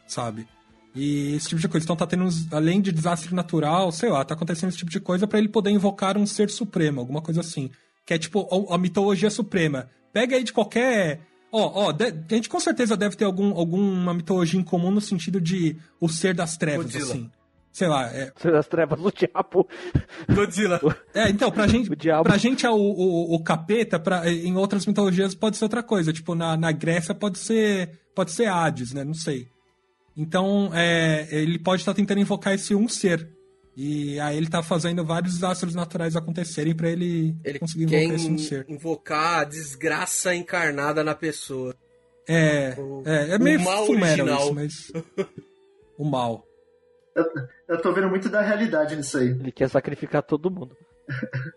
sabe? 0.07 0.47
E 0.95 1.35
esse 1.35 1.49
tipo 1.49 1.61
de 1.61 1.69
coisa. 1.69 1.85
Então 1.85 1.97
tá 1.97 2.07
tendo, 2.07 2.25
uns, 2.25 2.53
além 2.53 2.81
de 2.81 2.93
desastre 2.93 3.35
natural, 3.35 3.93
sei 3.93 4.11
lá, 4.11 4.25
tá 4.25 4.35
acontecendo 4.35 4.71
esse 4.71 4.79
tipo 4.79 4.91
de 4.91 5.01
coisa 5.01 5.27
pra 5.27 5.39
ele 5.39 5.49
poder 5.49 5.71
invocar 5.71 6.17
um 6.19 6.27
ser 6.27 6.51
supremo, 6.51 7.01
alguma 7.01 7.23
coisa 7.23 7.41
assim. 7.41 7.71
Que 8.05 8.15
é 8.15 8.19
tipo 8.19 8.49
a, 8.71 8.75
a 8.75 8.79
mitologia 8.79 9.31
suprema. 9.31 9.89
Pega 10.13 10.37
aí 10.37 10.45
de 10.45 10.53
qualquer. 10.53 11.21
Ó, 11.53 11.87
ó, 11.89 11.93
de- 11.93 12.05
a 12.31 12.35
gente 12.35 12.49
com 12.49 12.61
certeza 12.61 12.97
deve 12.97 13.17
ter 13.17 13.25
algum, 13.25 13.55
alguma 13.57 14.15
mitologia 14.15 14.59
em 14.59 14.63
comum 14.63 14.91
no 14.91 15.01
sentido 15.01 15.41
de 15.41 15.77
o 16.01 16.09
ser 16.09 16.35
das 16.35 16.57
trevas, 16.57 16.87
Godzilla. 16.87 17.05
assim. 17.05 17.31
Sei 17.73 17.87
lá, 17.87 18.07
é, 18.13 18.33
Das 18.45 18.67
trevas 18.67 19.01
do 19.01 19.13
diabo. 19.13 19.69
Godzilla. 20.29 20.81
é, 21.15 21.29
então, 21.31 21.51
pra 21.53 21.67
gente, 21.69 21.91
O 21.93 21.97
diabo. 21.97 22.25
pra 22.25 22.37
gente 22.37 22.67
é 22.67 22.71
o, 22.71 22.75
o, 22.75 23.35
o 23.35 23.43
capeta, 23.45 23.99
pra, 23.99 24.29
em 24.31 24.57
outras 24.57 24.85
mitologias 24.87 25.35
pode 25.35 25.57
ser 25.57 25.65
outra 25.65 25.83
coisa. 25.83 26.13
Tipo, 26.13 26.35
na, 26.35 26.57
na 26.57 26.73
Grécia 26.73 27.15
pode 27.15 27.39
ser 27.39 27.99
pode 28.15 28.33
ser 28.33 28.47
Hades, 28.47 28.93
né? 28.93 29.05
Não 29.05 29.15
sei. 29.15 29.49
Então, 30.17 30.71
é, 30.75 31.29
ele 31.31 31.59
pode 31.59 31.83
estar 31.83 31.95
tentando 31.95 32.21
invocar 32.21 32.55
esse 32.55 32.75
um 32.75 32.89
ser. 32.89 33.29
E 33.77 34.19
aí 34.21 34.37
ele 34.37 34.49
tá 34.49 34.63
fazendo 34.63 35.05
vários 35.05 35.35
desastres 35.35 35.75
naturais 35.75 36.17
acontecerem 36.17 36.75
pra 36.75 36.89
ele, 36.89 37.35
Ele 37.45 37.59
conseguir 37.59 37.87
quer 37.87 38.03
invocar 38.03 38.17
esse 38.21 38.29
in- 38.31 38.39
ser. 38.39 38.65
invocar 38.69 39.41
a 39.41 39.45
desgraça 39.45 40.35
encarnada 40.35 41.03
na 41.05 41.15
pessoa. 41.15 41.75
É, 42.29 42.75
O- 42.79 43.03
é, 43.07 43.31
é 43.31 43.37
o 43.37 43.41
meio 43.43 43.61
mal 43.61 43.89
original. 43.89 44.41
isso, 44.41 44.55
mas... 44.55 44.93
o 45.97 46.05
mal. 46.05 46.45
Eu 47.69 47.81
tô 47.81 47.93
vendo 47.93 48.09
muito 48.09 48.29
da 48.29 48.41
realidade 48.41 48.97
nisso 48.97 49.19
aí. 49.19 49.29
Ele 49.29 49.53
quer 49.53 49.69
sacrificar 49.71 50.23
todo 50.23 50.51
mundo. 50.51 50.77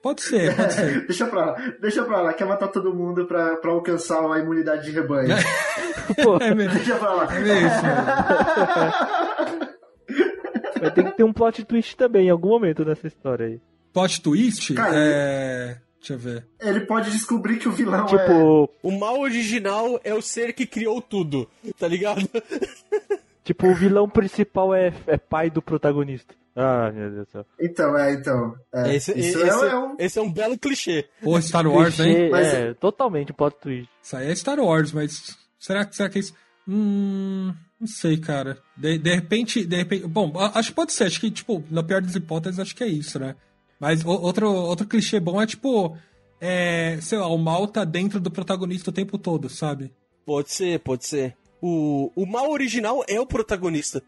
Pode 0.02 0.22
ser, 0.24 0.56
pode 0.56 0.74
ser. 0.74 1.06
Deixa 1.06 1.28
pra 1.28 1.46
lá, 1.46 1.74
deixa 1.80 2.04
pra 2.04 2.22
lá, 2.22 2.34
quer 2.34 2.46
matar 2.46 2.70
todo 2.70 2.92
mundo 2.94 3.26
pra, 3.28 3.56
pra 3.58 3.72
alcançar 3.72 4.20
a 4.32 4.40
imunidade 4.40 4.86
de 4.86 4.92
rebanho. 4.92 5.30
Pô, 6.24 6.38
É 6.38 6.56
meio, 6.56 6.72
Deixa 6.72 6.96
pra 6.98 7.14
lá. 7.14 7.28
é 7.36 7.40
mano. 7.40 7.70
vai 10.84 10.92
ter 10.94 11.04
que 11.04 11.18
ter 11.18 11.24
um 11.24 11.34
plot 11.34 11.64
twist 11.66 11.96
também 11.98 12.28
em 12.28 12.30
algum 12.30 12.50
momento 12.50 12.84
nessa 12.86 13.08
história 13.08 13.48
aí. 13.48 13.62
Plot 13.92 14.22
twist, 14.22 14.74
Cara, 14.74 14.96
é... 14.96 15.78
Deixa 16.00 16.14
eu 16.16 16.18
ver. 16.18 16.46
Ele 16.60 16.82
pode 16.82 17.10
descobrir 17.12 17.58
que 17.58 17.70
o 17.70 17.72
vilão 17.72 18.04
é. 18.06 18.08
Tipo, 18.08 18.70
O 18.84 18.92
mal 18.92 19.20
original 19.22 20.00
é 20.04 20.14
o 20.14 20.22
ser 20.22 20.52
que 20.54 20.66
criou 20.66 21.02
tudo, 21.02 21.50
tá 21.80 21.88
ligado? 21.88 22.28
tipo, 23.44 23.68
o 23.68 23.74
vilão 23.74 24.10
principal 24.10 24.76
é, 24.76 24.92
é 25.08 25.18
pai 25.18 25.50
do 25.50 25.62
protagonista. 25.62 26.36
Ah, 26.56 26.92
meu 26.92 27.10
Deus 27.10 27.26
do 27.28 27.32
céu. 27.32 27.46
Então, 27.60 27.98
é, 27.98 28.14
então. 28.14 28.54
É, 28.74 28.96
Esse, 28.96 29.12
isso 29.18 29.40
esse- 29.40 29.66
é, 29.66 29.70
é 29.70 29.76
um. 29.78 29.96
esse 29.98 30.20
é 30.20 30.22
um 30.22 30.32
belo 30.32 30.58
clichê. 30.58 31.06
Ou 31.24 31.42
Star 31.42 31.66
Wars, 31.66 31.98
hein? 32.00 32.14
Clichê, 32.14 32.30
Mas- 32.30 32.54
é, 32.54 32.74
totalmente 32.74 33.32
um 33.32 33.36
plot 33.36 33.58
twist. 33.62 33.90
Isso 34.02 34.16
aí 34.18 34.30
é 34.30 34.36
Star 34.36 34.60
Wars, 34.60 34.92
mas 34.92 35.38
será 35.58 35.86
que 35.86 35.96
será 35.96 36.10
que 36.10 36.18
é 36.18 36.22
isso? 36.22 36.34
Hum, 36.68 37.54
não 37.80 37.88
sei, 37.88 38.18
cara. 38.18 38.58
De, 38.78 38.98
de 38.98 39.14
repente, 39.16 39.66
de 39.66 39.76
repente, 39.76 40.08
bom, 40.08 40.32
acho 40.54 40.70
que 40.70 40.76
pode 40.76 40.94
ser. 40.94 41.06
Acho 41.06 41.20
que 41.20 41.30
tipo, 41.32 41.64
na 41.70 41.84
pior 41.84 42.02
das 42.02 42.16
hipóteses, 42.16 42.60
acho 42.60 42.76
que 42.76 42.84
é 42.84 42.88
isso, 42.88 43.20
né? 43.20 43.36
Mas 43.80 44.04
o- 44.06 44.10
outro 44.10 44.50
outro 44.52 44.88
clichê 44.88 45.20
bom 45.20 45.42
é 45.42 45.46
tipo, 45.46 45.98
é, 46.40 46.98
sei 47.02 47.18
lá, 47.18 47.28
o 47.28 47.38
mal 47.38 47.68
tá 47.68 47.84
dentro 47.84 48.20
do 48.20 48.32
protagonista 48.32 48.90
o 48.90 48.94
tempo 48.94 49.18
todo, 49.18 49.50
sabe? 49.50 49.92
Pode 50.26 50.52
ser, 50.52 50.80
pode 50.80 51.06
ser. 51.06 51.36
O, 51.62 52.12
o 52.16 52.26
mal 52.26 52.50
original 52.52 53.04
é 53.08 53.20
o 53.20 53.26
protagonista. 53.26 54.02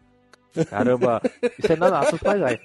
Caramba, 0.70 1.20
isso 1.58 1.72
é 1.72 1.76
Nanatsu 1.76 2.18
Taizai. 2.18 2.58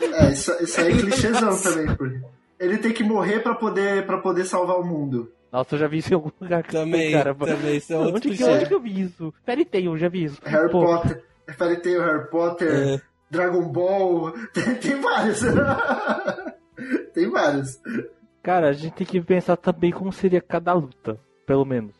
É, 0.00 0.32
isso, 0.32 0.52
isso 0.62 0.80
aí 0.80 0.92
é 0.92 0.96
clichêzão 0.96 1.60
também. 1.60 1.94
porque 1.96 2.20
Ele 2.58 2.78
tem 2.78 2.92
que 2.92 3.02
morrer 3.02 3.40
pra 3.40 3.54
poder, 3.54 4.06
pra 4.06 4.18
poder 4.18 4.44
salvar 4.44 4.76
o 4.78 4.84
mundo. 4.86 5.32
Nossa, 5.52 5.74
eu 5.74 5.78
já 5.78 5.86
vi 5.88 5.98
isso 5.98 6.10
em 6.12 6.14
algum 6.14 6.30
lugar. 6.40 6.62
Também, 6.64 7.12
Caramba. 7.12 7.46
também, 7.46 7.76
isso 7.76 7.92
é 7.92 7.96
outro 7.98 8.16
Onde 8.16 8.30
que, 8.36 8.44
onde 8.44 8.66
que 8.66 8.74
eu 8.74 8.80
vi 8.80 9.00
isso? 9.02 9.32
Fairy 9.44 9.64
Tail, 9.64 9.86
eu 9.92 9.96
já 9.98 10.08
vi 10.08 10.24
isso. 10.24 10.40
Harry 10.44 10.70
Pô, 10.70 10.84
Potter. 10.84 11.24
Fairy 11.56 11.76
Tail, 11.82 12.00
Harry 12.02 12.30
Potter, 12.30 12.70
É. 12.72 13.00
Dragon 13.30 13.68
Ball. 13.68 14.32
Tem, 14.52 14.74
tem 14.76 15.00
vários. 15.00 15.40
tem 17.14 17.30
vários. 17.30 17.80
Cara, 18.42 18.68
a 18.68 18.72
gente 18.72 18.92
tem 18.94 19.06
que 19.06 19.20
pensar 19.20 19.56
também 19.56 19.90
como 19.90 20.12
seria 20.12 20.40
cada 20.40 20.72
luta, 20.72 21.18
pelo 21.46 21.64
menos. 21.64 21.92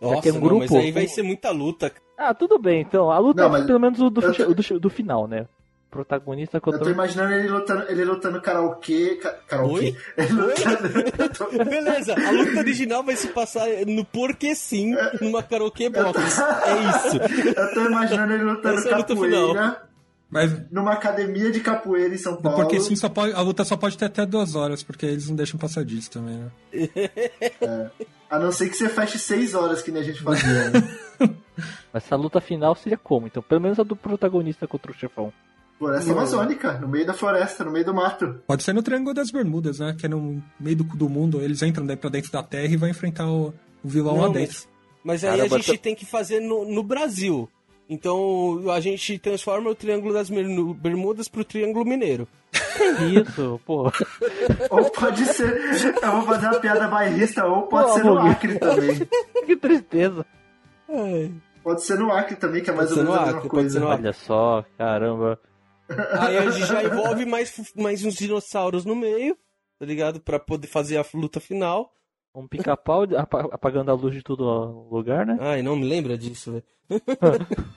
Nossa, 0.00 0.22
que 0.22 0.28
é 0.28 0.32
um 0.32 0.34
não, 0.36 0.42
grupo, 0.42 0.58
mas 0.60 0.72
aí 0.72 0.90
vai 0.92 1.06
ser 1.06 1.22
muita 1.22 1.50
luta. 1.50 1.92
Ah, 2.18 2.34
tudo 2.34 2.58
bem, 2.58 2.80
então. 2.82 3.10
A 3.10 3.18
luta 3.18 3.42
Não, 3.42 3.48
é 3.48 3.52
mas 3.52 3.66
pelo 3.66 3.80
menos 3.80 4.00
o 4.00 4.10
do, 4.10 4.20
eu 4.20 4.34
fi- 4.34 4.44
tô- 4.44 4.50
o 4.50 4.54
do, 4.54 4.80
do 4.80 4.90
final, 4.90 5.26
né? 5.26 5.46
Protagonista 5.94 6.56
Eu 6.56 6.60
tô 6.60 6.72
contra. 6.72 6.90
imaginando 6.90 7.32
ele 7.34 7.48
lutando, 7.48 7.84
ele 7.88 8.04
lutando 8.04 8.40
karaokê. 8.40 9.16
Karaokê. 9.46 9.72
Oi? 9.74 9.96
Lutando. 10.28 11.54
Beleza, 11.70 12.14
a 12.14 12.30
luta 12.32 12.58
original 12.58 13.04
vai 13.04 13.14
se 13.14 13.28
passar 13.28 13.68
no 13.86 14.04
Porque 14.04 14.56
Sim, 14.56 14.96
numa 15.20 15.40
karaokê 15.40 15.88
box. 15.88 16.18
É 16.40 16.82
isso. 16.82 17.16
Eu 17.56 17.74
tô 17.74 17.86
imaginando 17.86 18.32
ele 18.32 18.42
lutando 18.42 18.78
Essa 18.78 18.88
é 18.88 19.02
capoeira 19.04 19.86
Mas 20.28 20.68
numa 20.68 20.94
academia 20.94 21.52
de 21.52 21.60
capoeira 21.60 22.12
em 22.12 22.18
São 22.18 22.42
Paulo. 22.42 22.58
porque 22.58 22.80
sim, 22.80 22.96
só 22.96 23.08
pode, 23.08 23.32
a 23.32 23.40
luta 23.40 23.64
só 23.64 23.76
pode 23.76 23.96
ter 23.96 24.06
até 24.06 24.26
duas 24.26 24.56
horas, 24.56 24.82
porque 24.82 25.06
eles 25.06 25.28
não 25.28 25.36
deixam 25.36 25.60
passar 25.60 25.84
disso 25.84 26.10
também, 26.10 26.38
né? 26.72 27.90
A 28.28 28.36
não 28.40 28.50
ser 28.50 28.68
que 28.68 28.76
você 28.76 28.88
feche 28.88 29.16
seis 29.16 29.54
horas, 29.54 29.80
que 29.80 29.92
nem 29.92 30.02
a 30.02 30.04
gente 30.04 30.20
fazia. 30.20 30.70
Né? 30.70 30.88
Essa 31.94 32.16
luta 32.16 32.40
final 32.40 32.74
seria 32.74 32.98
como? 32.98 33.28
Então, 33.28 33.40
pelo 33.40 33.60
menos 33.60 33.78
a 33.78 33.84
do 33.84 33.94
protagonista 33.94 34.66
contra 34.66 34.90
o 34.90 34.94
chefão. 34.94 35.32
Floresta 35.78 36.12
Amazônica, 36.12 36.72
no 36.74 36.88
meio 36.88 37.04
da 37.06 37.12
floresta, 37.12 37.64
no 37.64 37.70
meio 37.70 37.84
do 37.84 37.92
mato. 37.94 38.40
Pode 38.46 38.62
ser 38.62 38.72
no 38.72 38.82
Triângulo 38.82 39.12
das 39.14 39.30
Bermudas, 39.30 39.80
né? 39.80 39.94
Que 39.98 40.06
é 40.06 40.08
no 40.08 40.42
meio 40.58 40.76
do, 40.76 40.84
do 40.84 41.08
mundo, 41.08 41.40
eles 41.42 41.62
entram 41.62 41.84
daí 41.84 41.96
pra 41.96 42.08
dentro 42.10 42.30
da 42.32 42.42
Terra 42.42 42.72
e 42.72 42.76
vão 42.76 42.88
enfrentar 42.88 43.26
o, 43.28 43.48
o 43.82 43.88
vilão 43.88 44.18
lá 44.20 44.28
dentro. 44.28 44.56
mas, 45.04 45.22
mas 45.22 45.24
aí 45.24 45.36
Caramba, 45.38 45.56
a 45.56 45.58
gente 45.58 45.76
tô- 45.76 45.82
tem 45.82 45.94
que 45.94 46.06
fazer 46.06 46.40
no, 46.40 46.64
no 46.64 46.82
Brasil. 46.82 47.48
Então 47.88 48.70
a 48.74 48.80
gente 48.80 49.18
transforma 49.18 49.68
o 49.68 49.74
Triângulo 49.74 50.14
das 50.14 50.30
Bermu- 50.30 50.72
Bermudas 50.72 51.28
pro 51.28 51.44
Triângulo 51.44 51.84
Mineiro. 51.84 52.26
Isso, 53.12 53.60
pô. 53.66 53.92
Ou 54.70 54.90
pode 54.90 55.24
ser. 55.26 55.54
Eu 56.02 56.12
vou 56.12 56.22
fazer 56.22 56.46
uma 56.46 56.60
piada 56.60 56.88
bairrista, 56.88 57.44
ou 57.44 57.62
pode 57.66 57.88
Pô, 57.88 57.94
ser 57.94 58.04
no 58.04 58.18
amor. 58.18 58.30
Acre 58.30 58.58
também. 58.58 59.00
que 59.44 59.54
tristeza. 59.56 60.24
Pode 61.62 61.82
ser 61.84 61.98
no 61.98 62.10
Acre 62.12 62.36
também, 62.36 62.62
que 62.62 62.70
é 62.70 62.74
mais 62.74 62.88
Pode 62.88 63.00
ou 63.00 63.06
menos 63.06 63.16
no 63.16 63.22
a 63.22 63.26
mesma 63.26 63.38
Acre, 63.38 63.50
pode 63.50 63.70
ser 63.72 63.80
coisa. 63.80 63.94
Olha 63.94 64.12
só, 64.12 64.64
caramba. 64.78 65.38
Aí 66.18 66.38
a 66.38 66.50
gente 66.50 66.66
já 66.66 66.82
envolve 66.82 67.24
mais, 67.26 67.72
mais 67.76 68.04
uns 68.04 68.14
dinossauros 68.14 68.84
no 68.84 68.94
meio, 68.96 69.36
tá 69.78 69.84
ligado? 69.86 70.20
Pra 70.20 70.38
poder 70.38 70.66
fazer 70.66 70.96
a 70.96 71.04
luta 71.14 71.40
final. 71.40 71.92
Um 72.34 72.48
pica-pau 72.48 73.02
apa- 73.16 73.48
apagando 73.52 73.90
a 73.90 73.94
luz 73.94 74.14
de 74.14 74.22
todo 74.22 74.44
lugar, 74.90 75.24
né? 75.26 75.36
Ai, 75.40 75.62
não 75.62 75.76
me 75.76 75.84
lembra 75.86 76.16
disso, 76.18 76.52
velho. 76.52 76.64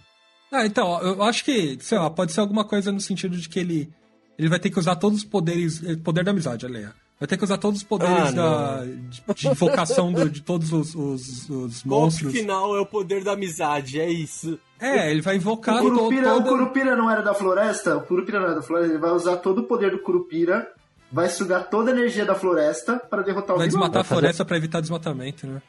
Ah, 0.50 0.66
então, 0.66 1.02
eu 1.02 1.22
acho 1.24 1.44
que, 1.44 1.78
sei 1.82 1.98
lá, 1.98 2.10
pode 2.10 2.32
ser 2.32 2.40
alguma 2.40 2.64
coisa 2.64 2.90
no 2.90 3.02
sentido 3.02 3.36
de 3.36 3.50
que 3.50 3.60
ele, 3.60 3.94
ele 4.40 4.48
vai 4.48 4.58
ter 4.58 4.70
que 4.70 4.80
usar 4.80 4.96
todos 4.96 5.18
os 5.20 5.26
poderes. 5.26 5.84
eh, 5.84 5.98
Poder 5.98 6.24
da 6.24 6.32
amizade, 6.32 6.66
Aleia. 6.66 6.96
Vai 7.20 7.26
ter 7.28 7.36
que 7.38 7.44
usar 7.44 7.58
todos 7.58 7.80
os 7.80 7.84
poderes 7.84 8.16
Ah, 8.16 8.32
da, 8.32 8.84
de, 8.86 9.24
de 9.36 9.48
invocação 9.48 10.14
do- 10.14 10.30
de 10.30 10.42
todos 10.42 10.72
os, 10.72 10.94
os, 10.94 11.50
os 11.50 11.84
monstros. 11.84 12.32
final 12.32 12.76
é 12.76 12.80
o 12.80 12.86
poder 12.86 13.24
da 13.24 13.32
amizade, 13.34 14.00
é 14.00 14.08
isso. 14.08 14.60
É, 14.80 15.10
ele 15.10 15.22
vai 15.22 15.36
invocar 15.38 15.78
O 15.78 15.90
Curupira, 15.90 16.32
o 16.32 16.38
toda- 16.38 16.50
Curupira 16.50 16.96
não 16.96 17.10
era 17.10 17.24
da 17.24 17.34
floresta? 17.34 17.98
O 17.98 18.02
Curupira 18.02 18.40
não 18.40 18.46
era 18.46 18.56
da 18.56 18.62
floresta, 18.62 18.94
ele 18.94 19.02
vai 19.02 19.12
usar 19.12 19.38
todo 19.38 19.62
o 19.62 19.64
poder 19.64 19.90
do 19.90 20.00
Curupira, 20.00 20.68
vai 21.12 21.28
sugar 21.28 21.68
toda 21.72 21.90
a 21.90 21.94
energia 21.94 22.24
da 22.24 22.36
floresta 22.36 22.98
para 23.00 23.24
derrotar 23.24 23.56
o 23.56 23.58
Vai 23.60 23.68
vilão. 23.68 23.82
desmatar 23.82 24.02
a 24.02 24.04
Vai 24.04 24.04
fazer- 24.04 24.20
floresta 24.22 24.46
pra 24.46 24.58
evitar 24.58 24.80
desmatamento, 24.82 25.48
né? 25.48 25.60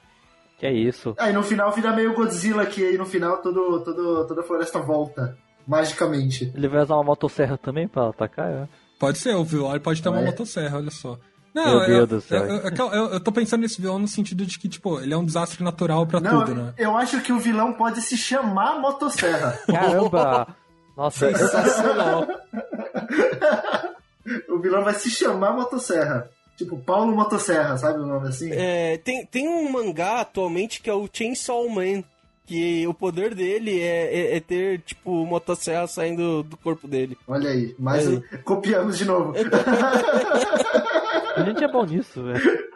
Que 0.58 0.66
é 0.66 0.72
isso. 0.74 1.14
Aí 1.18 1.32
no 1.32 1.42
final 1.42 1.72
vira 1.72 1.94
meio 1.96 2.12
Godzilla 2.14 2.66
que 2.66 2.84
aí 2.84 2.98
no 2.98 3.06
final 3.06 3.38
todo, 3.38 3.80
todo, 3.80 4.26
toda 4.26 4.40
a 4.42 4.44
floresta 4.44 4.80
volta. 4.80 5.38
Magicamente. 5.66 6.50
Ele 6.54 6.68
vai 6.68 6.82
usar 6.82 6.94
uma 6.94 7.04
motosserra 7.04 7.56
também 7.56 7.86
pra 7.86 8.08
atacar, 8.08 8.50
é? 8.50 8.68
Pode 8.98 9.18
ser, 9.18 9.34
o 9.36 9.46
ele 9.70 9.80
pode 9.80 10.02
ter 10.02 10.08
uma 10.08 10.20
É. 10.20 10.24
motosserra, 10.24 10.76
olha 10.78 10.90
só. 10.90 11.16
Meu 11.54 11.64
Não, 11.64 11.78
Deus 11.86 11.88
eu, 11.88 12.06
do 12.06 12.20
céu. 12.20 12.44
Eu, 12.44 12.60
eu- 12.92 13.08
eu- 13.14 13.20
tô 13.20 13.32
pensando 13.32 13.62
nesse 13.62 13.80
vilão 13.80 13.98
no 13.98 14.06
sentido 14.06 14.44
de 14.46 14.58
que, 14.58 14.68
tipo, 14.68 15.00
ele 15.00 15.12
é 15.14 15.16
um 15.16 15.24
desastre 15.24 15.64
natural 15.64 16.06
pra 16.06 16.20
Não, 16.20 16.44
tudo, 16.44 16.54
né? 16.54 16.74
eu 16.78 16.96
acho 16.96 17.20
que 17.20 17.32
o 17.32 17.38
vilão 17.38 17.72
pode 17.72 18.00
se 18.02 18.16
chamar 18.16 18.78
Motosserra. 18.80 19.58
Caramba! 19.66 20.54
Nossa, 20.96 21.32
Sensacional. 21.36 22.26
o 24.48 24.58
vilão 24.58 24.84
vai 24.84 24.94
se 24.94 25.10
chamar 25.10 25.52
Motosserra. 25.52 26.28
Tipo, 26.56 26.76
Paulo 26.78 27.14
Motosserra, 27.14 27.76
sabe 27.78 28.00
o 28.00 28.06
nome 28.06 28.28
assim? 28.28 28.50
É, 28.52 28.98
tem, 28.98 29.24
tem 29.26 29.48
um 29.48 29.70
mangá 29.70 30.20
atualmente 30.20 30.80
que 30.82 30.90
é 30.90 30.94
o 30.94 31.08
Chainsaw 31.12 31.68
Man. 31.68 32.02
Que 32.44 32.86
o 32.86 32.94
poder 32.94 33.34
dele 33.34 33.78
é, 33.78 34.10
é- 34.32 34.36
é 34.38 34.40
ter, 34.40 34.80
tipo, 34.80 35.10
motosserra 35.26 35.86
saindo 35.86 36.42
do 36.42 36.56
corpo 36.56 36.88
dele. 36.88 37.18
Olha 37.28 37.50
aí, 37.50 37.74
mais 37.78 38.06
É. 38.06 38.08
um- 38.08 38.22
copiamos 38.42 38.96
de 38.96 39.04
novo. 39.04 39.34
a 41.48 41.52
gente 41.52 41.64
é 41.64 41.72
bom 41.72 41.84
nisso, 41.84 42.22
velho. 42.22 42.68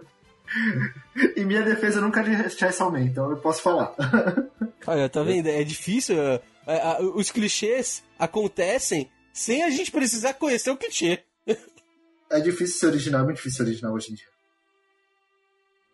em 1.37 1.45
minha 1.45 1.63
defesa, 1.63 1.99
eu 1.99 2.03
nunca 2.03 2.23
li 2.23 2.51
Chainsaw 2.51 2.91
Man, 2.91 3.03
então 3.03 3.31
eu 3.31 3.37
posso 3.37 3.63
falar. 3.63 3.95
Olha, 4.87 5.09
tá 5.09 5.23
vendo? 5.23 5.49
É 5.49 5.63
difícil. 5.65 6.17
é, 6.21 6.41
é, 6.67 6.99
os 7.15 7.31
clichês 7.31 8.03
acontecem 8.19 9.11
sem 9.33 9.63
a 9.63 9.71
gente 9.71 9.91
precisar 9.91 10.35
conhecer 10.35 10.71
o 10.71 10.77
clichê. 10.77 11.25
É 12.31 12.41
difícil 12.41 12.79
ser 12.79 12.87
original, 12.87 13.23
é 13.23 13.25
muito 13.25 13.37
difícil 13.37 13.59
ser 13.59 13.71
original 13.71 13.93
hoje 13.93 14.13
em 14.13 14.15
dia. 14.15 14.32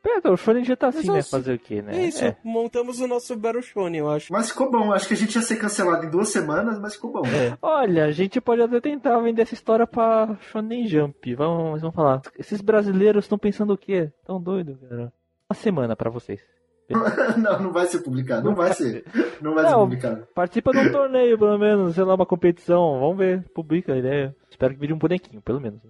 Pera, 0.02 0.32
o 0.32 0.36
Shonen 0.36 0.64
já 0.64 0.76
tá 0.76 0.88
assim, 0.88 0.98
Mas 0.98 1.08
né? 1.08 1.18
assim, 1.18 1.30
Fazer 1.30 1.54
o 1.54 1.58
quê, 1.58 1.82
né? 1.82 1.96
É 1.96 2.06
isso, 2.06 2.24
montamos 2.44 3.00
o 3.00 3.06
nosso 3.08 3.36
Battle 3.36 3.62
Shonen, 3.62 4.00
eu 4.00 4.10
acho. 4.10 4.32
Mas 4.32 4.48
ficou 4.50 4.70
bom, 4.70 4.92
acho 4.92 5.08
que 5.08 5.14
a 5.14 5.16
gente 5.16 5.34
ia 5.34 5.42
ser 5.42 5.56
cancelado 5.56 6.06
em 6.06 6.10
duas 6.10 6.28
semanas, 6.28 6.78
mas 6.78 6.94
ficou 6.94 7.12
bom. 7.12 7.22
É. 7.26 7.56
Olha, 7.60 8.04
a 8.04 8.12
gente 8.12 8.40
pode 8.40 8.62
até 8.62 8.80
tentar 8.80 9.18
vender 9.20 9.42
essa 9.42 9.54
história 9.54 9.86
pra 9.86 10.36
Shonen 10.52 10.86
Jump. 10.86 11.34
Vamos, 11.34 11.80
vamos 11.80 11.96
falar. 11.96 12.22
Esses 12.38 12.60
brasileiros 12.60 13.24
estão 13.24 13.38
pensando 13.38 13.72
o 13.72 13.78
quê? 13.78 14.10
Tão 14.24 14.40
doido, 14.40 14.78
cara. 14.88 15.12
Uma 15.50 15.54
semana 15.54 15.96
pra 15.96 16.10
vocês. 16.10 16.40
não, 17.36 17.60
não 17.64 17.72
vai 17.72 17.86
ser 17.86 17.98
publicado, 17.98 18.48
não 18.48 18.54
vai 18.56 18.72
ser. 18.72 19.04
Não 19.42 19.54
vai 19.54 19.64
ser 19.64 19.72
Não. 19.72 19.80
publicado. 19.80 20.26
Participa 20.34 20.72
de 20.72 20.78
um 20.78 20.92
torneio, 20.92 21.38
pelo 21.38 21.58
menos, 21.58 21.94
sei 21.94 22.04
lá, 22.04 22.14
uma 22.14 22.24
competição. 22.24 22.98
Vamos 22.98 23.18
ver, 23.18 23.44
publica 23.54 23.92
a 23.92 23.98
ideia. 23.98 24.34
Espero 24.50 24.72
que 24.72 24.80
vire 24.80 24.92
um 24.94 24.98
bonequinho, 24.98 25.42
pelo 25.42 25.60
menos. 25.60 25.82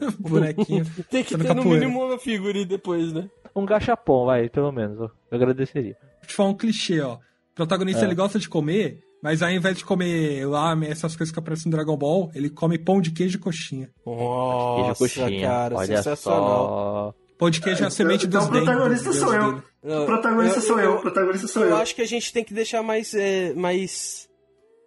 Bonequinho. 0.18 0.84
Tem 1.10 1.22
que 1.24 1.36
no 1.36 1.44
ter 1.44 1.48
no 1.50 1.56
capoeira. 1.62 1.80
mínimo 1.86 2.04
uma 2.06 2.18
figura 2.18 2.64
depois, 2.64 3.12
né? 3.12 3.28
Um 3.54 3.64
gachapon, 3.66 4.26
vai, 4.26 4.48
pelo 4.48 4.72
menos. 4.72 4.98
Eu 4.98 5.10
agradeceria. 5.30 5.96
Vou 6.20 6.26
te 6.26 6.34
falar 6.34 6.48
um 6.50 6.54
clichê, 6.56 7.00
ó. 7.00 7.14
O 7.14 7.18
protagonista 7.54 8.02
É. 8.02 8.04
ele 8.06 8.14
gosta 8.14 8.38
de 8.38 8.48
comer, 8.48 9.00
mas 9.22 9.42
ao 9.42 9.50
invés 9.50 9.76
de 9.76 9.84
comer 9.84 10.46
lamen, 10.46 10.88
essas 10.90 11.14
coisas 11.14 11.32
que 11.32 11.38
aparecem 11.38 11.70
no 11.70 11.76
Dragon 11.76 11.96
Ball, 11.96 12.30
ele 12.34 12.48
come 12.48 12.78
pão 12.78 13.00
de 13.00 13.10
queijo 13.10 13.36
e 13.36 13.40
coxinha. 13.40 13.90
Nossa, 14.06 14.82
Queijo 14.84 14.98
coxinha. 15.24 15.46
cara, 15.46 15.76
Olha 15.76 15.96
sensacional. 15.98 16.40
só. 16.40 17.14
Pão 17.38 17.50
de 17.50 17.60
queijo 17.60 17.82
é 17.82 17.86
a 17.86 17.90
semente 17.90 18.26
então 18.26 18.40
dos 18.40 18.48
o 18.48 18.52
dentes. 18.52 18.68
protagonista 18.68 19.08
do 19.10 19.14
sou 19.16 19.30
Deus 19.32 19.44
eu. 19.44 19.52
dele. 19.52 20.02
O 20.02 20.06
protagonista 20.06 20.60
sou 20.60 20.80
eu, 20.80 20.94
o 20.94 21.00
protagonista 21.00 21.48
sou 21.48 21.62
eu 21.64 21.70
eu. 21.70 21.76
acho 21.76 21.94
que 21.94 22.02
a 22.02 22.06
gente 22.06 22.32
tem 22.32 22.44
que 22.44 22.54
deixar 22.54 22.82
mais, 22.84 23.12
é, 23.14 23.52
mais, 23.52 24.28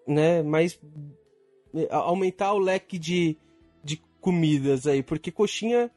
né, 0.08 0.42
mais 0.42 0.80
é, 1.76 1.88
aumentar 1.92 2.54
o 2.54 2.58
leque 2.60 2.98
de 2.98 3.38
comidas 4.26 4.88
aí, 4.88 5.04
porque 5.04 5.30
coxinha, 5.32 5.92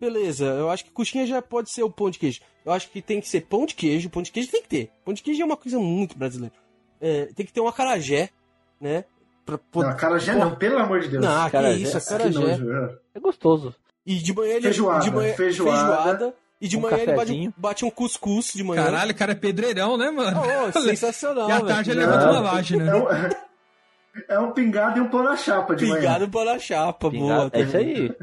beleza. 0.00 0.44
Eu 0.44 0.70
acho 0.70 0.84
que 0.84 0.90
coxinha 0.92 1.26
já 1.26 1.42
pode 1.42 1.68
ser 1.68 1.82
o 1.82 1.90
pão 1.90 2.08
de 2.10 2.18
queijo. 2.20 2.40
Eu 2.64 2.70
acho 2.72 2.88
que 2.88 3.02
tem 3.02 3.20
que 3.20 3.28
ser 3.28 3.40
pão 3.42 3.66
de 3.66 3.74
queijo. 3.74 4.08
Pão 4.08 4.22
de 4.22 4.30
queijo 4.30 4.48
tem 4.50 4.62
que 4.62 4.68
ter. 4.68 4.90
Pão 5.04 5.12
de 5.12 5.20
queijo 5.20 5.42
é 5.42 5.44
uma 5.44 5.56
coisa 5.56 5.78
muito 5.80 6.16
brasileira. 6.16 6.54
É, 7.00 7.26
tem 7.34 7.44
que 7.44 7.52
ter 7.52 7.60
um 7.60 7.66
acarajé, 7.66 8.30
né? 8.80 9.04
Pra, 9.44 9.58
Não, 9.74 9.88
acarajé 9.88 10.34
não, 10.36 10.54
pelo 10.54 10.78
amor 10.78 11.00
de 11.00 11.08
Deus. 11.08 11.24
Não, 11.24 11.40
que 11.40 11.46
Acarajé, 11.56 11.80
isso, 11.82 11.98
Que 11.98 12.14
acarajé. 12.14 12.38
nojo, 12.38 12.72
é. 12.72 12.94
É 13.16 13.20
gostoso. 13.20 13.74
E 14.06 14.14
de 14.14 14.32
manhã 14.32 14.52
ele. 14.54 14.62
Feijoada, 14.62 15.04
de 15.04 15.10
manhã, 15.10 15.34
feijoada. 15.34 16.34
E 16.60 16.68
de 16.68 16.76
Um 16.76 16.80
manhã 16.82 16.96
ele 16.98 17.06
bate 17.06 17.16
cafezinho. 17.18 17.50
um, 17.50 17.60
bate 17.60 17.84
um 17.84 17.90
cuscuz 17.90 18.52
de 18.54 18.62
manhã. 18.62 18.84
Caralho, 18.84 19.10
o 19.10 19.14
cara 19.16 19.32
é 19.32 19.34
pedreirão, 19.34 19.96
né, 19.98 20.12
mano? 20.12 20.40
Oh, 20.68 20.80
sensacional, 20.80 21.48
e 21.48 21.52
à 21.52 21.56
velho. 21.56 21.66
tarde 21.66 21.90
ele 21.90 21.98
levanta 22.00 22.30
lavagem, 22.30 22.80
É 22.80 22.84
né? 22.84 22.94
um, 22.94 23.02
é 24.28 24.38
um 24.38 24.52
pingado 24.52 24.98
e 24.98 25.02
um 25.02 25.08
pão 25.08 25.22
na 25.22 25.36
chapa 25.36 25.74
de 25.74 25.86
manhã. 25.86 26.00
Pingado 26.00 26.28
pão 26.28 26.44
na 26.44 26.58
chapa, 26.58 27.10
Pingado, 27.10 27.50
boa. 27.50 27.60
é 27.60 27.60
isso 27.62 27.76
aí. 27.76 28.14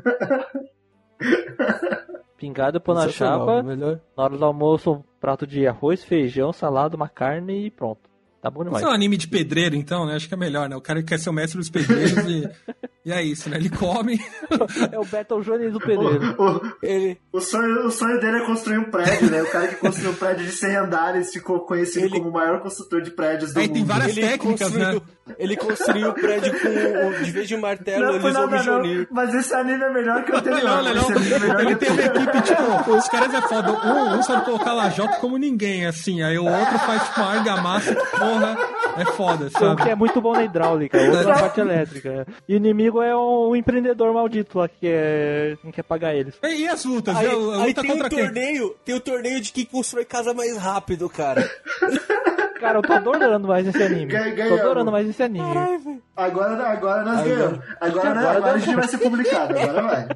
Pingado, 2.38 2.80
pão 2.80 2.96
na 2.96 3.10
chapa. 3.10 3.62
Melhor. 3.64 4.00
Na 4.16 4.24
hora 4.24 4.38
do 4.38 4.46
almoço, 4.46 4.92
um 4.94 5.04
prato 5.20 5.46
de 5.46 5.68
arroz, 5.68 6.04
feijão, 6.04 6.54
salada, 6.54 6.96
uma 6.96 7.10
carne 7.10 7.66
e 7.66 7.72
pronto. 7.72 8.10
Tá 8.42 8.50
bom 8.50 8.64
demais. 8.64 8.82
Isso 8.82 8.88
é 8.88 8.92
um 8.92 8.96
anime 8.96 9.18
de 9.18 9.28
pedreiro, 9.28 9.76
então, 9.76 10.06
né? 10.06 10.16
Acho 10.16 10.28
que 10.28 10.34
é 10.34 10.38
melhor, 10.38 10.70
né? 10.70 10.76
O 10.76 10.82
cara 10.82 11.04
quer 11.04 11.20
ser 11.20 11.30
o 11.30 11.34
mestre 11.34 11.58
dos 11.60 11.70
pedreiros 11.70 12.26
e, 12.26 12.50
e 13.10 13.14
é 13.14 13.24
isso, 13.24 13.50
né? 13.50 13.58
Ele 13.58 13.70
come. 13.70 14.20
É 14.92 14.98
o 15.00 15.06
Battle 15.06 15.42
Jones 15.42 15.74
do 15.74 15.80
pedreiro. 15.80 16.36
O, 16.38 16.58
o, 16.58 16.72
Ele, 16.82 17.18
o 17.32 17.40
sonho, 17.40 17.86
o 17.86 17.92
sonho 17.92 18.20
dele 18.20 18.38
é 18.38 18.46
construir 18.46 18.78
um 18.78 18.86
prédio, 18.90 19.30
né? 19.30 19.42
O 19.44 19.52
cara 19.52 19.68
que 19.68 19.76
construiu 19.76 20.12
um 20.12 20.16
prédio 20.16 20.46
de 20.46 20.52
100 20.52 20.76
andares 20.78 21.32
ficou 21.32 21.60
conhecido 21.62 22.06
Ele- 22.06 22.18
como 22.18 22.30
o 22.30 22.34
maior 22.34 22.60
construtor 22.62 23.02
de 23.02 23.12
prédios 23.12 23.54
do 23.54 23.60
Aí 23.60 23.68
mundo. 23.68 23.76
tem 23.76 23.86
várias 23.86 24.18
ele 24.18 24.28
técnicas, 24.28 24.68
construiu, 24.70 24.94
né? 25.28 25.36
ele 25.38 25.56
construiu 25.58 26.10
o 26.10 26.14
prédio 26.14 26.52
com, 26.60 26.68
o- 26.68 27.24
de 27.24 27.32
vez 27.32 27.48
de 27.48 27.58
martelo, 27.58 28.04
Não, 28.06 28.10
ele 28.12 28.20
foi 28.20 28.32
usou 28.32 28.48
nada 28.48 28.64
não, 28.64 28.82
Mijonir. 28.82 29.08
mas 29.12 29.34
esse 29.36 29.54
anime 29.54 29.84
é 29.84 29.90
melhor 29.94 30.24
que 30.24 30.32
o 30.32 30.36
anterior. 30.38 30.64
Não, 30.64 30.84
não, 30.84 30.94
não. 30.96 31.12
É 31.12 31.40
melhor 31.40 31.60
Ele 31.62 31.76
que 31.76 31.86
tem 31.86 31.90
o 31.90 31.94
uma 31.94 32.02
equipe, 32.04 32.42
tipo, 32.42 32.92
os 32.96 33.08
caras 33.10 33.34
é 33.34 33.42
foda. 33.42 33.72
Um, 33.72 34.18
um 34.20 34.24
sabe 34.24 34.46
colocar 34.46 34.74
lajota 34.74 35.18
como 35.18 35.38
ninguém, 35.38 35.86
assim. 35.86 36.22
Aí 36.22 36.38
o 36.38 36.46
outro 36.46 36.80
faz, 36.80 37.04
tipo, 37.04 37.22
uma 37.22 37.32
argamassa 37.34 37.94
que, 37.96 38.06
porra, 38.18 38.58
é 38.98 39.06
foda, 39.06 39.50
sabe? 39.50 39.84
que 39.84 39.90
é 39.90 39.96
muito 39.96 40.20
bom 40.22 40.34
na 40.34 40.44
hidráulica, 40.44 40.98
outro 41.02 41.28
na 41.30 41.40
parte 41.40 41.60
elétrica. 41.60 42.26
E 42.48 42.54
o 42.54 42.58
inimigo 42.58 43.02
é 43.02 43.16
um 43.16 43.56
empreendedor 43.56 44.14
maldito 44.14 44.60
lá 44.60 44.68
que 44.68 44.88
é... 44.88 45.58
não 45.64 45.72
quer 45.72 45.84
pagar 45.84 46.16
eles. 46.16 46.36
E, 46.44 46.68
as 46.68 46.84
lutas? 46.86 47.16
Aí, 47.16 47.26
A 47.28 47.30
aí 47.30 47.36
luta 47.36 47.82
tem 47.82 47.92
um 47.92 47.94
contra 47.94 48.10
quem? 48.10 48.20
torneio, 48.26 48.76
tem 48.86 48.96
o 48.96 49.00
torneio 49.00 49.42
de 49.42 49.52
quem 49.52 49.66
constrói 49.66 50.06
casa 50.06 50.34
mais 50.34 50.58
rápido, 50.58 51.10
cara. 51.10 51.50
Cara, 52.60 52.80
eu 52.80 52.82
tô 52.82 52.92
adorando 52.92 53.48
mais 53.48 53.66
esse 53.66 53.82
anime. 53.82 54.08
Ganha- 54.08 54.32
Tô 54.32 54.36
ganhamos. 54.36 54.60
adorando 54.60 54.92
mais 54.92 55.08
esse 55.08 55.24
anime. 55.24 55.46
Caralho. 55.48 56.02
Agora, 56.14 56.64
agora 56.68 57.04
nós 57.06 57.20
Agora- 57.20 57.36
ganhamos. 57.38 57.60
Agora, 57.80 58.10
Agora 58.10 58.32
agora, 58.38 58.54
a 58.54 58.58
gente 58.58 58.76
vai 58.76 58.88
ser 58.90 58.98
publicado. 58.98 59.58
Agora 59.58 59.82
vai. 59.82 60.08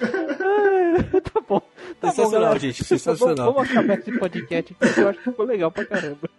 tá 1.20 1.40
bom. 1.46 1.60
Tá 1.60 2.08
bom, 2.08 2.08
Sensacional, 2.10 2.40
galera. 2.40 2.58
gente, 2.58 2.82
sensacional. 2.82 3.52
Vamos, 3.52 3.54
vamos 3.54 3.70
acabar 3.70 3.98
esse 3.98 4.18
podcast 4.18 4.74
porque 4.74 5.00
eu 5.00 5.08
acho 5.10 5.18
que 5.18 5.24
ficou 5.30 5.44
legal 5.46 5.70
pra 5.70 5.84
caramba. 5.84 6.30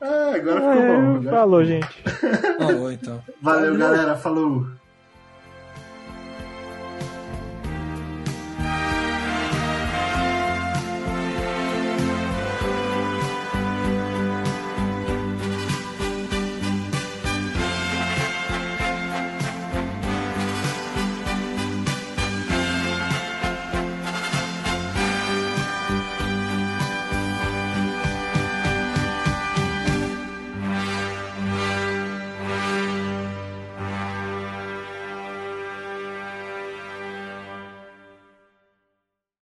Ah, 0.00 0.32
agora 0.34 0.60
ficou 0.60 0.74
bom. 0.74 0.80
É, 0.82 1.16
Agora- 1.16 1.30
falou, 1.30 1.64
gente. 1.64 2.02
Falou, 2.58 2.92
então. 2.92 3.22
Valeu, 3.40 3.76
galera. 3.76 4.16
Falou. 4.16 4.66